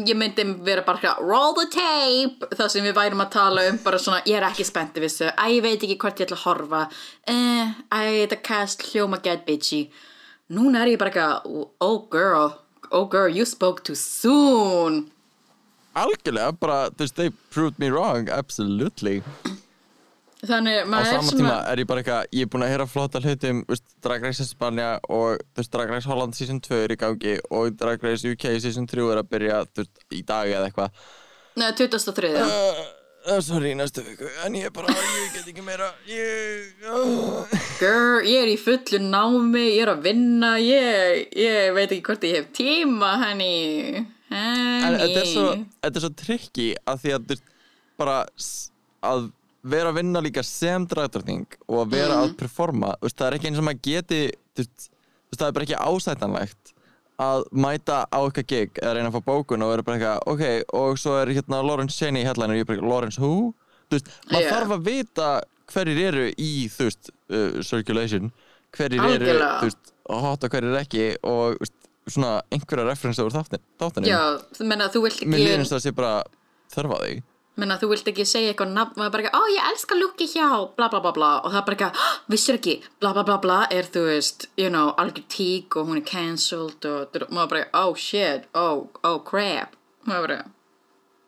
ég 0.07 0.17
myndi 0.17 0.45
vera 0.65 0.83
bara 0.87 1.13
roll 1.21 1.53
the 1.59 1.67
tape, 1.73 2.49
það 2.57 2.71
sem 2.73 2.87
við 2.87 2.95
værum 2.97 3.21
að 3.25 3.31
tala 3.35 3.67
um, 3.69 3.77
bara 3.83 3.99
svona, 4.01 4.23
ég 4.25 4.39
er 4.39 4.47
ekki 4.49 4.65
spenntið 4.67 5.05
við 5.05 5.13
þessu, 5.13 5.29
æ, 5.37 5.45
ég 5.53 5.61
veit 5.67 5.85
ekki 5.85 5.99
hvort 6.01 6.19
ég 6.23 6.29
ætla 6.29 6.39
að 6.39 6.45
horfa, 6.47 6.81
eh, 7.29 7.77
æ, 7.93 7.99
þetta 8.23 8.41
cast 8.49 8.87
hljóma 8.89 9.21
get 9.23 9.45
bitchy. 9.45 9.85
Núna 10.49 10.81
er 10.81 10.95
ég 10.95 10.99
bara 11.01 11.13
eitthvað, 11.13 11.69
oh 11.85 12.01
girl, 12.09 12.55
oh 12.89 13.05
girl, 13.05 13.29
you 13.29 13.45
spoke 13.45 13.83
too 13.85 13.95
soon. 13.95 15.11
algjörlega 15.99 16.51
bara, 16.59 16.89
they 17.15 17.29
proved 17.51 17.77
me 17.77 17.89
wrong 17.89 18.29
absolutely 18.29 19.21
Þannig, 20.39 20.77
á 20.79 20.87
maður 20.87 21.09
er 21.09 21.17
sama 21.17 21.33
tíma 21.35 21.55
er 21.67 21.81
ég 21.81 21.87
bara 21.89 21.99
eitthvað, 21.99 22.27
ég 22.31 22.45
er 22.45 22.51
búin 22.51 22.63
að 22.63 22.69
heyra 22.71 22.85
flotta 22.87 23.19
hluti 23.19 23.49
um 23.51 23.57
veist, 23.67 23.89
Drag 24.05 24.21
Race 24.23 24.43
Espanja 24.45 24.91
og 25.11 25.41
þú 25.41 25.59
veist, 25.59 25.71
Drag 25.73 25.89
Race 25.91 26.07
Holland 26.07 26.37
season 26.37 26.61
2 26.63 26.77
er 26.85 26.93
í 26.95 26.97
gangi 27.01 27.33
og 27.51 27.73
Drag 27.79 28.05
Race 28.07 28.23
UK 28.23 28.45
season 28.63 28.85
3 28.87 29.03
er 29.11 29.19
að 29.19 29.33
byrja 29.33 29.57
þú 29.67 29.83
veist, 29.83 30.05
í 30.15 30.21
dag 30.29 30.47
eða 30.47 30.69
eitthvað 30.69 31.01
Nei, 31.59 31.65
23. 31.75 32.29
uh, 32.39 32.79
uh, 33.27 33.41
sorry, 33.43 33.73
næstu 33.75 34.05
viku 34.05 34.29
en 34.45 34.55
ég 34.55 34.69
er 34.69 34.71
bara, 34.77 34.93
ég 34.95 35.33
get 35.35 35.49
ekki 35.51 35.65
meira 35.65 35.89
ég 36.07 36.85
uh. 36.87 37.57
Girl, 37.81 38.23
ég 38.23 38.45
er 38.45 38.51
í 38.53 38.55
fullu 38.61 39.01
námi, 39.09 39.65
ég 39.73 39.83
er 39.83 39.91
að 39.91 40.07
vinna, 40.07 40.53
ég, 40.63 41.25
ég 41.35 41.73
veit 41.75 41.89
ekki 41.89 42.05
hvort 42.07 42.23
ég 42.29 42.37
hef 42.39 42.47
tíma, 42.55 43.11
henni, 43.25 44.05
henni. 44.31 44.87
en 44.87 44.97
þetta 45.03 45.19
er 45.25 45.29
svo, 45.33 45.51
þetta 45.83 45.99
er 45.99 46.07
svo 46.07 46.13
trikki 46.23 46.69
að 46.87 47.03
því 47.03 47.13
að 47.17 47.27
þú 47.27 47.35
veist, 47.35 47.53
bara 47.99 48.17
að 49.09 49.27
vera 49.63 49.89
að 49.91 49.97
vinna 49.99 50.21
líka 50.23 50.43
sem 50.45 50.85
dragdrottning 50.87 51.45
og 51.67 51.81
að 51.83 51.93
vera 51.97 52.19
að 52.23 52.35
performa 52.39 52.93
veist, 53.01 53.17
það 53.19 53.27
er 53.27 53.37
ekki 53.39 53.49
eins 53.51 53.59
og 53.59 53.65
maður 53.67 53.81
geti 53.89 54.19
veist, 54.55 54.91
það 55.35 55.47
er 55.49 55.55
bara 55.57 55.67
ekki 55.67 55.79
ásætanlegt 55.83 56.73
að 57.19 57.43
mæta 57.51 57.97
á 58.07 58.19
eitthvað 58.23 58.47
gig 58.47 58.79
eða 58.79 58.93
reyna 58.95 59.09
að 59.11 59.17
fá 59.17 59.25
bókun 59.27 59.63
og 59.65 59.73
vera 59.73 59.83
bara 59.83 59.97
eitthvað 59.99 60.29
ok, 60.31 60.43
og 60.79 60.99
svo 61.01 61.17
er 61.19 61.33
hérna 61.35 61.59
Lawrence 61.67 61.97
Cheney 61.99 62.23
í 62.23 62.27
headliner 62.29 62.55
og 62.55 62.61
ég 62.61 62.63
er 62.63 62.69
bara 62.71 62.87
Lawrence 62.93 63.19
who? 63.19 63.53
þú 63.89 63.97
veist, 63.97 64.11
maður 64.31 64.45
Yeah. 64.45 64.53
þarf 64.55 64.71
að 64.77 64.85
vita 64.87 65.27
hverjir 65.73 65.99
eru 66.07 66.27
í, 66.39 66.51
þú 66.71 66.87
veist, 66.87 67.11
uh, 67.29 67.59
circulation 67.65 68.31
hverjir 68.77 69.01
eru, 69.03 69.11
Algjörlega. 69.17 69.51
þú 69.59 69.67
veist 69.67 69.93
hot 70.23 70.43
og 70.47 70.49
hverjir 70.55 70.77
ekki 70.79 71.03
og 71.27 71.59
veist, 71.59 71.75
svona 72.09 72.31
einhverja 72.55 72.87
referensa 72.87 73.25
úr 73.27 73.35
þáttin, 73.35 73.61
þáttinum 73.81 74.07
Já, 74.07 74.21
þú 74.55 74.65
menna, 74.71 74.87
þú 74.89 75.03
vilt 75.03 75.19
mér 75.27 75.43
ekki, 75.43 75.51
eins 75.59 75.69
og 75.73 75.75
það 75.75 75.83
sé 75.89 75.91
bara 75.99 76.13
þörfa 76.73 77.01
því 77.03 77.19
menna 77.61 77.77
þú 77.81 77.89
vilt 77.91 78.09
ekki 78.11 78.25
segja 78.27 78.53
eitthvað 78.53 78.73
nafn 78.75 78.95
og 78.95 79.01
það 79.03 79.07
er 79.07 79.13
bara 79.15 79.25
ekki, 79.25 79.39
ó 79.39 79.41
ég 79.53 79.69
elska 79.71 79.97
lukki 79.99 80.27
hjá 80.33 80.47
bla 80.77 80.89
bla 80.91 81.01
bla 81.03 81.13
bla. 81.15 81.31
Og 81.43 81.51
það 81.51 81.59
er 81.61 81.67
bara 81.67 81.77
ekki, 81.77 81.89
"Ah, 82.05 82.19
vissir 82.29 82.57
ekki? 82.57 82.75
Bla 82.99 83.13
bla 83.13 83.23
bla 83.23 83.37
bla 83.37 83.59
er 83.71 83.83
þú 83.83 84.05
veist 84.09 84.47
you 84.57 84.69
know, 84.69 84.93
algjör 84.97 85.25
tík 85.29 85.75
og 85.77 85.87
hún 85.87 85.97
er 85.97 86.05
cancelled 86.05 86.85
og 86.85 87.13
maður 87.29 87.49
bara, 87.49 87.65
oh 87.73 87.93
shit. 87.95 88.45
Oh, 88.53 88.89
oh 89.03 89.19
crap. 89.19 89.75
Maður 90.07 90.27
bara, 90.27 90.43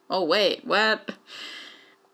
oh 0.10 0.24
wait, 0.26 0.66
what? 0.66 1.12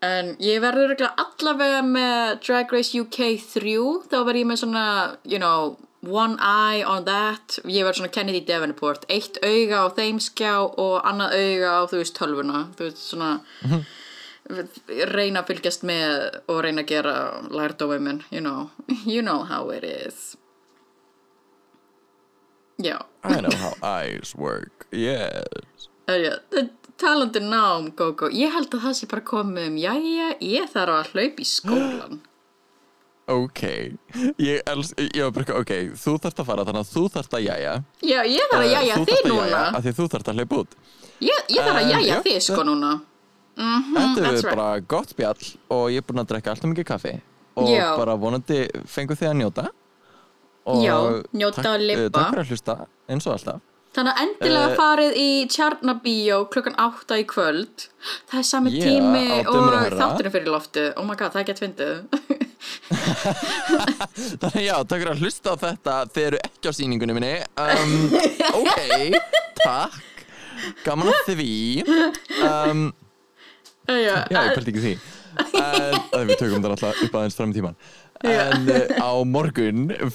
En 0.01 0.36
ég 0.39 0.61
verður 0.61 1.09
allavega 1.18 1.82
með 1.82 2.41
Drag 2.45 2.72
Race 2.72 2.93
UK 2.93 3.38
3 3.41 4.03
þá 4.11 4.18
verð 4.26 4.41
ég 4.43 4.45
með 4.45 4.61
svona, 4.61 5.18
you 5.26 5.39
know 5.39 5.78
one 6.01 6.38
eye 6.39 6.84
on 6.86 7.05
that. 7.05 7.59
Ég 7.65 7.86
verð 7.86 7.99
svona 7.99 8.11
Kennedy 8.13 8.41
Davenport. 8.45 9.05
Eitt 9.09 9.39
auga 9.43 9.86
á 9.86 9.88
þeim 9.97 10.20
skjá 10.22 10.53
og 10.70 11.01
annað 11.07 11.36
auga 11.38 11.72
á 11.74 11.82
þú 11.89 12.01
veist 12.01 12.18
tölvuna. 12.18 12.61
Þú 12.78 12.88
veist 12.88 13.01
svona 13.01 13.32
reyna 15.11 15.41
að 15.43 15.49
fylgjast 15.51 15.83
með 15.87 16.41
og 16.47 16.61
reyna 16.63 16.83
að 16.85 16.91
gera 16.93 17.15
lærdómi 17.51 17.97
minn 17.99 18.21
you 18.31 18.41
know, 18.41 18.69
you 19.05 19.21
know 19.21 19.43
how 19.43 19.69
it 19.73 19.83
is. 19.83 20.35
Já. 22.77 22.97
I 23.23 23.41
know 23.41 23.51
how 23.57 23.73
eyes 23.81 24.35
work, 24.35 24.85
yes. 24.91 25.89
Erja, 26.07 26.37
talandi 26.97 27.39
nám 27.43 27.89
Gogo, 27.97 28.29
ég 28.31 28.53
held 28.53 28.69
að 28.77 28.83
það 28.85 28.93
sé 28.99 29.07
bara 29.11 29.25
komið 29.27 29.65
um 29.71 29.77
jæja, 29.81 30.27
ég 30.45 30.69
þarf 30.71 30.93
að 31.01 31.09
hlaupa 31.15 31.43
í 31.43 31.47
skólan 31.49 32.19
Ok, 33.27 33.59
ég 34.39 34.61
els, 34.71 34.93
ég 35.01 35.19
var 35.25 35.33
bara 35.35 35.57
ok, 35.59 35.73
þú 35.99 36.13
þarft 36.23 36.37
að 36.39 36.47
fara 36.47 36.63
þannig 36.69 36.85
að 36.85 36.91
þú 36.93 37.01
þarft 37.11 37.33
að 37.35 37.41
jæja. 37.43 37.73
Já, 38.07 38.19
ég 38.23 38.45
þarf 38.53 38.61
að 38.61 38.67
Eh, 38.69 38.71
jæja 38.77 38.95
þú 39.01 39.03
þig 39.09 39.17
að 39.19 39.33
núna. 39.33 39.63
af 39.75 39.83
því 39.83 39.91
þú 39.97 40.05
þarft 40.13 40.29
að 40.31 40.37
hlaupa 40.39 40.59
út. 40.61 40.77
Ég, 41.27 41.41
ég 41.51 41.59
þarf 41.67 41.73
að 41.75 41.81
Eh, 41.83 41.89
jæja 41.91 42.07
já, 42.13 42.21
þig 42.29 42.37
sko 42.45 42.63
núna 42.69 42.91
mm 43.57 43.95
Þetta 43.97 44.21
that's 44.21 44.43
er 44.43 44.47
right. 44.47 44.57
bara 44.57 44.85
gott 44.93 45.13
spjall 45.13 45.47
og 45.73 45.87
ég 45.93 46.03
er 46.03 46.07
búin 46.07 46.21
að 46.23 46.29
drekka 46.33 46.53
alltaf 46.53 46.71
mikið 46.71 46.87
kaffi 46.91 47.15
og 47.57 47.71
Já. 47.73 47.87
bara 47.97 48.17
vonandi 48.21 48.59
fengu 48.85 49.17
þið 49.17 49.31
að 49.31 49.39
njóta 49.41 49.65
og 50.67 50.83
Já, 50.83 50.97
njóta 51.33 51.63
takk, 51.63 51.71
og 51.71 51.79
eh, 51.79 51.87
libba. 51.87 52.11
Takk 52.19 52.29
fyrir 52.35 52.43
að 52.43 52.53
hlusta, 52.53 52.77
eins 53.09 53.27
og 53.27 53.37
alltaf 53.37 53.65
Þannig 53.97 54.13
að 54.13 54.19
endilega 54.27 54.67
Eh, 54.67 54.75
farið 54.77 55.15
í 55.17 55.29
Tjarnabíó 55.49 56.35
klukkan 56.53 56.75
8 56.77 57.17
í 57.17 57.23
kvöld. 57.25 57.87
Það 58.29 58.37
er 58.37 58.45
sami 58.45 58.73
Yeah, 58.75 58.83
tími 58.85 59.39
og 59.47 59.95
þátturinn 59.95 60.33
fyrir 60.35 60.51
loftu. 60.53 60.83
Oh 60.99 61.05
my 61.07 61.15
god, 61.17 61.33
það 61.33 61.41
er 61.41 61.47
gett 61.47 61.61
fyndið. 61.63 62.03
Þannig 64.41 64.63
já, 64.65 64.75
takk 64.83 65.01
fyrir 65.01 65.11
að 65.13 65.23
hlusta 65.23 65.53
á 65.53 65.55
þetta 65.61 65.95
Þið 66.13 66.27
eru 66.29 66.39
ekki 66.47 66.69
á 66.69 66.73
sýningunni 66.77 67.15
minni 67.17 67.33
um, 67.61 67.93
Ok, 68.59 68.79
takk 69.61 70.23
Gaman 70.85 71.11
að 71.13 71.29
því 71.31 71.51
um, 72.41 72.87
Já, 73.88 74.25
ég 74.27 74.57
pælti 74.57 74.73
ekki 74.73 74.83
því. 74.83 74.97
En, 75.38 76.25
Við 76.25 76.39
tökum 76.39 76.63
það 76.63 76.71
alltaf 76.73 77.01
upp 77.05 77.15
aðeins 77.19 77.35
fram 77.38 77.51
í 77.51 77.55
tíman. 77.57 77.75
En 78.25 78.69
uh, 78.73 78.95
á 78.97 79.11
morgun 79.29 79.91
uh, 79.93 80.07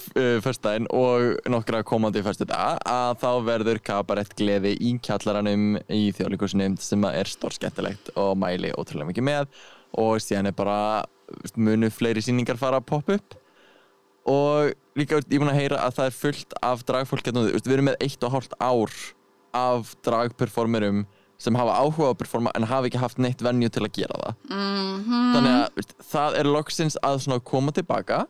Föstudaginn 0.43 0.89
og 0.91 1.37
nokkra 1.53 1.85
komandi 1.87 2.25
föstudag 2.27 2.81
að 2.91 3.21
þá 3.23 3.29
verður 3.47 3.81
kabarett 3.87 4.35
gleði 4.39 4.73
í 4.83 4.97
kjallaranum 5.07 5.77
í 5.87 6.09
þjóðleikusinu 6.17 6.73
sem 6.83 7.07
er 7.13 7.31
stórskettilegt 7.31 8.11
og 8.19 8.35
mæli 8.43 8.75
ótrúlega 8.75 9.13
mikið 9.13 9.29
með. 9.31 9.63
Og 10.03 10.19
síðan 10.25 10.51
er 10.51 10.59
bara 10.59 10.79
munu 11.55 11.93
fleiri 11.95 12.25
sýningar 12.25 12.59
fara 12.59 12.83
að 12.83 12.91
poppa 12.91 13.21
upp. 13.21 13.39
Og 14.29 14.75
líka 14.99 15.19
ég 15.23 15.31
er 15.31 15.43
búin 15.43 15.55
að 15.55 15.61
heyra 15.63 15.83
að 15.87 15.99
það 15.99 16.11
er 16.11 16.19
fullt 16.19 16.55
af 16.63 16.85
dragfólk 16.89 17.27
hérna, 17.29 17.49
við 17.55 17.75
erum 17.77 17.91
með 17.93 18.03
eitt 18.05 18.27
og 18.27 18.35
hálft 18.35 18.59
ár 18.59 18.95
af 19.55 19.95
dragperformerum 20.07 21.05
sem 21.43 21.59
hafa 21.59 21.75
áhuga 21.83 22.11
á 22.11 22.13
að 22.13 22.21
performa 22.23 22.53
en 22.57 22.67
hafa 22.71 22.89
ekki 22.89 23.01
haft 23.03 23.21
neitt 23.23 23.43
venju 23.43 23.71
til 23.73 23.83
að 23.87 23.93
gera 23.99 24.21
það. 24.23 24.37
Mhm. 24.51 25.19
þannig 25.35 25.53
að 25.57 25.81
veist, 25.81 25.95
það 26.13 26.39
er 26.39 26.51
loksins 26.57 26.97
að 27.03 27.43
koma 27.45 27.75
tilbaka 27.75 28.27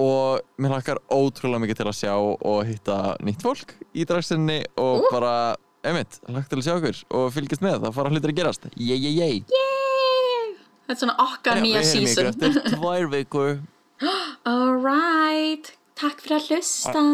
og 0.00 0.40
mér 0.58 0.74
hlakkar 0.76 1.00
ótrúlega 1.10 1.62
mikið 1.64 1.80
til 1.80 1.88
að 1.90 1.98
sjá 1.98 2.14
og 2.16 2.60
hitta 2.68 3.16
nýtt 3.20 3.42
fólk 3.44 3.74
í 3.94 4.06
dragsinni 4.08 4.62
og 4.80 5.08
bara, 5.10 5.56
einmitt, 5.84 6.20
hlakk 6.28 6.48
til 6.48 6.60
að 6.60 6.66
sjá 6.68 6.74
okkur 6.78 7.02
og 7.18 7.26
fylgjast 7.34 7.64
með, 7.64 7.80
það 7.84 7.98
fara 7.98 8.14
hlutir 8.14 8.32
að 8.32 8.40
gerast. 8.40 8.70
Yey, 8.76 8.96
yey 8.96 9.42
Yay! 9.50 10.56
Þetta 10.86 10.96
er 10.96 11.00
svona 11.04 11.18
okkar 11.22 11.60
nýja 11.62 11.82
Við 11.82 11.92
heyrum 11.92 12.10
ykkur 12.10 12.30
eftir 12.32 12.74
tvær 12.74 13.08
vikur. 13.12 13.52
Alright, 14.50 15.74
takk 15.98 16.22
fyrir 16.24 16.40
að 16.40 16.48
hlusta. 16.50 17.04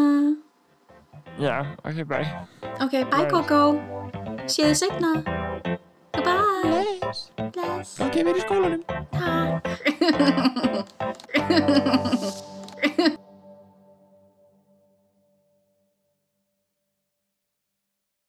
Já, 1.39 1.61
ok, 1.83 2.03
bye. 2.05 2.25
Ok, 2.81 2.91
bye 3.11 3.27
Coco. 3.29 3.77
Séðu 4.47 4.75
segna. 4.75 5.11
Goodbye. 6.13 6.97
Bless. 7.01 7.31
Bless. 7.53 7.99
Ok, 8.01 8.15
við 8.15 8.27
erum 8.27 8.37
í 8.37 8.41
skólanum. 8.41 8.81
Takk. 9.13 9.65